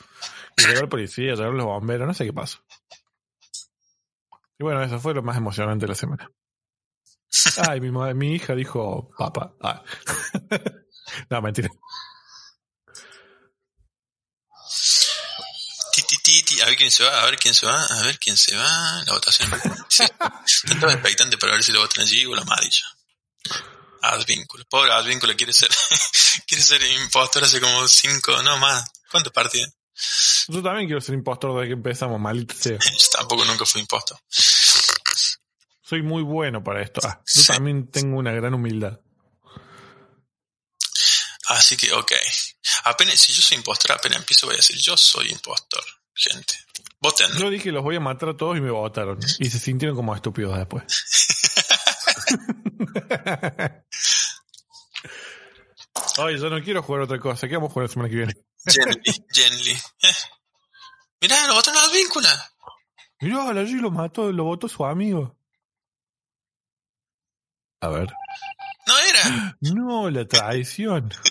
Llegó 0.57 0.81
el 0.81 0.89
policía, 0.89 1.35
llegaron 1.35 1.57
los 1.59 1.66
bomberos, 1.66 2.07
no 2.07 2.14
sé 2.14 2.24
qué 2.24 2.33
pasó. 2.33 2.59
Y 4.59 4.64
bueno, 4.64 4.83
eso 4.83 4.99
fue 4.99 5.12
lo 5.12 5.22
más 5.22 5.37
emocionante 5.37 5.85
de 5.85 5.89
la 5.91 5.95
semana. 5.95 6.31
Ay, 7.68 7.81
mi, 7.81 7.91
mi 7.91 8.35
hija 8.35 8.55
dijo, 8.55 9.11
papá. 9.18 9.55
Ah. 9.61 9.83
no, 11.31 11.43
mentira. 11.43 11.68
A 16.63 16.67
ver 16.67 16.77
quién 16.77 16.91
se 16.91 17.05
va, 17.05 17.21
a 17.23 17.25
ver 17.27 17.37
quién 17.39 17.55
se 17.55 17.67
va, 17.67 17.85
a 17.85 18.03
ver 18.03 18.19
quién 18.19 18.37
se 18.37 18.57
va. 18.57 19.03
La 19.07 19.13
votación. 19.13 19.51
Sí. 19.89 20.05
Están 20.65 20.81
todos 20.81 20.93
expectantes 20.95 21.39
para 21.39 21.53
ver 21.55 21.63
si 21.63 21.73
lo 21.73 21.81
votan 21.81 22.03
allí 22.03 22.25
o 22.27 22.35
la 22.35 22.43
amarilla. 22.43 22.85
Advíncula. 24.03 24.65
Pobre 24.69 24.93
Advíncula 24.93 25.35
quiere 25.35 25.53
ser, 25.53 25.71
quiere 26.47 26.63
ser 26.63 26.83
impostor 26.85 27.45
hace 27.45 27.61
como 27.61 27.87
cinco, 27.89 28.43
no 28.43 28.57
más. 28.59 28.85
¿Cuántas 29.11 29.33
partidas? 29.33 29.73
Yo 30.49 30.63
también 30.63 30.87
quiero 30.87 31.01
ser 31.01 31.15
impostor 31.15 31.55
desde 31.55 31.69
que 31.69 31.73
empezamos, 31.75 32.21
maldito 32.21 32.55
sea. 32.55 32.79
Yo 32.79 33.09
tampoco 33.13 33.45
nunca 33.45 33.65
fui 33.65 33.81
impostor. 33.81 34.19
Soy 35.83 36.03
muy 36.03 36.23
bueno 36.23 36.63
para 36.65 36.83
esto. 36.83 37.01
Ah, 37.05 37.23
yo 37.25 37.43
Sí. 37.43 37.47
también 37.47 37.89
tengo 37.91 38.19
una 38.19 38.33
gran 38.33 38.53
humildad. 38.55 38.99
Así 41.49 41.77
que, 41.77 41.93
ok. 41.93 42.13
Apenas, 42.85 43.21
si 43.21 43.33
yo 43.33 43.41
soy 43.41 43.57
impostor, 43.59 43.93
apenas 43.93 44.19
empiezo 44.19 44.47
voy 44.47 44.55
a 44.55 44.57
decir, 44.57 44.77
yo 44.81 44.97
soy 44.97 45.31
impostor, 45.31 45.85
gente. 46.17 46.55
Voten. 47.01 47.29
Yo 47.39 47.51
dije 47.51 47.71
los 47.73 47.85
voy 47.85 47.97
a 47.97 48.01
matar 48.01 48.31
a 48.31 48.37
todos 48.37 48.57
y 48.57 48.61
me 48.61 48.71
votaron. 48.71 49.19
Y 49.39 49.51
se 49.51 49.59
sintieron 49.59 49.97
como 49.97 50.14
estúpidos 50.14 50.57
después. 50.57 50.85
Ay, 56.19 56.39
yo 56.39 56.49
no 56.49 56.62
quiero 56.62 56.83
jugar 56.83 57.03
otra 57.03 57.21
cosa. 57.21 57.47
¿Qué 57.47 57.55
vamos 57.55 57.71
a 57.71 57.73
jugar 57.75 57.89
la 57.89 57.93
semana 57.93 58.09
que 58.09 58.17
viene? 58.17 58.35
Gently, 58.64 59.25
gently. 59.31 59.73
Eh. 59.73 59.81
Mirá, 61.21 61.47
lo 61.47 61.55
votaron 61.55 61.83
a 61.83 61.85
Advíncula. 61.85 62.53
Mirá, 63.21 63.53
la 63.53 63.62
G 63.62 63.81
lo 63.81 63.91
mató, 63.91 64.33
lo 64.33 64.45
votó 64.45 64.69
su 64.69 64.85
amigo. 64.85 65.39
A 67.81 67.89
ver. 67.89 68.09
No 68.87 68.99
era. 68.99 69.57
No, 69.61 70.11
la 70.11 70.27
traición. 70.27 71.12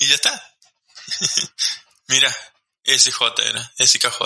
Y 0.00 0.06
ya 0.06 0.14
está. 0.14 0.40
Mira, 2.06 2.32
SJ 2.96 3.20
era, 3.44 3.72
SKJ. 3.78 4.18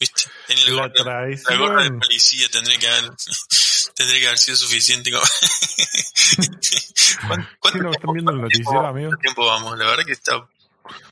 ¿Viste? 0.00 0.30
Tenía 0.46 0.64
la 0.66 0.70
La 0.70 0.88
gorra, 0.88 1.26
la 1.28 1.56
gorra 1.56 1.82
de 1.84 1.90
policía, 1.92 2.48
tendría 2.50 2.78
que 2.78 2.88
haber, 2.88 3.10
tendría 3.96 4.20
que 4.20 4.26
haber 4.28 4.38
sido 4.38 4.56
suficiente. 4.56 5.10
como- 5.10 5.24
¿Cuánto, 7.28 7.48
¿Qué 7.48 7.56
cuánto 7.58 7.78
no 7.82 7.90
están 7.90 7.92
tiempo- 7.92 8.12
viendo 8.12 8.32
el 8.32 8.40
noticiero, 8.42 8.86
amigo? 8.86 9.08
cuánto 9.10 9.22
tiempo 9.22 9.46
vamos? 9.46 9.78
La 9.78 9.86
verdad 9.86 10.04
que 10.04 10.12
está 10.12 10.46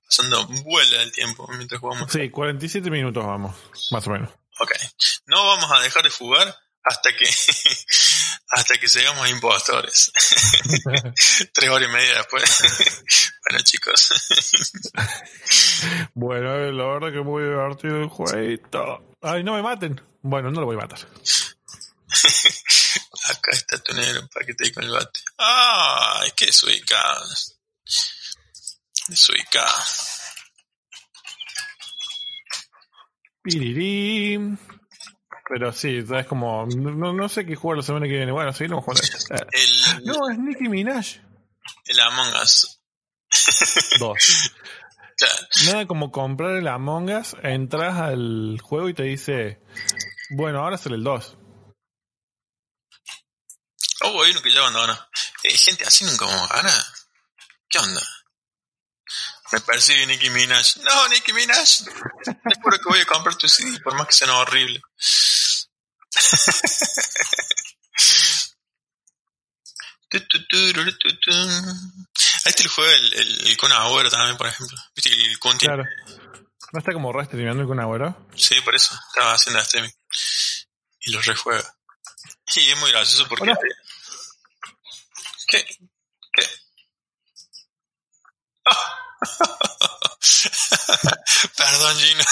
pasando 0.07 0.47
vuela 0.47 1.03
el 1.03 1.11
tiempo 1.13 1.49
mientras 1.57 1.81
jugamos. 1.81 2.11
Sí, 2.13 2.31
47 2.31 2.91
minutos 2.91 3.25
vamos, 3.27 3.57
más 3.91 4.07
o 4.07 4.11
menos. 4.11 4.31
Ok. 4.61 4.71
No 5.27 5.45
vamos 5.47 5.71
a 5.73 5.81
dejar 5.83 6.05
de 6.05 6.11
jugar 6.11 6.57
hasta 6.87 7.15
que 7.17 7.29
hasta 8.51 8.79
que 8.79 8.89
seamos 8.89 9.29
impostores. 9.29 10.13
Tres 11.53 11.71
horas 11.71 11.89
y 11.89 11.93
media 11.93 12.15
después. 12.15 12.45
bueno, 13.49 13.65
chicos. 13.65 14.13
Bueno, 16.15 16.55
eh, 16.55 16.73
la 16.73 16.87
verdad 16.87 17.13
que 17.13 17.21
muy 17.21 17.43
divertido 17.43 17.97
el 17.97 18.09
jueguito. 18.09 19.15
Ay, 19.21 19.43
no 19.43 19.55
me 19.55 19.63
maten. 19.63 20.01
Bueno, 20.23 20.51
no 20.51 20.61
lo 20.61 20.67
voy 20.67 20.77
a 20.77 20.81
matar. 20.81 21.01
Acá 23.29 23.51
está 23.51 23.79
tu 23.79 23.93
negro 23.93 24.29
para 24.33 24.47
que 24.47 24.55
te 24.55 24.73
con 24.73 24.85
el 24.85 24.91
bate. 24.91 25.21
¡Ay, 25.39 26.31
qué 26.37 26.47
desubicado! 26.47 27.29
Desubicado. 29.09 29.85
Pirirín. 33.43 34.59
Pero 35.49 35.73
sí, 35.73 35.99
es 35.99 36.27
como. 36.27 36.67
No, 36.67 37.13
no 37.13 37.29
sé 37.29 37.47
qué 37.47 37.55
jugar 37.55 37.79
la 37.79 37.83
semana 37.83 38.07
que 38.07 38.13
viene. 38.17 38.33
Bueno, 38.33 38.53
seguimos 38.53 38.85
jugando. 38.85 39.03
Eh, 39.31 39.47
El, 39.53 40.05
No, 40.05 40.29
es 40.31 40.39
Nicki 40.39 40.69
Minaj. 40.69 41.07
el 41.87 42.01
Among 42.01 42.35
Us. 42.43 42.81
Dos. 43.99 44.53
Claro. 45.17 45.47
Nada 45.67 45.87
como 45.87 46.11
comprar 46.11 46.57
el 46.57 46.69
Among 46.69 47.11
Us, 47.11 47.37
entras 47.43 47.97
al 47.99 48.59
juego 48.63 48.89
y 48.89 48.95
te 48.95 49.05
dice. 49.05 49.61
Bueno, 50.31 50.61
ahora 50.61 50.77
sale 50.79 50.97
el 50.97 51.05
2. 51.05 51.37
Oh, 54.03 54.23
hay 54.23 54.31
uno 54.33 54.43
que 54.43 54.53
ya 54.53 54.61
abandonó. 54.61 54.99
Eh, 55.45 55.57
gente, 55.57 55.85
así 55.85 56.05
nunca 56.05 56.27
vamos 56.27 56.51
a 56.51 56.57
ganar. 56.57 56.83
¿Qué 57.69 57.79
onda? 57.79 58.03
Me 59.53 59.61
persigue 59.61 60.07
Nicki 60.07 60.29
Minaj. 60.31 60.77
No, 60.79 61.09
Nicki 61.09 61.33
Minaj. 61.33 61.85
Te 62.25 62.61
juro 62.61 62.79
que 62.79 62.89
voy 62.89 63.01
a 63.01 63.07
comprar 63.07 63.37
tu 63.37 63.49
CD, 63.49 63.79
por 63.81 63.95
más 63.95 64.07
que 64.09 64.13
sea 64.13 64.37
horrible. 64.37 64.83
Tu, 64.89 64.97
tu, 64.99 65.01
tururu, 65.01 65.05
tu, 65.07 66.06
tu. 66.06 66.06
Ahí 72.45 72.53
te 72.53 72.65
lo 72.65 72.71
juega 72.71 72.95
el, 72.95 73.13
el, 73.15 73.47
el 73.49 73.57
Kun 73.57 73.73
Agüero 73.73 74.11
también, 74.11 74.37
por 74.37 74.47
ejemplo. 74.47 74.79
Viste 74.95 75.11
que 75.11 75.17
el 75.17 75.39
Kun 75.39 75.57
Claro. 75.59 75.85
¿No 76.73 76.79
está 76.79 76.93
como 76.93 77.13
restreamando 77.13 77.67
con 77.67 77.81
agüero? 77.81 78.29
Sí, 78.35 78.61
por 78.61 78.75
eso. 78.75 78.95
Estaba 79.09 79.33
haciendo 79.33 79.61
streaming. 79.61 79.91
Y 81.01 81.13
lo 81.13 81.23
rejuega. 81.23 81.75
Y 82.55 82.71
es 82.71 82.79
muy 82.79 82.91
gracioso 82.91 83.27
porque... 83.29 83.45
Hola. 83.45 83.59
¿Qué? 85.49 85.65
¿Qué? 86.33 86.43
Perdón, 91.57 91.97
Gino. 91.99 92.25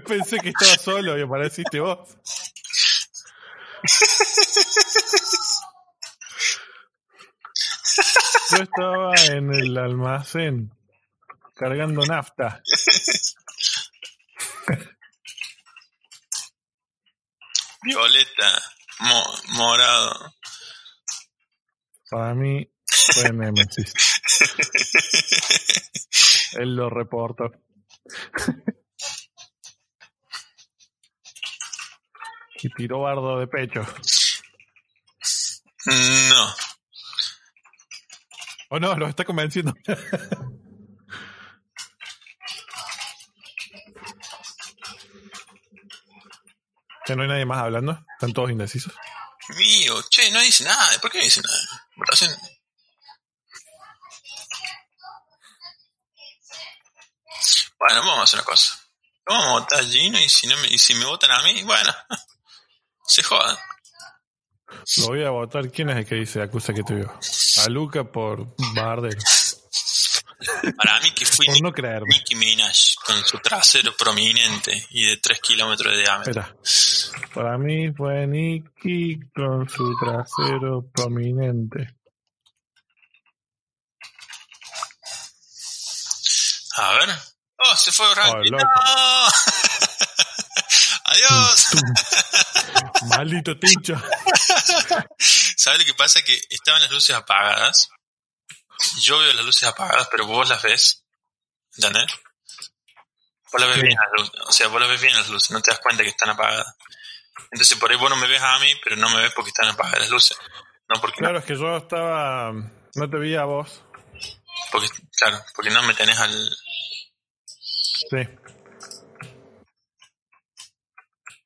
Pensé 0.06 0.38
que 0.38 0.50
estaba 0.50 0.76
solo 0.76 1.18
y 1.18 1.22
apareciste 1.22 1.80
vos. 1.80 2.08
Yo 8.50 8.62
estaba 8.62 9.14
en 9.30 9.52
el 9.54 9.76
almacén 9.78 10.70
cargando 11.54 12.04
nafta. 12.06 12.62
Violeta. 17.82 18.62
Mo- 19.00 19.34
morado. 19.56 20.34
Para 22.10 22.34
mí 22.34 22.70
fue 23.14 23.32
Nemesis. 23.32 23.92
Él 26.58 26.76
lo 26.76 26.90
reportó. 26.90 27.50
Y 32.62 32.70
tiró 32.70 33.00
bardo 33.00 33.38
de 33.38 33.46
pecho. 33.46 33.84
No. 35.84 36.54
¿O 38.70 38.78
no? 38.78 38.96
Lo 38.96 39.08
está 39.08 39.24
convenciendo. 39.24 39.74
¿Que 47.04 47.16
no 47.16 47.22
hay 47.22 47.28
nadie 47.28 47.44
más 47.44 47.58
hablando? 47.58 48.04
¿Están 48.14 48.32
todos 48.32 48.50
indecisos? 48.50 48.94
Mío. 49.56 50.00
Che, 50.08 50.30
no 50.30 50.40
dice 50.40 50.62
nada. 50.64 50.98
¿Por 51.00 51.10
qué 51.10 51.18
no 51.18 51.24
dice 51.24 51.42
nada? 51.42 51.88
Votación. 51.96 52.30
Bueno, 57.78 58.00
vamos 58.02 58.20
a 58.20 58.22
hacer 58.22 58.38
una 58.38 58.44
cosa. 58.44 58.78
Vamos 59.26 59.46
a 59.46 59.50
votar 59.50 59.80
a 59.80 59.84
Gino 59.84 60.20
y 60.20 60.28
si, 60.28 60.46
no 60.46 60.56
me, 60.58 60.68
y 60.68 60.78
si 60.78 60.94
me 60.94 61.04
votan 61.04 61.32
a 61.32 61.42
mí, 61.42 61.62
bueno, 61.64 61.92
se 63.12 63.22
jodan. 63.22 63.56
Lo 64.98 65.06
voy 65.06 65.24
a 65.24 65.30
votar. 65.30 65.70
¿Quién 65.70 65.90
es 65.90 65.98
el 65.98 66.06
que 66.06 66.14
dice 66.14 66.40
acusa 66.40 66.72
que 66.72 66.82
te 66.82 66.94
vio? 66.94 67.12
A 67.64 67.68
Luca 67.68 68.04
por 68.04 68.56
bardero. 68.74 69.20
Para 70.76 70.98
mí 71.00 71.10
que 71.12 71.24
fui 71.24 71.46
no. 71.60 71.70
Nicki 71.70 72.34
Minaj 72.34 72.94
con 73.06 73.22
su 73.24 73.38
trasero 73.38 73.94
prominente 73.96 74.86
y 74.90 75.06
de 75.06 75.18
3 75.18 75.40
kilómetros 75.40 75.94
de 75.94 76.00
diámetro. 76.00 76.40
Espera. 76.40 76.56
Para 77.34 77.58
mí 77.58 77.92
fue 77.92 78.26
Nicky 78.26 79.20
con 79.34 79.68
su 79.68 79.94
trasero 79.98 80.90
prominente. 80.92 81.94
A 86.76 86.92
ver. 86.94 87.10
Oh, 87.58 87.76
se 87.76 87.92
fue 87.92 88.06
loco. 88.06 88.40
¡No! 88.50 88.58
Adiós. 91.04 91.66
Maldito 93.08 93.58
tincho. 93.58 93.94
¿Sabes 95.56 95.80
lo 95.80 95.84
que 95.86 95.94
pasa? 95.94 96.22
Que 96.22 96.40
estaban 96.50 96.80
las 96.82 96.90
luces 96.90 97.14
apagadas. 97.14 97.88
Yo 99.02 99.18
veo 99.18 99.32
las 99.32 99.44
luces 99.44 99.64
apagadas, 99.68 100.08
pero 100.10 100.26
vos 100.26 100.48
las 100.48 100.62
ves. 100.62 101.04
¿Entendés? 101.76 102.06
Vos 103.52 103.60
las 103.60 103.68
ves 103.70 103.80
Sí. 103.80 103.86
bien 103.86 103.98
las 103.98 104.08
luces. 104.20 104.40
O 104.48 104.52
sea, 104.52 104.68
vos 104.68 104.80
las 104.80 104.90
ves 104.90 105.00
bien 105.00 105.14
las 105.16 105.28
luces, 105.28 105.50
no 105.50 105.60
te 105.60 105.70
das 105.70 105.80
cuenta 105.80 106.02
que 106.02 106.08
están 106.10 106.30
apagadas. 106.30 106.74
Entonces 107.50 107.78
por 107.78 107.90
ahí 107.90 107.96
vos 107.96 108.10
no 108.10 108.16
me 108.16 108.26
ves 108.28 108.42
a 108.42 108.58
mí, 108.58 108.72
pero 108.82 108.96
no 108.96 109.08
me 109.10 109.20
ves 109.22 109.32
porque 109.34 109.50
están 109.50 109.68
apagadas 109.68 110.00
las 110.00 110.10
luces. 110.10 110.36
No 110.88 111.00
porque, 111.00 111.18
Claro, 111.18 111.38
es 111.38 111.44
que 111.44 111.56
yo 111.56 111.76
estaba. 111.76 112.52
No 112.94 113.08
te 113.10 113.18
vi 113.18 113.34
a 113.36 113.44
vos. 113.44 113.82
porque 114.70 114.88
claro, 115.16 115.42
porque 115.54 115.70
no 115.70 115.82
me 115.82 115.94
tenés 115.94 116.18
al. 116.18 116.56
Sí. 117.46 118.16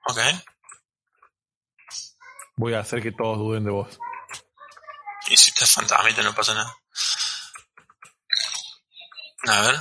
Ok. 0.08 0.18
Voy 2.56 2.74
a 2.74 2.80
hacer 2.80 3.02
que 3.02 3.12
todos 3.12 3.38
duden 3.38 3.64
de 3.64 3.70
vos. 3.70 3.98
Y 5.28 5.36
si 5.36 5.50
estás 5.50 5.72
fantasmita 5.72 6.22
no 6.22 6.34
pasa 6.34 6.54
nada. 6.54 6.74
A 9.48 9.60
ver. 9.60 9.80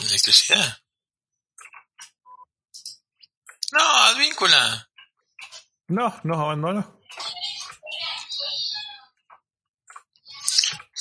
Electricidad. 0.00 0.78
No, 3.72 3.80
advíncula. 3.80 4.90
No, 5.88 6.20
nos 6.24 6.38
abandonó. 6.38 7.00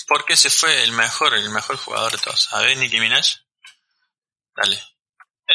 Porque 0.08 0.38
se 0.38 0.50
fue 0.50 0.84
el 0.84 0.92
mejor, 0.92 1.34
el 1.34 1.50
mejor 1.50 1.78
jugador 1.78 2.12
de 2.12 2.18
todos. 2.20 2.54
A 2.54 2.60
ver, 2.60 2.78
Nicki 2.78 3.00
Minaj. 3.00 3.38
Dale. 4.56 4.93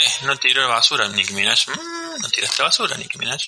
Eh, 0.00 0.26
no 0.26 0.36
tiró 0.36 0.68
basura 0.68 1.08
Nicki 1.08 1.32
Minaj. 1.34 1.68
Mm, 1.68 2.20
no 2.22 2.28
tiraste 2.30 2.62
basura, 2.62 2.96
Nicki 2.96 3.18
Minaj. 3.18 3.42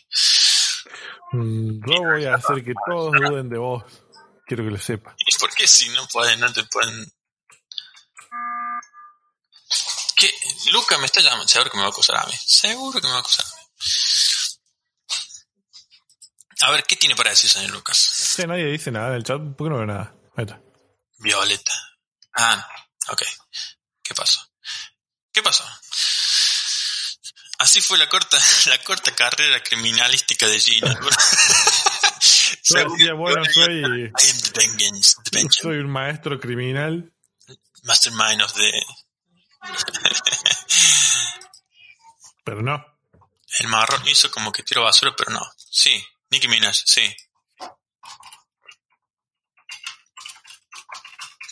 Mm, 1.32 1.80
Yo 1.86 2.02
voy 2.02 2.24
a 2.24 2.34
hacer 2.34 2.64
que 2.64 2.72
todos 2.86 3.12
duden 3.12 3.48
de 3.48 3.58
vos. 3.58 3.84
Quiero 4.46 4.64
que 4.64 4.70
lo 4.70 4.78
sepa. 4.78 5.14
¿Y 5.18 5.36
por 5.38 5.54
qué 5.54 5.66
si 5.68 5.88
no 5.90 6.06
pueden, 6.08 6.40
no 6.40 6.52
te 6.52 6.64
pueden? 6.64 7.12
¿Qué? 10.16 10.30
Luca 10.72 10.98
me 10.98 11.06
está 11.06 11.20
llamando. 11.20 11.46
Seguro 11.46 11.70
que 11.70 11.76
me 11.76 11.82
va 11.82 11.88
a 11.88 11.92
acusar 11.92 12.16
a 12.16 12.26
mí. 12.26 12.34
Seguro 12.44 13.00
que 13.00 13.06
me 13.06 13.12
va 13.12 13.18
a 13.18 13.20
acusar 13.20 13.46
a 13.46 13.48
mí. 13.48 13.54
A 16.62 16.70
ver, 16.72 16.84
¿qué 16.84 16.96
tiene 16.96 17.14
para 17.16 17.30
decir, 17.30 17.48
señor 17.48 17.70
Lucas? 17.70 17.96
Sí, 17.96 18.42
nadie 18.46 18.66
dice 18.66 18.90
nada 18.90 19.08
en 19.08 19.14
el 19.14 19.24
chat. 19.24 19.38
¿Por 19.56 19.66
qué 19.66 19.70
no 19.70 19.76
veo 19.76 19.86
nada? 19.86 20.14
Ahí 20.36 20.44
está. 20.44 20.60
Violeta. 21.18 21.72
Ah, 22.34 22.68
ok. 23.08 23.22
¿Qué 24.02 24.14
pasó? 24.14 24.40
¿Qué 25.32 25.42
pasó? 25.42 25.64
Así 27.60 27.80
fue 27.82 27.98
la 27.98 28.08
corta, 28.08 28.38
la 28.66 28.82
corta 28.82 29.14
carrera 29.14 29.62
criminalística 29.62 30.48
de 30.48 30.58
Gina. 30.58 30.98
Decía, 32.68 33.12
bueno, 33.14 33.44
soy, 33.44 34.10
soy 35.50 35.76
un 35.76 35.90
maestro 35.90 36.40
criminal. 36.40 37.12
mastermind 37.84 38.42
of 38.42 38.52
the... 38.54 38.72
Pero 42.44 42.62
no. 42.62 42.82
El 43.58 43.68
marrón 43.68 44.08
hizo 44.08 44.30
como 44.30 44.50
que 44.52 44.62
tiró 44.62 44.84
basura, 44.84 45.14
pero 45.14 45.32
no. 45.32 45.42
Sí, 45.70 46.02
Nicki 46.30 46.48
Minaj, 46.48 46.74
sí. 46.86 47.14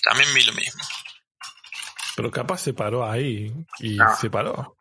También 0.04 0.32
vi 0.32 0.42
lo 0.44 0.52
mismo. 0.54 0.82
Pero 2.16 2.30
capaz 2.30 2.58
se 2.58 2.72
paró 2.72 3.08
ahí 3.08 3.52
y 3.80 3.96
No. 3.96 4.16
se 4.16 4.30
paró. 4.30 4.76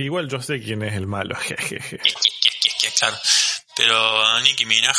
Que 0.00 0.04
igual 0.06 0.28
yo 0.30 0.40
sé 0.40 0.62
quién 0.62 0.82
es 0.82 0.94
el 0.94 1.06
malo. 1.06 1.36
jejeje. 1.40 1.98
Que- 1.98 1.98
que- 1.98 2.14
que- 2.40 2.50
que- 2.62 2.70
que, 2.80 2.88
Claro. 2.98 3.18
Pero 3.76 4.40
Nicki 4.40 4.64
Minaj, 4.64 4.96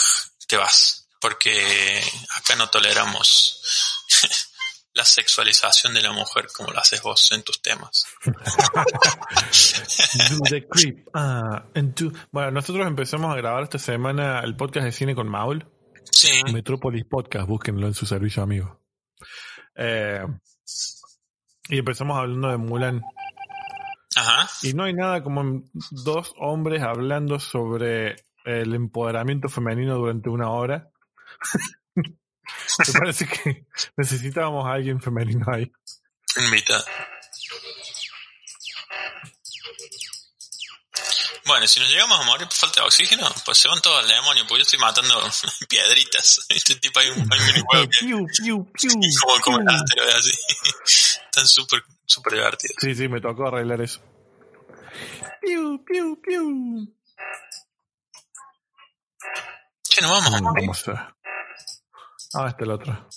te 0.48 0.58
vas. 0.58 1.08
Porque 1.20 2.00
acá 2.38 2.56
no 2.56 2.70
toleramos 2.70 4.06
la 4.94 5.04
sexualización 5.04 5.96
de 5.96 6.04
la 6.04 6.12
mujer 6.12 6.46
como 6.56 6.70
lo 6.72 6.80
haces 6.80 7.02
vos 7.02 7.32
en 7.32 7.42
tus 7.42 7.64
temas. 7.64 8.06
Do 10.30 10.38
the 10.52 10.68
creep. 10.68 11.08
Ah, 11.16 11.66
and 11.74 11.96
do- 11.96 12.12
Bueno, 12.32 12.52
nosotros 12.52 12.86
empezamos 12.86 13.34
a 13.34 13.38
grabar 13.38 13.64
esta 13.64 13.80
semana 13.80 14.42
el 14.42 14.56
podcast 14.56 14.86
de 14.86 14.92
cine 14.92 15.16
con 15.16 15.28
Maul. 15.28 15.66
Sí. 16.12 16.44
Metropolis 16.54 17.06
Podcast, 17.10 17.48
búsquenlo 17.48 17.88
en 17.88 17.96
su 17.96 18.06
servicio 18.06 18.44
amigo. 18.44 18.80
Eh, 19.76 20.22
y 21.70 21.80
empezamos 21.80 22.20
hablando 22.20 22.50
de 22.50 22.58
Mulan. 22.58 23.02
Ajá. 24.22 24.50
Y 24.62 24.74
no 24.74 24.84
hay 24.84 24.94
nada 24.94 25.24
como 25.24 25.64
dos 25.92 26.34
hombres 26.38 26.84
hablando 26.84 27.40
sobre 27.40 28.16
el 28.46 28.74
empoderamiento 28.74 29.50
femenino 29.50 29.96
durante 29.96 30.30
una 30.30 30.50
hora. 30.50 30.90
Me 31.96 32.94
parece 33.00 33.28
que 33.28 33.66
necesitábamos 33.98 34.66
a 34.66 34.74
alguien 34.74 35.02
femenino 35.02 35.46
ahí. 35.52 35.72
Invita. 36.38 36.84
Bueno, 41.46 41.68
si 41.68 41.80
nos 41.80 41.90
llegamos 41.90 42.20
a 42.20 42.24
morir 42.24 42.48
por 42.48 42.56
falta 42.56 42.82
de 42.82 42.88
oxígeno, 42.88 43.28
pues 43.46 43.58
se 43.58 43.68
van 43.68 43.82
todos 43.82 44.04
al 44.04 44.08
demonio, 44.08 44.44
porque 44.48 44.60
yo 44.60 44.64
estoy 44.64 44.80
matando 44.80 45.16
piedritas. 45.70 46.46
Este 46.50 46.76
tipo 46.76 47.00
hay 47.00 47.10
un, 47.10 47.28
hay 47.32 47.62
un 47.62 47.88
Piu, 48.00 48.26
piu, 48.28 48.72
piu, 48.72 48.92
como, 49.22 49.42
como 49.42 49.60
el 49.60 49.68
así. 49.68 50.32
Están 51.26 51.48
súper, 51.48 51.84
súper 52.12 52.34
divertidos. 52.34 52.76
Sí, 52.80 52.94
sí, 52.96 53.08
me 53.08 53.22
tocó 53.22 53.48
arreglar 53.48 53.82
eso. 53.82 54.02
Piu, 55.42 55.84
piu, 55.86 56.22
piu. 56.22 56.96
Che, 59.84 60.02
nos 60.02 60.12
vamos 60.12 60.42
morir. 60.42 60.68
Vamos 60.68 60.88
a... 60.90 61.16
Ah, 62.34 62.48
este 62.48 62.64
es 62.64 62.68
el 62.68 62.72
otro. 62.72 63.10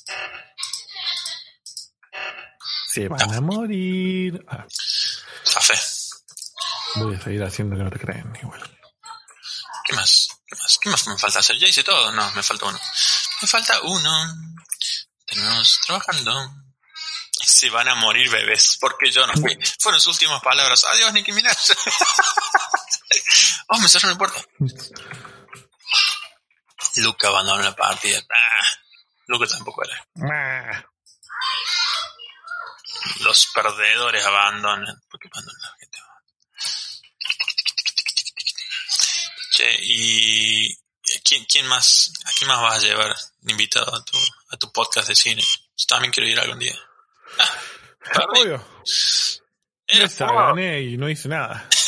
Se 2.89 3.09
van 3.09 3.35
a 3.35 3.41
morir. 3.41 4.45
Ah, 4.49 4.67
Café. 5.53 5.75
voy 6.97 7.15
a 7.15 7.21
seguir 7.21 7.43
haciendo 7.43 7.77
que 7.77 7.83
no 7.83 7.91
te 7.91 7.99
creen 7.99 8.33
igual. 8.43 8.63
¿Qué 9.85 9.95
más? 9.95 10.29
¿Qué 10.47 10.57
más? 10.57 10.79
¿Qué 10.81 10.91
más 10.91 11.07
me 11.07 11.19
falta 11.19 11.41
hacer? 11.41 11.57
¿Ya 11.59 11.69
hice 11.69 11.85
todo? 11.85 12.11
No, 12.13 12.33
me 12.33 12.43
falta 12.43 12.67
uno. 12.67 12.79
Me 13.43 13.49
falta 13.49 13.81
uno. 13.83 14.35
Tenemos 15.27 15.81
trabajando. 15.85 16.64
Se 17.65 17.71
van 17.71 17.89
a 17.89 17.95
morir 17.95 18.29
bebés, 18.31 18.77
porque 18.79 19.11
yo 19.11 19.27
no 19.27 19.33
fui. 19.33 19.59
Fueron 19.81 19.99
sus 19.99 20.13
últimas 20.13 20.43
palabras. 20.43 20.85
Adiós, 20.85 21.15
Nicki 21.15 21.33
Minaj. 21.33 21.57
oh, 23.69 23.79
me 23.79 23.89
cerraron 23.89 24.11
la 24.13 24.19
puerta. 24.19 24.47
Luca 26.97 27.29
abandonó 27.29 27.63
la 27.63 27.75
partida. 27.75 28.21
Ah, 28.31 28.67
Luca 29.29 29.47
tampoco 29.47 29.83
era. 29.83 30.07
Ah, 30.31 30.85
Los 33.21 33.47
perdedores 33.55 34.23
abandonan. 34.27 35.03
¿Por 35.11 35.19
qué 35.19 35.31
abandonan 35.33 35.63
la 35.63 35.77
gente? 35.81 35.99
Che, 39.53 39.77
y 39.81 40.77
¿quién, 41.25 41.47
quién 41.47 41.67
más, 41.67 42.13
¿a 42.27 42.31
quién 42.39 42.49
más 42.49 42.61
vas 42.61 42.75
a 42.75 42.87
llevar 42.87 43.17
invitado 43.45 43.95
a 43.97 44.05
tu, 44.05 44.19
a 44.51 44.57
tu 44.59 44.71
podcast 44.71 45.09
de 45.09 45.17
cine? 45.17 45.43
Yo 45.43 45.87
también 45.89 46.13
quiero 46.13 46.29
ir 46.29 46.39
algún 46.39 46.59
día. 46.59 46.79
Obvio. 48.41 48.65
Gané 50.49 50.81
y 50.83 50.97
no 50.97 51.09
hice 51.09 51.29
nada. 51.29 51.69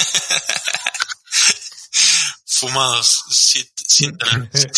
Fumados 2.47 3.25
siete 3.31 3.83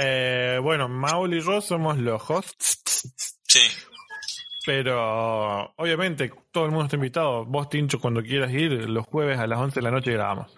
Eh, 0.00 0.58
bueno, 0.62 0.88
Maul 0.88 1.34
y 1.34 1.42
yo 1.44 1.60
somos 1.60 1.98
los 1.98 2.22
hosts, 2.28 2.78
Sí, 3.46 3.60
pero 4.64 5.72
obviamente 5.76 6.32
todo 6.52 6.66
el 6.66 6.70
mundo 6.70 6.84
está 6.84 6.96
invitado. 6.96 7.44
Vos, 7.44 7.68
Tincho, 7.68 7.98
cuando 7.98 8.22
quieras 8.22 8.50
ir, 8.52 8.70
los 8.88 9.06
jueves 9.06 9.38
a 9.38 9.46
las 9.46 9.58
11 9.58 9.74
de 9.76 9.82
la 9.82 9.90
noche 9.90 10.12
grabamos. 10.12 10.52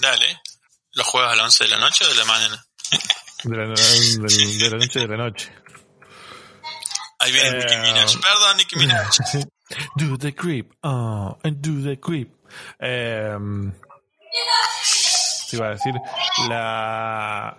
dale. 0.00 0.40
¿Los 0.92 1.06
jueves 1.06 1.30
a 1.32 1.36
las 1.36 1.44
11 1.46 1.64
de 1.64 1.70
la 1.70 1.78
noche 1.78 2.04
o 2.04 2.08
de 2.08 2.14
la 2.14 2.24
mañana? 2.24 2.64
De 3.44 3.56
la, 3.56 3.62
del- 3.66 4.58
de 4.58 4.70
la 4.70 4.76
noche 4.78 5.00
de 5.00 5.08
la 5.08 5.16
noche. 5.16 5.52
Ahí 7.28 7.34
viene 7.34 7.48
Eh, 7.48 7.58
Nicki 7.60 7.76
Minaj. 7.76 8.16
Perdón, 8.20 8.56
Nicki 8.56 8.76
Minaj. 8.76 9.08
do 9.96 10.16
the 10.16 10.34
creep. 10.34 10.72
Oh, 10.82 11.36
and 11.44 11.60
do 11.60 11.82
the 11.82 11.98
creep. 12.00 12.34
Te 12.78 13.36
iba 15.56 15.66
a 15.66 15.70
decir, 15.70 15.94
la, 16.48 17.58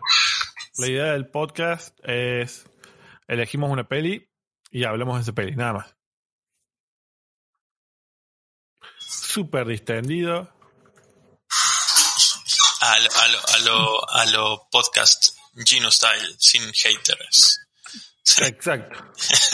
la 0.78 0.88
idea 0.88 1.05
del 1.13 1.28
podcast 1.28 1.95
es 2.03 2.65
elegimos 3.28 3.70
una 3.72 3.88
peli 3.88 4.28
y 4.72 4.84
hablamos 4.86 5.15
de 5.17 5.22
esa 5.22 5.34
peli, 5.34 5.55
nada 5.55 5.74
más. 5.74 5.95
Súper 8.99 9.67
distendido. 9.67 10.51
A 12.82 12.97
lo, 12.99 13.09
a 13.11 13.28
lo, 13.28 13.39
a 13.39 13.59
lo, 13.59 14.09
a 14.09 14.26
lo 14.28 14.67
podcast 14.72 15.36
Gino 15.63 15.91
Style, 15.91 16.36
sin 16.39 16.63
haters. 16.74 17.59
Exacto. 18.41 19.03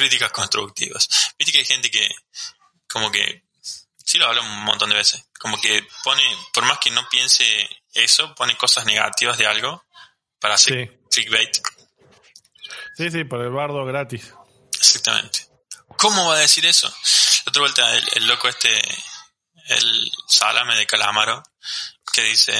Críticas 0.00 0.32
constructivas. 0.32 1.08
Viste 1.38 1.52
que 1.52 1.58
hay 1.58 1.64
gente 1.64 1.90
que, 1.90 2.08
como 2.88 3.10
que, 3.12 3.44
sí 4.04 4.18
lo 4.18 4.26
hablamos 4.26 4.50
un 4.52 4.64
montón 4.64 4.90
de 4.90 4.96
veces, 4.96 5.24
como 5.38 5.60
que 5.60 5.86
pone, 6.04 6.22
por 6.52 6.64
más 6.64 6.78
que 6.78 6.90
no 6.90 7.08
piense 7.08 7.68
eso, 7.94 8.34
pone 8.34 8.56
cosas 8.56 8.84
negativas 8.86 9.36
de 9.38 9.46
algo 9.46 9.84
para 10.40 10.54
hacer 10.54 10.88
Sí. 11.10 11.20
clickbait. 11.22 11.56
Sí, 12.96 13.10
sí, 13.10 13.24
por 13.24 13.40
el 13.42 13.50
bardo 13.50 13.84
gratis. 13.84 14.32
Exactamente. 14.78 15.46
¿Cómo 15.96 16.26
va 16.28 16.36
a 16.36 16.38
decir 16.40 16.64
eso? 16.66 16.88
La 16.88 17.50
otra 17.50 17.60
vuelta, 17.62 17.96
el, 17.96 18.04
el 18.14 18.26
loco 18.26 18.48
este, 18.48 18.80
el 19.68 20.10
salame 20.26 20.76
de 20.76 20.86
Calamaro, 20.86 21.42
que 22.12 22.22
dice, 22.22 22.52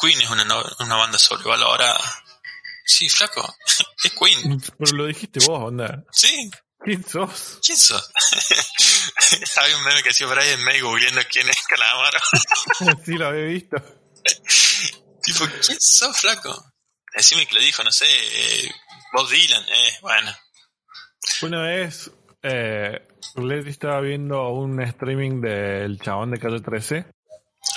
Queen 0.00 0.20
es 0.20 0.30
una, 0.30 0.44
no- 0.44 0.64
una 0.80 0.96
banda 0.96 1.18
sobrevalorada. 1.18 2.00
Sí, 2.84 3.08
flaco. 3.10 3.56
Es 4.04 4.12
Queen. 4.12 4.62
Pero 4.78 4.92
lo 4.92 5.06
dijiste 5.06 5.40
vos, 5.46 5.60
onda. 5.68 6.04
Sí. 6.12 6.50
¿Quién 6.78 7.04
sos? 7.06 7.58
¿Quién 7.66 7.78
sos? 7.78 8.10
Había 9.56 9.76
un 9.76 9.84
meme 9.84 10.02
que 10.02 10.10
hacía 10.10 10.26
Brian 10.26 10.62
May 10.62 10.80
googleando 10.80 11.20
quién 11.30 11.48
es 11.48 11.62
Calamaro. 11.66 12.18
sí, 13.04 13.12
lo 13.12 13.26
había 13.26 13.44
visto. 13.44 13.76
tipo, 15.22 15.46
¿quién 15.66 15.78
sos, 15.80 16.20
flaco? 16.20 16.72
Decime 17.14 17.46
que 17.46 17.54
lo 17.54 17.60
dijo, 17.60 17.82
no 17.82 17.90
sé, 17.90 18.04
eh, 18.06 18.70
Bob 19.12 19.28
Dylan, 19.28 19.62
eh, 19.62 19.98
bueno. 20.02 20.30
Una 21.42 21.62
vez, 21.62 22.10
eh, 22.42 23.08
Leslie 23.36 23.70
estaba 23.70 24.00
viendo 24.00 24.48
un 24.50 24.80
streaming 24.82 25.40
del 25.40 25.98
chabón 26.00 26.30
de 26.30 26.38
calle 26.38 26.60
13 26.60 27.06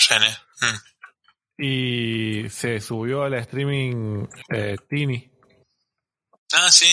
René. 0.10 0.38
mm. 0.62 1.64
y 1.64 2.50
se 2.50 2.80
subió 2.80 3.24
al 3.24 3.34
streaming 3.36 4.28
eh, 4.50 4.76
Tini, 4.88 5.29
Ah, 6.54 6.72
sí, 6.72 6.92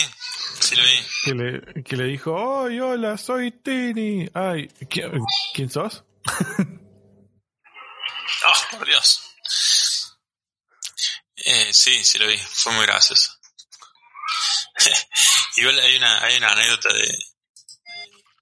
sí 0.61 0.77
lo 0.77 0.83
vi. 0.83 1.07
que 1.25 1.35
le, 1.35 1.83
que 1.83 1.97
le 1.97 2.05
dijo, 2.05 2.65
¡Ay, 2.65 2.79
hola, 2.79 3.17
soy 3.17 3.53
Tini! 3.53 4.29
Ay, 4.35 4.69
¿quién, 4.91 5.13
¿quién 5.55 5.71
sos? 5.71 6.05
Oh, 8.47 8.55
por 8.71 8.87
Dios. 8.87 9.23
Eh, 11.37 11.73
sí, 11.73 12.05
sí 12.05 12.19
lo 12.19 12.27
vi, 12.27 12.37
fue 12.37 12.73
muy 12.73 12.85
gracioso. 12.85 13.33
Igual 15.57 15.79
hay 15.79 15.97
una, 15.97 16.23
hay 16.23 16.37
una 16.37 16.49
anécdota 16.49 16.93
de 16.93 17.19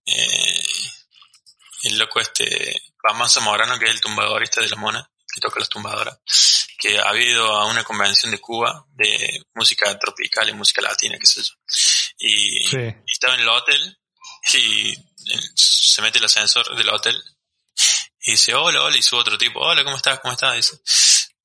eh, 0.07 0.65
el 1.83 1.99
loco 1.99 2.21
este 2.21 2.83
Pamán 3.01 3.29
Zamorano, 3.29 3.79
que 3.79 3.85
es 3.85 3.91
el 3.93 4.01
tumbadorista 4.01 4.61
de 4.63 4.69
la 4.69 4.77
mona, 4.77 5.11
que 5.33 5.41
toca 5.41 5.61
las 5.61 5.69
tumbadoras, 5.69 6.19
que 6.85 6.99
ha 6.99 7.17
ido 7.17 7.47
a 7.57 7.65
una 7.67 7.83
convención 7.83 8.31
de 8.31 8.39
Cuba 8.41 8.85
de 8.93 9.43
música 9.55 9.99
tropical 9.99 10.49
y 10.51 10.53
música 10.53 10.83
latina, 10.83 11.17
qué 11.19 11.27
sé 11.27 11.43
yo. 11.43 11.55
Y, 12.19 12.67
Sí. 12.67 12.77
y 13.07 13.13
estaba 13.13 13.35
en 13.35 13.41
el 13.41 13.49
hotel 13.49 13.99
y 14.53 14.91
eh, 14.93 15.41
se 15.55 16.03
mete 16.03 16.19
el 16.19 16.25
ascensor 16.27 16.77
del 16.77 16.91
hotel 16.91 17.17
y 18.27 18.33
dice, 18.33 18.55
hola, 18.55 18.83
hola, 18.83 18.97
y 18.99 19.03
sube 19.03 19.21
otro 19.21 19.39
tipo, 19.39 19.61
hola, 19.61 19.83
¿cómo 19.83 19.97
estás? 19.97 20.21
¿Cómo 20.21 20.35
estás? 20.35 20.55
Dice, 20.57 20.79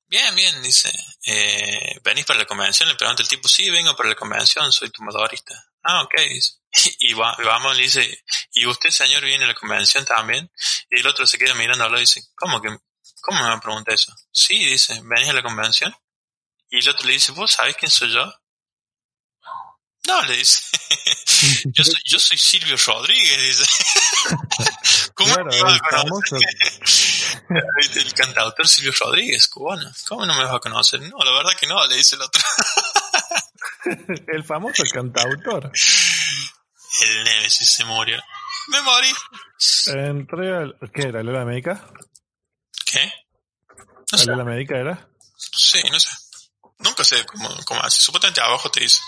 bien, 0.08 0.34
bien, 0.34 0.62
dice, 0.62 0.92
eh, 1.24 1.98
¿venís 2.02 2.26
para 2.26 2.40
la 2.40 2.44
convención? 2.46 2.88
Le 2.90 2.94
pregunta 2.96 3.22
el 3.22 3.28
tipo, 3.28 3.48
sí, 3.48 3.70
vengo 3.70 3.96
para 3.96 4.10
la 4.10 4.14
convención, 4.16 4.70
soy 4.72 4.90
tumbadorista. 4.90 5.54
Ah, 5.82 6.02
ok, 6.02 6.14
dice. 6.28 6.52
Y 7.00 7.14
va- 7.14 7.36
vamos, 7.44 7.76
le 7.78 7.84
dice, 7.84 8.24
¿y 8.52 8.66
usted, 8.66 8.90
señor, 8.90 9.24
viene 9.24 9.44
a 9.44 9.48
la 9.48 9.54
convención 9.54 10.04
también? 10.04 10.50
Y 10.90 11.00
el 11.00 11.06
otro 11.06 11.26
se 11.26 11.38
queda 11.38 11.54
mirándolo 11.54 11.96
y 11.96 12.00
dice, 12.02 12.22
¿cómo 12.34 12.60
que, 12.60 12.68
cómo 13.20 13.48
me 13.48 13.60
pregunta 13.60 13.94
eso? 13.94 14.12
Sí, 14.32 14.58
dice, 14.64 15.00
¿venís 15.04 15.28
a 15.28 15.34
la 15.34 15.42
convención? 15.42 15.94
Y 16.70 16.78
el 16.78 16.88
otro 16.88 17.06
le 17.06 17.14
dice, 17.14 17.32
¿vos 17.32 17.52
sabés 17.52 17.76
quién 17.76 17.90
soy 17.90 18.12
yo? 18.12 18.32
No, 20.06 20.22
le 20.22 20.36
dice, 20.36 20.62
yo 21.72 21.84
soy, 21.84 22.00
yo 22.04 22.18
soy 22.18 22.38
Silvio 22.38 22.76
Rodríguez, 22.86 23.42
dice. 23.42 23.64
¿Cómo 25.14 25.34
Claro, 25.34 25.50
no 25.50 25.56
me 25.56 25.62
vas 25.62 25.80
a 25.80 26.02
conocer? 26.02 26.40
El 27.94 28.14
cantautor 28.14 28.66
Silvio 28.66 28.92
Rodríguez, 28.98 29.48
cubano. 29.48 29.90
¿Cómo 30.08 30.24
no 30.24 30.34
me 30.34 30.44
vas 30.44 30.54
a 30.54 30.60
conocer? 30.60 31.00
No, 31.02 31.18
la 31.18 31.32
verdad 31.32 31.52
que 31.58 31.66
no, 31.66 31.86
le 31.86 31.96
dice 31.96 32.16
el 32.16 32.22
otro. 32.22 32.42
El 34.28 34.44
famoso 34.44 34.82
cantautor. 34.92 35.72
El 37.00 37.24
Nemesis 37.24 37.74
se 37.74 37.84
murió. 37.84 38.20
Me 38.68 38.82
morí. 38.82 39.08
Entré 39.86 40.54
al. 40.54 40.76
¿Qué 40.92 41.08
era? 41.08 41.22
¿La 41.22 41.42
América? 41.42 41.88
¿Qué? 42.90 43.12
No 44.12 44.18
sé. 44.18 44.26
¿La 44.26 44.42
América 44.42 44.76
era? 44.76 45.08
Sí, 45.36 45.80
no 45.90 46.00
sé. 46.00 46.08
Nunca 46.78 47.04
sé 47.04 47.24
cómo, 47.26 47.48
cómo 47.66 47.80
hace. 47.82 48.00
Supuestamente 48.00 48.40
abajo 48.40 48.70
te 48.70 48.80
dice. 48.80 49.00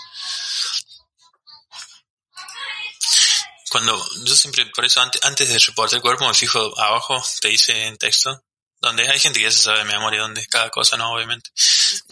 Cuando 3.70 3.98
yo 4.24 4.34
siempre, 4.34 4.66
por 4.66 4.84
eso 4.84 5.00
antes, 5.00 5.24
antes 5.24 5.48
de 5.48 5.58
reportar 5.58 5.96
el 5.96 6.02
cuerpo 6.02 6.28
me 6.28 6.34
fijo 6.34 6.78
abajo, 6.78 7.22
te 7.40 7.48
dice 7.48 7.86
en 7.86 7.96
texto, 7.96 8.44
donde 8.80 9.08
hay 9.08 9.18
gente 9.18 9.38
que 9.38 9.46
ya 9.46 9.50
se 9.50 9.62
sabe 9.62 9.78
de 9.78 9.84
memoria 9.86 10.20
dónde 10.20 10.42
es 10.42 10.48
cada 10.48 10.68
cosa, 10.68 10.98
no, 10.98 11.10
obviamente. 11.10 11.50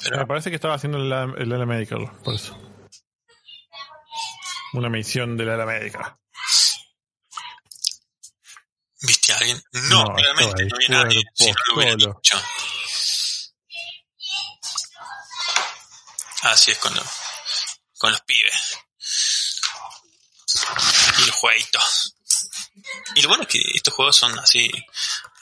Pero 0.03 0.19
Me 0.19 0.27
parece 0.27 0.49
que 0.49 0.57
estaba 0.57 0.75
haciendo 0.75 0.99
el, 0.99 1.13
el 1.37 1.53
Ala 1.53 1.67
Medical, 1.67 2.11
por 2.25 2.35
eso. 2.35 2.59
Una 4.73 4.89
misión 4.89 5.37
del 5.37 5.51
Ala 5.51 5.67
Medical. 5.67 6.17
¿Viste 9.03 9.33
a 9.33 9.37
alguien? 9.39 9.63
No, 9.73 10.05
No, 10.05 10.15
claramente 10.15 10.65
no 10.65 10.77
estaba 10.77 10.79
vi 10.79 10.85
a 10.85 10.87
el 10.87 11.05
nadie. 11.05 11.23
Si 11.35 11.47
no 11.47 11.55
lo 11.69 11.75
hubiera 11.77 11.97
dicho. 11.97 12.43
Así 16.43 16.71
es 16.71 16.79
con, 16.79 16.95
lo- 16.95 17.05
con 17.99 18.13
los 18.13 18.21
pibes. 18.23 18.79
Y 21.19 21.27
los 21.27 21.37
jueguitos. 21.37 22.15
Y 23.15 23.23
lo 23.23 23.29
bueno 23.29 23.43
es 23.45 23.49
que 23.49 23.61
estos 23.75 23.95
juegos 23.95 24.17
son 24.17 24.39
así. 24.39 24.71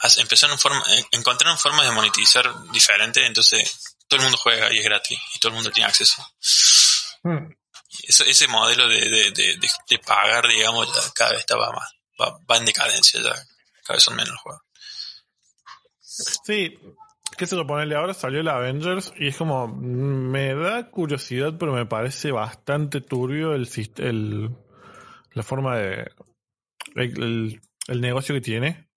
as- 0.01 0.19
Empezaron 0.19 0.59
forma, 0.59 0.83
eh, 0.95 1.05
encontraron 1.13 1.59
formas 1.59 1.85
de 1.87 1.93
monetizar 1.93 2.53
diferentes, 2.71 3.25
entonces 3.25 3.97
todo 4.09 4.19
el 4.19 4.25
mundo 4.25 4.39
juega 4.39 4.73
y 4.73 4.79
es 4.79 4.85
gratis. 4.85 5.19
Y 5.35 5.39
todo 5.39 5.51
el 5.51 5.55
mundo 5.57 5.71
tiene 5.71 5.89
acceso. 5.89 6.27
Hmm. 7.23 7.53
Eso, 8.03 8.25
ese 8.25 8.49
modelo 8.49 8.89
de, 8.89 9.01
de, 9.09 9.31
de, 9.31 9.57
de- 9.89 9.99
pagar, 10.01 10.47
digamos, 10.49 10.89
cada 11.15 11.31
vez 11.33 11.41
está 11.41 11.57
va 11.57 11.73
más. 11.73 11.89
Va, 12.21 12.39
va 12.51 12.57
en 12.57 12.65
decadencia 12.65 13.21
ya. 13.23 13.33
Cada 13.85 13.95
vez 13.97 14.03
son 14.03 14.17
menos 14.17 14.31
los 14.31 14.41
juegos. 14.41 14.63
Sí, 16.01 16.79
qué 17.37 17.47
sé 17.47 17.57
yo, 17.57 17.67
ponerle 17.67 17.95
ahora 17.97 18.15
salió 18.15 18.41
el 18.41 18.49
Avengers 18.49 19.13
y 19.19 19.29
es 19.29 19.37
como, 19.37 19.69
mm, 19.69 20.31
me 20.31 20.55
da 20.55 20.91
curiosidad, 20.91 21.55
pero 21.59 21.73
me 21.73 21.87
parece 21.87 22.33
bastante 22.33 23.01
turbio 23.01 23.55
el, 23.55 23.69
el 23.99 24.51
la 25.33 25.43
forma 25.43 25.77
de, 25.77 26.11
el, 26.97 27.61
el- 27.89 28.01
negocio 28.01 28.35
que 28.35 28.41
tiene. 28.41 28.89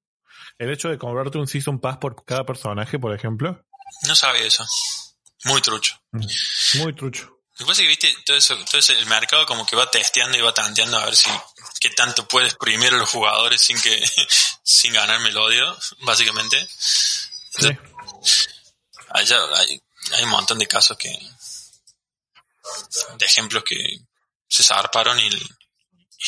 El 0.58 0.72
hecho 0.72 0.90
de 0.90 0.98
comprarte 0.98 1.38
un 1.38 1.48
Season 1.48 1.80
Pass 1.80 1.98
por 1.98 2.24
cada 2.26 2.46
personaje, 2.46 2.98
por 3.00 3.14
ejemplo, 3.14 3.64
No 4.08 4.16
sabía 4.16 4.46
eso. 4.46 4.66
Muy 5.46 5.62
trucho. 5.62 5.96
muy 6.12 6.94
trucho. 6.96 7.26
Lo 7.60 7.66
que 7.66 7.66
pasa 7.66 7.82
es 7.82 7.86
que, 7.86 7.88
viste, 7.88 8.16
todo 8.26 8.38
eso, 8.38 8.56
todo 8.66 8.78
eso, 8.80 8.94
el 8.94 9.06
mercado 9.08 9.46
como 9.46 9.66
que 9.66 9.76
va 9.76 9.90
testeando 9.92 10.38
y 10.38 10.42
va 10.42 10.54
tanteando 10.54 10.98
a 10.98 11.06
ver 11.06 11.16
si 11.16 11.30
qué 11.82 11.90
tanto 11.90 12.28
puede 12.28 12.46
exprimir 12.46 12.94
a 12.94 12.98
los 12.98 13.10
jugadores 13.10 13.60
sin 13.60 13.82
que 13.82 14.02
sin 14.64 14.94
ganarme 14.94 15.30
el 15.30 15.38
odio, 15.38 15.78
básicamente. 16.02 16.66
Sí. 17.58 17.70
Allá 19.10 19.40
hay, 19.56 19.82
hay 20.14 20.24
un 20.24 20.30
montón 20.30 20.60
de 20.60 20.68
casos 20.68 20.96
que 20.98 21.10
de 23.18 23.26
ejemplos 23.26 23.64
que 23.64 24.00
se 24.48 24.64
zarparon 24.64 25.20
y, 25.20 25.28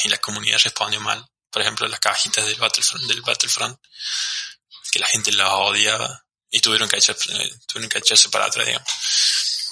y 0.04 0.10
la 0.10 0.18
comunidad 0.18 0.60
respondió 0.62 1.00
mal. 1.00 1.26
Por 1.52 1.62
ejemplo, 1.62 1.88
las 1.88 2.00
cajitas 2.00 2.46
del 2.46 2.60
Battlefront, 2.60 3.06
del 3.06 3.22
Battlefront 3.22 3.80
que 4.92 5.00
la 5.00 5.08
gente 5.08 5.32
las 5.32 5.50
odiaba 5.52 6.24
y 6.50 6.60
tuvieron 6.60 6.90
que, 6.90 6.98
echar, 6.98 7.16
eh, 7.16 7.52
tuvieron 7.68 7.90
que 7.90 8.00
echarse 8.00 8.30
para 8.30 8.46
atrás, 8.46 8.66
digamos. 8.66 8.88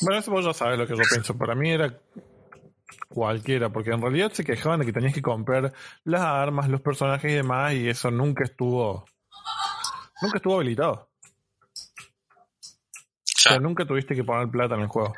Bueno, 0.02 0.20
eso 0.20 0.32
vos 0.32 0.46
ya 0.46 0.54
sabes 0.54 0.80
lo 0.80 0.88
que 0.88 0.96
yo 0.96 1.04
pienso. 1.10 1.38
Para 1.38 1.54
mí 1.54 1.72
era 1.72 1.96
cualquiera, 3.14 3.70
porque 3.70 3.92
en 3.92 4.02
realidad 4.02 4.32
se 4.32 4.44
quejaban 4.44 4.80
de 4.80 4.86
que 4.88 4.94
tenías 4.94 5.14
que 5.14 5.22
comprar 5.22 5.74
las 6.04 6.22
armas, 6.22 6.70
los 6.70 6.82
personajes 6.82 7.32
y 7.32 7.36
demás, 7.36 7.74
y 7.74 7.88
eso 7.88 8.10
nunca 8.10 8.44
estuvo. 8.44 9.06
Nunca 10.22 10.38
estuvo 10.38 10.56
habilitado. 10.56 11.12
O 13.38 13.40
sea, 13.40 13.60
nunca 13.60 13.86
tuviste 13.86 14.16
que 14.16 14.24
poner 14.24 14.50
plata 14.50 14.76
en 14.76 14.82
el 14.82 14.88
juego. 14.88 15.14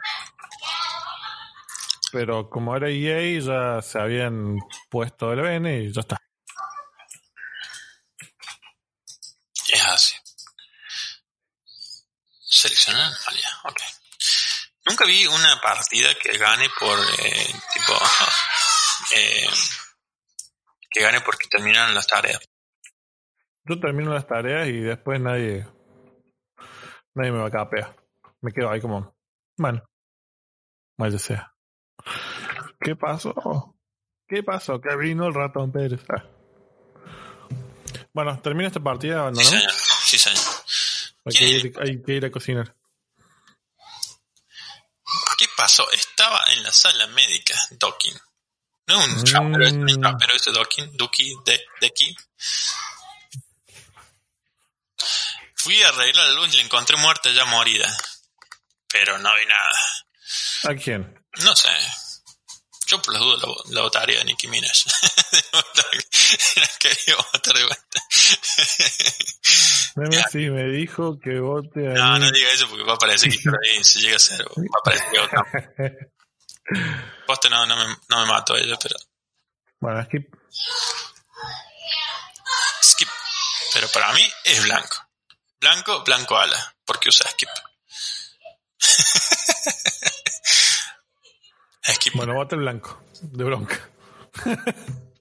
Pero 2.12 2.50
como 2.50 2.76
era 2.76 2.90
EA, 2.90 3.40
ya 3.40 3.82
se 3.82 4.00
habían 4.00 4.58
puesto 4.90 5.34
el 5.34 5.42
BN 5.42 5.84
y 5.84 5.92
ya 5.92 6.02
está. 6.02 6.18
Es 9.68 9.86
así. 9.88 10.16
Seleccionar 12.40 13.02
anomalía, 13.02 13.50
ok. 13.64 13.82
Nunca 14.86 15.06
vi 15.06 15.26
una 15.26 15.62
partida 15.62 16.10
que 16.22 16.38
gane 16.38 16.68
por 16.80 17.00
eh, 17.00 17.46
tipo 17.74 17.94
eh, 19.16 19.48
que 20.90 21.02
gane 21.02 21.22
porque 21.22 21.48
terminaron 21.50 21.96
las 21.96 22.08
tareas. 22.08 22.42
Yo 23.66 23.80
termino 23.80 24.14
las 24.14 24.28
tareas 24.28 24.68
y 24.68 24.80
después 24.82 25.20
nadie. 25.22 25.66
Nadie 27.16 27.32
me 27.32 27.40
va 27.40 27.48
a 27.48 27.52
capear. 27.52 27.96
Me 28.42 28.52
quedo 28.52 28.70
ahí 28.70 28.82
como. 28.82 29.16
Bueno. 29.58 29.84
Vaya 30.98 31.18
sea. 31.18 31.54
¿Qué 32.80 32.96
pasó? 32.96 33.76
¿Qué 34.28 34.44
pasó? 34.44 34.82
Que 34.82 34.96
vino 34.98 35.28
el 35.28 35.34
ratón 35.34 35.72
Pérez. 35.72 36.02
Ah. 36.10 36.26
Bueno, 38.14 38.40
termina 38.42 38.68
esta 38.68 38.80
partida, 38.80 39.14
Sí, 39.14 39.20
abandonamos. 39.20 39.50
señor. 39.50 39.72
Sí, 39.72 40.18
señor. 40.20 40.44
Hay 41.26 41.34
que, 41.34 41.46
ir, 41.46 41.74
hay 41.80 42.04
que 42.04 42.14
ir 42.14 42.26
a 42.26 42.32
cocinar. 42.32 42.76
Estaba 45.66 46.44
en 46.52 46.64
la 46.64 46.72
sala 46.74 47.08
médica, 47.08 47.60
Docking. 47.72 48.20
No 48.88 49.02
es 49.02 49.08
un 49.08 49.22
Mm. 49.22 49.24
trapero, 49.24 49.66
es 49.66 49.74
un 49.74 50.02
trapero 50.02 50.36
ese 50.36 50.52
Docking, 50.52 50.98
Duki, 50.98 51.34
de, 51.46 51.66
de 51.80 51.88
aquí. 51.88 52.16
Fui 55.56 55.82
a 55.84 55.90
arreglar 55.90 56.28
la 56.28 56.34
luz 56.34 56.54
y 56.54 56.58
la 56.58 56.64
encontré 56.64 56.98
muerta 56.98 57.32
ya 57.32 57.46
morida. 57.46 57.96
Pero 58.90 59.18
no 59.20 59.34
vi 59.36 59.46
nada. 59.46 59.80
¿A 60.64 60.76
quién? 60.76 61.26
No 61.38 61.56
sé. 61.56 61.70
Yo 62.88 63.02
por 63.02 63.14
las 63.14 63.24
dudas 63.24 63.42
la, 63.42 63.76
la 63.76 63.82
votaría 63.82 64.20
de 64.20 64.26
Nicki 64.26 64.48
Minaj. 64.48 64.72
la 66.58 66.68
quería 66.80 67.16
votar 67.16 67.56
de 67.56 67.64
vuelta. 67.66 68.04
Meme 69.96 70.24
sí 70.32 70.50
me 70.50 70.64
dijo 70.66 71.20
que 71.20 71.40
vote 71.40 71.88
a 71.90 71.94
No, 71.94 72.14
mí. 72.14 72.20
no 72.22 72.32
diga 72.32 72.52
eso 72.52 72.68
porque 72.68 72.84
va 72.84 72.94
a 72.96 72.98
parecer 72.98 73.32
que 73.32 73.50
por 73.50 73.60
ahí 73.64 73.84
si 73.84 74.02
llega 74.02 74.16
a 74.16 74.20
ser, 74.20 74.44
va 74.46 74.80
a 74.80 74.84
parecer 74.84 75.08
que 75.12 75.20
otra. 75.20 75.46
Poste 77.28 77.50
no, 77.50 77.66
no 77.66 77.76
me, 77.76 77.96
no 78.10 78.20
me 78.22 78.26
mato 78.26 78.54
a 78.56 78.60
ella, 78.60 78.78
pero 78.82 78.96
Bueno, 79.80 80.04
skip. 80.06 80.34
skip. 82.82 83.08
Pero 83.74 83.88
para 83.90 84.14
mí 84.14 84.22
es 84.46 84.64
blanco. 84.64 84.98
Blanco, 85.60 86.04
blanco 86.04 86.38
ala. 86.38 86.76
porque 86.86 87.10
usa 87.10 87.30
skip? 87.30 87.50
skip. 91.94 92.14
Bueno, 92.16 92.34
vote 92.34 92.56
el 92.56 92.62
blanco. 92.62 93.04
De 93.22 93.44
bronca. 93.44 93.90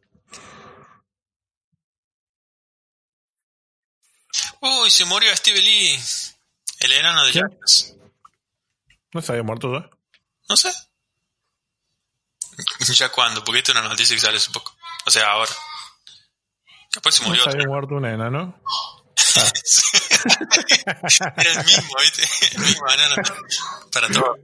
Uy, 4.63 4.91
se 4.91 5.05
murió 5.05 5.35
Steve 5.37 5.61
Lee. 5.61 6.01
El 6.79 6.93
enano 6.93 7.25
de. 7.25 7.33
Jackass. 7.33 7.95
¿No 9.13 9.21
se 9.21 9.33
había 9.33 9.43
muerto 9.43 9.73
ya? 9.73 9.91
No 10.49 10.57
sé. 10.57 10.73
¿Ya 12.95 13.11
cuándo? 13.11 13.43
Porque 13.45 13.59
esta 13.59 13.73
es 13.73 13.79
una 13.79 13.89
noticia 13.89 14.15
que 14.15 14.21
sale 14.21 14.37
hace 14.37 14.51
poco. 14.51 14.77
O 15.05 15.11
sea, 15.11 15.31
ahora. 15.33 15.53
Capaz 16.93 17.13
se 17.13 17.23
No 17.23 17.29
murió 17.31 17.43
se 17.45 17.51
había 17.51 17.67
muerto 17.67 17.95
una 17.97 18.13
enano. 18.13 18.63
Era 21.37 21.53
el 21.53 21.65
mismo, 21.65 21.97
¿viste? 22.01 22.29
El 22.53 22.61
mismo 22.61 22.89
enano. 22.89 23.17
Para 23.93 24.09
todo. 24.09 24.37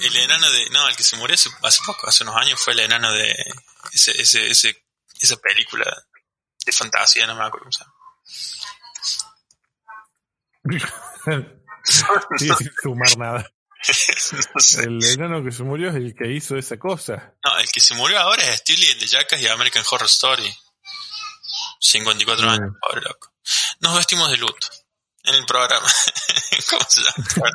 El 0.00 0.16
enano 0.16 0.50
de. 0.50 0.70
No, 0.70 0.88
el 0.88 0.94
que 0.94 1.02
se 1.04 1.16
murió 1.16 1.34
hace, 1.34 1.50
hace 1.62 1.80
poco, 1.84 2.08
hace 2.08 2.22
unos 2.22 2.36
años, 2.36 2.60
fue 2.62 2.74
el 2.74 2.80
enano 2.80 3.12
de. 3.12 3.34
Ese, 3.92 4.12
ese, 4.12 4.48
ese, 4.48 4.84
esa 5.20 5.36
película 5.38 5.84
de 6.64 6.72
fantasía, 6.72 7.26
no 7.26 7.34
me 7.34 7.44
acuerdo 7.44 7.64
cómo 7.64 7.72
se 7.72 7.80
llama. 7.80 7.94
Sí, 11.86 12.48
sin 12.58 12.70
sumar 12.82 13.18
nada. 13.18 13.46
No 14.54 14.60
sé. 14.60 14.84
El 14.84 15.04
enano 15.04 15.44
que 15.44 15.52
se 15.52 15.62
murió 15.62 15.90
es 15.90 15.96
el 15.96 16.14
que 16.14 16.32
hizo 16.32 16.56
esa 16.56 16.78
cosa. 16.78 17.34
No, 17.44 17.58
el 17.58 17.68
que 17.70 17.80
se 17.80 17.92
murió 17.94 18.18
ahora 18.18 18.42
es 18.44 18.60
Steve 18.60 18.78
Lee, 18.78 18.92
el 18.92 18.98
de 19.00 19.06
Jackass 19.06 19.42
y 19.42 19.46
American 19.48 19.84
Horror 19.90 20.06
Story. 20.06 20.50
54 21.80 22.46
Mm. 22.46 22.48
años, 22.48 22.72
pobre 22.80 23.02
loco. 23.02 23.30
Nos 23.80 23.94
vestimos 23.96 24.30
de 24.30 24.38
luto 24.38 24.66
en 25.24 25.34
el 25.34 25.44
programa. 25.44 25.86
¿Cómo 26.70 26.82
se 26.88 27.02
llama? 27.02 27.50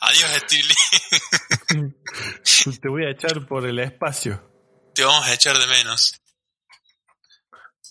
Adiós, 0.00 0.30
Steve 0.46 0.62
Lee. 0.64 2.78
Te 2.80 2.88
voy 2.88 3.04
a 3.04 3.10
echar 3.10 3.46
por 3.46 3.66
el 3.66 3.78
espacio. 3.78 4.42
Te 4.94 5.04
vamos 5.04 5.26
a 5.26 5.34
echar 5.34 5.58
de 5.58 5.66
menos. 5.66 6.18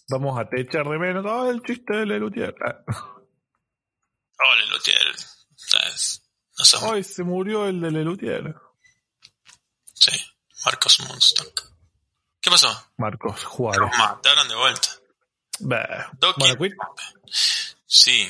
Vamos 0.09 0.39
a 0.39 0.49
te 0.49 0.61
echar 0.61 0.85
de 0.87 0.97
menos. 0.97 1.23
Ah, 1.27 1.47
el 1.51 1.61
chiste 1.61 1.95
de 1.95 2.07
Lelutier. 2.07 2.55
Ah, 4.39 4.51
Ole, 4.51 4.67
Lutier. 4.67 5.15
¿Sabes? 5.55 6.21
No 6.57 6.65
somos. 6.65 6.91
Hoy 6.91 7.03
se 7.03 7.23
murió 7.23 7.67
el 7.67 7.81
de 7.81 7.91
Lelutier. 7.91 8.55
Sí, 9.93 10.11
Marcos 10.65 10.99
Munstock. 11.01 11.63
¿Qué 12.41 12.51
pasó? 12.51 12.69
Marcos 12.97 13.43
Juárez. 13.45 13.79
Nos 13.79 13.97
mataron 13.97 14.47
de 14.47 14.55
vuelta. 14.55 14.89
Bah. 15.59 16.09
Doki. 16.19 16.39
Bueno, 16.39 16.57
quit. 16.57 16.73
Sí. 17.85 18.27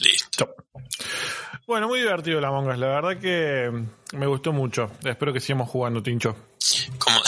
Listo. 0.00 0.54
Bueno, 1.66 1.88
muy 1.88 2.00
divertido 2.00 2.40
la 2.40 2.48
Among 2.48 2.68
Us. 2.68 2.78
La 2.78 2.86
verdad 2.88 3.20
que 3.20 3.70
me 4.12 4.26
gustó 4.26 4.52
mucho. 4.52 4.90
Espero 5.04 5.32
que 5.32 5.40
sigamos 5.40 5.68
jugando, 5.68 6.02
Tincho. 6.02 6.36
Como 6.98 7.20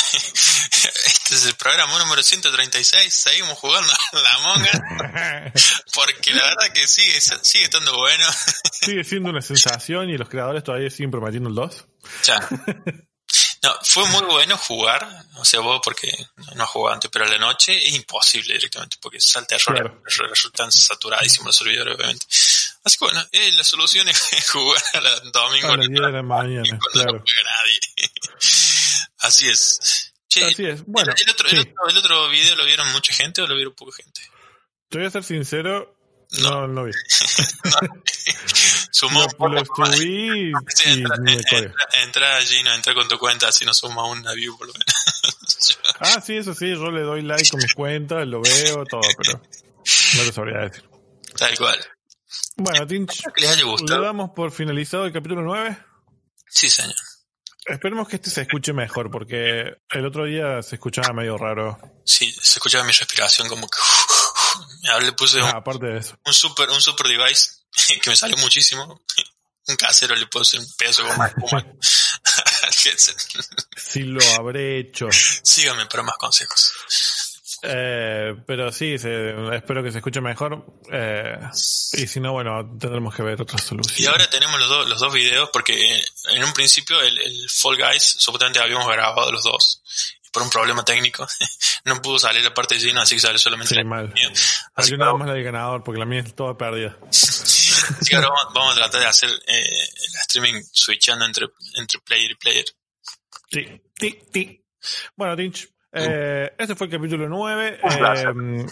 es 1.47 1.53
el 1.53 1.57
programa 1.57 1.99
número 1.99 2.22
136, 2.22 3.12
seguimos 3.12 3.59
jugando 3.59 3.92
a 4.12 4.18
la 4.18 4.38
monga 4.38 5.53
porque 5.94 6.32
la 6.34 6.42
verdad 6.42 6.72
que 6.72 6.86
sigue 6.86 7.20
sigue 7.20 7.64
estando 7.64 7.97
bueno. 7.97 8.26
Sigue 8.72 9.05
siendo 9.05 9.30
una 9.30 9.42
sensación 9.42 10.11
y 10.11 10.16
los 10.18 10.28
creadores 10.28 10.64
todavía 10.64 10.90
siguen 10.90 11.11
prometiendo 11.11 11.49
el 11.49 11.55
2. 11.55 11.84
Ya. 12.24 12.49
No, 13.62 13.74
fue 13.82 14.05
muy 14.11 14.22
bueno 14.26 14.57
jugar, 14.57 15.26
o 15.36 15.44
sea, 15.44 15.59
vos 15.59 15.80
porque 15.82 16.12
no 16.55 16.62
has 16.62 16.70
jugado 16.70 16.94
antes, 16.94 17.11
pero 17.11 17.24
a 17.24 17.28
la 17.28 17.38
noche 17.38 17.76
es 17.88 17.94
imposible 17.94 18.55
directamente 18.55 18.97
porque 19.01 19.20
salta 19.20 19.57
error, 19.57 19.74
Claro. 20.05 20.28
resultan 20.28 20.70
saturadísimos 20.70 21.47
los 21.47 21.57
servidores, 21.57 21.97
obviamente. 21.97 22.26
Así 22.84 22.99
que 22.99 23.05
bueno, 23.07 23.26
eh, 23.32 23.51
la 23.53 23.64
solución 23.64 24.09
es 24.09 24.22
jugar 24.53 24.80
domingo 25.32 25.72
A 25.72 25.76
las 25.78 25.88
10 25.88 26.01
de 26.01 26.12
la 26.12 26.22
mañana, 26.22 26.62
no 26.70 26.78
claro. 26.92 27.24
nadie. 27.44 27.80
Así 29.18 29.49
es. 29.49 30.12
Che, 30.37 30.45
Así 30.45 30.66
es. 30.66 30.84
Bueno, 30.84 31.12
el, 31.16 31.30
otro, 31.30 31.49
sí. 31.49 31.57
el, 31.57 31.62
otro, 31.62 31.89
el 31.89 31.97
otro 31.99 32.28
video 32.28 32.57
lo 32.57 32.64
vieron 32.64 32.93
mucha 32.93 33.12
gente 33.12 33.43
o 33.43 33.47
lo 33.47 33.55
vieron 33.55 33.74
poca 33.74 33.97
gente? 33.97 34.20
te 34.89 34.99
voy 34.99 35.07
a 35.07 35.11
ser 35.11 35.24
sincero, 35.24 35.97
no, 36.43 36.66
no 36.66 36.84
vi. 36.84 36.93
Sumó 38.91 39.26
Lo, 39.39 39.49
lo 39.49 39.64
subí 39.64 40.53
Sí, 40.68 40.89
y 40.89 40.93
entra, 40.93 41.16
me 41.18 41.32
entra, 41.34 41.74
entra 42.03 42.37
allí, 42.37 42.62
no 42.62 42.74
entra 42.74 42.95
con 42.95 43.07
tu 43.09 43.18
cuenta, 43.18 43.49
así 43.49 43.64
nos 43.64 43.76
suma 43.76 44.07
una 44.07 44.32
view 44.32 44.57
por 44.57 44.66
lo 44.66 44.72
menos. 44.72 44.87
Ah, 45.99 46.20
sí, 46.20 46.37
eso 46.37 46.53
sí, 46.53 46.68
yo 46.72 46.91
le 46.91 47.01
doy 47.01 47.22
like 47.22 47.49
con 47.49 47.59
mis 47.59 47.72
cuentas, 47.72 48.26
lo 48.26 48.43
veo, 48.43 48.84
todo, 48.84 49.01
pero 49.16 49.41
no 49.41 50.22
te 50.24 50.32
sabría 50.32 50.59
decir. 50.59 50.84
Tal 51.39 51.57
cual. 51.57 51.78
Bueno, 52.57 52.87
Tinch, 52.87 53.22
le 53.37 53.99
damos 53.99 54.30
por 54.37 54.53
finalizado 54.53 55.07
el 55.07 55.12
capítulo 55.12 55.41
9. 55.41 55.78
Sí, 56.49 56.68
señor. 56.68 56.95
Esperemos 57.69 58.09
que 58.09 58.17
este 58.17 58.31
se 58.31 58.43
escuche 58.43 58.73
mejor, 58.73 59.11
porque 59.11 59.77
el 59.91 60.07
otro 60.07 60.25
día 60.25 60.62
se 60.62 60.77
escuchaba 60.77 61.12
medio 61.12 61.37
raro. 61.37 61.79
Sí, 62.05 62.31
se 62.33 62.59
escuchaba 62.59 62.85
mi 62.85 62.93
respiración 62.93 63.49
como 63.49 63.69
que... 63.69 63.79
Ahora 64.91 65.05
le 65.05 65.12
puse 65.12 65.39
un, 65.39 65.45
Ah, 65.45 65.57
aparte 65.57 65.87
de 65.87 65.99
eso. 65.99 66.17
un 66.25 66.33
super 66.33 66.71
un 66.71 66.81
super 66.81 67.09
device 67.09 67.51
que 68.03 68.11
me 68.11 68.17
salió 68.17 68.37
muchísimo. 68.39 69.03
Un 69.69 69.75
casero 69.75 70.14
le 70.14 70.29
puse 70.29 70.59
un 70.61 70.64
espuma 70.64 71.33
al 71.57 71.77
headset. 72.85 73.17
Sí 73.77 74.05
lo 74.05 74.21
habré 74.39 74.79
hecho. 74.79 75.09
Síganme 75.11 75.87
para 75.87 76.05
más 76.05 76.17
consejos. 76.19 76.73
Eh, 77.69 78.35
pero 78.47 78.71
sí, 78.71 78.97
se- 78.99 79.35
espero 79.57 79.83
que 79.83 79.91
se 79.91 79.99
escuche 79.99 80.21
mejor. 80.21 80.64
Eh, 80.93 81.37
y 81.95 82.07
si 82.07 82.21
no, 82.21 82.33
bueno, 82.33 82.77
tendremos 82.79 83.14
que 83.14 83.23
ver 83.23 83.41
otra 83.43 83.59
solución. 83.59 83.97
Y 83.99 84.07
ahora 84.07 84.29
tenemos 84.31 84.59
los, 84.61 84.69
dos 84.69 84.89
los 84.89 85.01
dos 85.01 85.12
videos 85.12 85.51
porque 85.53 85.75
en 86.31 86.45
un 86.45 86.53
principio 86.53 87.01
el, 87.01 87.19
el 87.19 87.51
Fall 87.51 87.77
Guys 87.77 88.03
supuestamente 88.19 88.61
habíamos 88.61 88.87
grabado 88.87 89.33
los 89.33 89.43
dos. 89.43 89.83
Y 90.25 90.31
por 90.31 90.43
un 90.45 90.51
problema 90.51 90.85
técnico 90.85 91.27
no 91.85 92.01
pudo 92.01 92.19
salir 92.21 92.45
la 92.45 92.55
parte 92.55 92.77
de 92.77 92.81
Gino, 92.83 93.01
así 93.01 93.17
que 93.17 93.21
sale 93.21 93.39
solamente 93.39 93.71
Sí, 93.71 93.77
la 93.77 93.85
mal. 93.85 94.12
mía. 94.12 94.31
Así 94.75 94.95
Hay 94.95 95.01
ahora, 95.01 95.14
más 95.19 95.29
la 95.29 95.35
del 95.35 95.45
ganador, 95.45 95.83
porque 95.83 95.99
la 95.99 96.07
mía 96.07 96.21
es 96.21 96.35
toda 96.37 96.57
perdida. 96.57 96.97
así 97.11 98.11
que 98.11 98.17
ahora 98.17 98.29
vamos, 98.29 98.55
vamos 98.55 98.73
a 98.75 98.77
tratar 98.77 99.01
de 99.01 99.07
hacer 99.09 99.31
eh, 99.49 99.64
el 99.64 100.14
streaming 100.27 100.62
switchando 100.73 101.25
entre, 101.25 101.47
entre 101.77 101.99
player 102.01 102.31
y 102.31 102.35
player. 102.37 102.64
Sí, 103.51 103.67
sí, 103.99 104.19
sí. 104.33 104.62
Bueno, 105.17 105.37
Tinch, 105.37 105.69
eh, 105.97 106.53
este 106.59 106.74
fue 106.74 106.86
el 106.86 106.92
capítulo 106.92 107.28
9. 107.28 107.80
Un 107.82 107.97
placer. 107.97 108.28
Eh, 108.28 108.66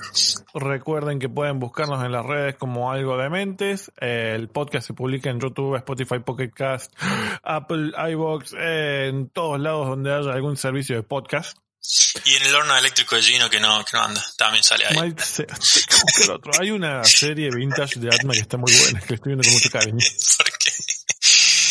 recuerden 0.54 1.18
que 1.18 1.28
pueden 1.28 1.58
buscarnos 1.58 2.04
en 2.04 2.12
las 2.12 2.24
redes 2.24 2.56
como 2.56 2.90
algo 2.90 3.16
de 3.16 3.28
mentes. 3.30 3.90
Eh, 4.00 4.32
el 4.34 4.48
podcast 4.48 4.86
se 4.86 4.94
publica 4.94 5.30
en 5.30 5.40
YouTube, 5.40 5.76
Spotify, 5.76 6.18
Pocket 6.18 6.50
Cast, 6.50 6.92
Apple, 7.42 7.92
iBox, 8.10 8.54
eh, 8.58 9.08
en 9.08 9.28
todos 9.28 9.60
lados 9.60 9.88
donde 9.88 10.12
haya 10.12 10.32
algún 10.32 10.56
servicio 10.56 10.96
de 10.96 11.02
podcast. 11.02 11.58
Y 12.24 12.34
en 12.34 12.44
el 12.44 12.54
horno 12.54 12.76
eléctrico 12.78 13.14
de 13.14 13.22
Gino 13.22 13.50
que 13.50 13.60
no, 13.60 13.84
que 13.84 13.96
no 13.96 14.04
anda, 14.04 14.24
también 14.38 14.64
sale 14.64 14.86
ahí. 14.86 14.96
Hay 14.98 15.10
otro. 16.30 16.52
Una 16.74 17.04
serie 17.04 17.50
vintage 17.50 18.00
de 18.00 18.08
Atma 18.08 18.32
que 18.32 18.40
está 18.40 18.56
muy 18.56 18.72
buena, 18.72 19.00
que 19.00 19.08
le 19.08 19.14
estoy 19.16 19.34
viendo 19.34 19.44
con 19.44 19.52
mucho 19.52 19.70
cariño. 19.70 19.98
Porque 20.38 20.70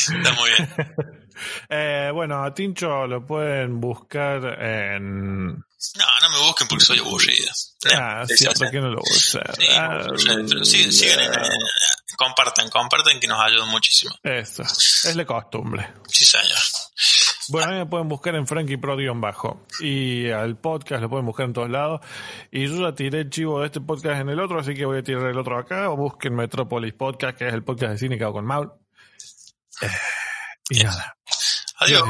está 0.09 0.33
muy 0.33 0.49
bien. 0.49 0.69
Eh, 1.67 2.11
bueno, 2.13 2.43
a 2.43 2.53
Tincho 2.53 3.07
lo 3.07 3.25
pueden 3.25 3.81
buscar 3.81 4.45
en... 4.61 5.47
No, 5.47 6.05
no 6.21 6.29
me 6.29 6.45
busquen 6.45 6.67
porque 6.67 6.85
soy 6.85 6.99
aburrido. 6.99 7.49
Ah, 7.97 8.23
Sí, 8.27 8.37
cierto 8.37 8.69
que 8.69 8.79
no 8.79 8.91
lo 8.91 9.01
sí, 9.01 9.39
Ah, 9.75 10.05
sí, 10.63 10.91
sigan 10.91 11.31
compartan, 12.15 12.69
compartan 12.69 13.19
que 13.19 13.27
nos 13.27 13.39
ayudan 13.39 13.69
muchísimo. 13.69 14.15
Eso, 14.23 14.63
es 14.63 15.15
la 15.15 15.25
costumbre. 15.25 15.93
Sí, 16.07 16.25
señor. 16.25 16.57
Bueno, 17.49 17.67
a 17.67 17.71
mí 17.71 17.77
me 17.79 17.85
pueden 17.85 18.07
buscar 18.07 18.35
en 18.35 18.47
Frankie 18.47 18.77
Pro 18.77 18.95
bajo. 19.15 19.65
Y 19.79 20.29
al 20.29 20.57
podcast 20.57 21.01
lo 21.01 21.09
pueden 21.09 21.25
buscar 21.25 21.47
en 21.47 21.53
todos 21.53 21.69
lados. 21.69 22.01
Y 22.51 22.67
yo 22.67 22.89
ya 22.89 22.95
tiré 22.95 23.21
el 23.21 23.29
chivo 23.29 23.59
de 23.59 23.67
este 23.67 23.81
podcast 23.81 24.21
en 24.21 24.29
el 24.29 24.39
otro, 24.39 24.59
así 24.59 24.73
que 24.73 24.85
voy 24.85 24.99
a 24.99 25.03
tirar 25.03 25.29
el 25.29 25.37
otro 25.37 25.57
acá. 25.57 25.89
O 25.89 25.97
busquen 25.97 26.35
Metropolis 26.35 26.93
Podcast, 26.93 27.37
que 27.37 27.47
es 27.47 27.53
el 27.53 27.63
podcast 27.63 27.93
de 27.93 27.97
cine 27.97 28.17
que 28.17 28.23
hago 28.23 28.33
con 28.33 28.45
Maul. 28.45 28.71
Eh, 29.83 29.91
y 30.69 30.83
nada, 30.83 31.17
Adiós. 31.77 32.03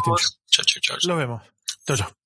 Chao, 0.49 0.65
chao, 0.65 0.81
chao. 0.81 0.97
los 1.03 1.17
vemos. 1.17 1.41
Chau, 1.85 1.97
chau. 1.97 2.22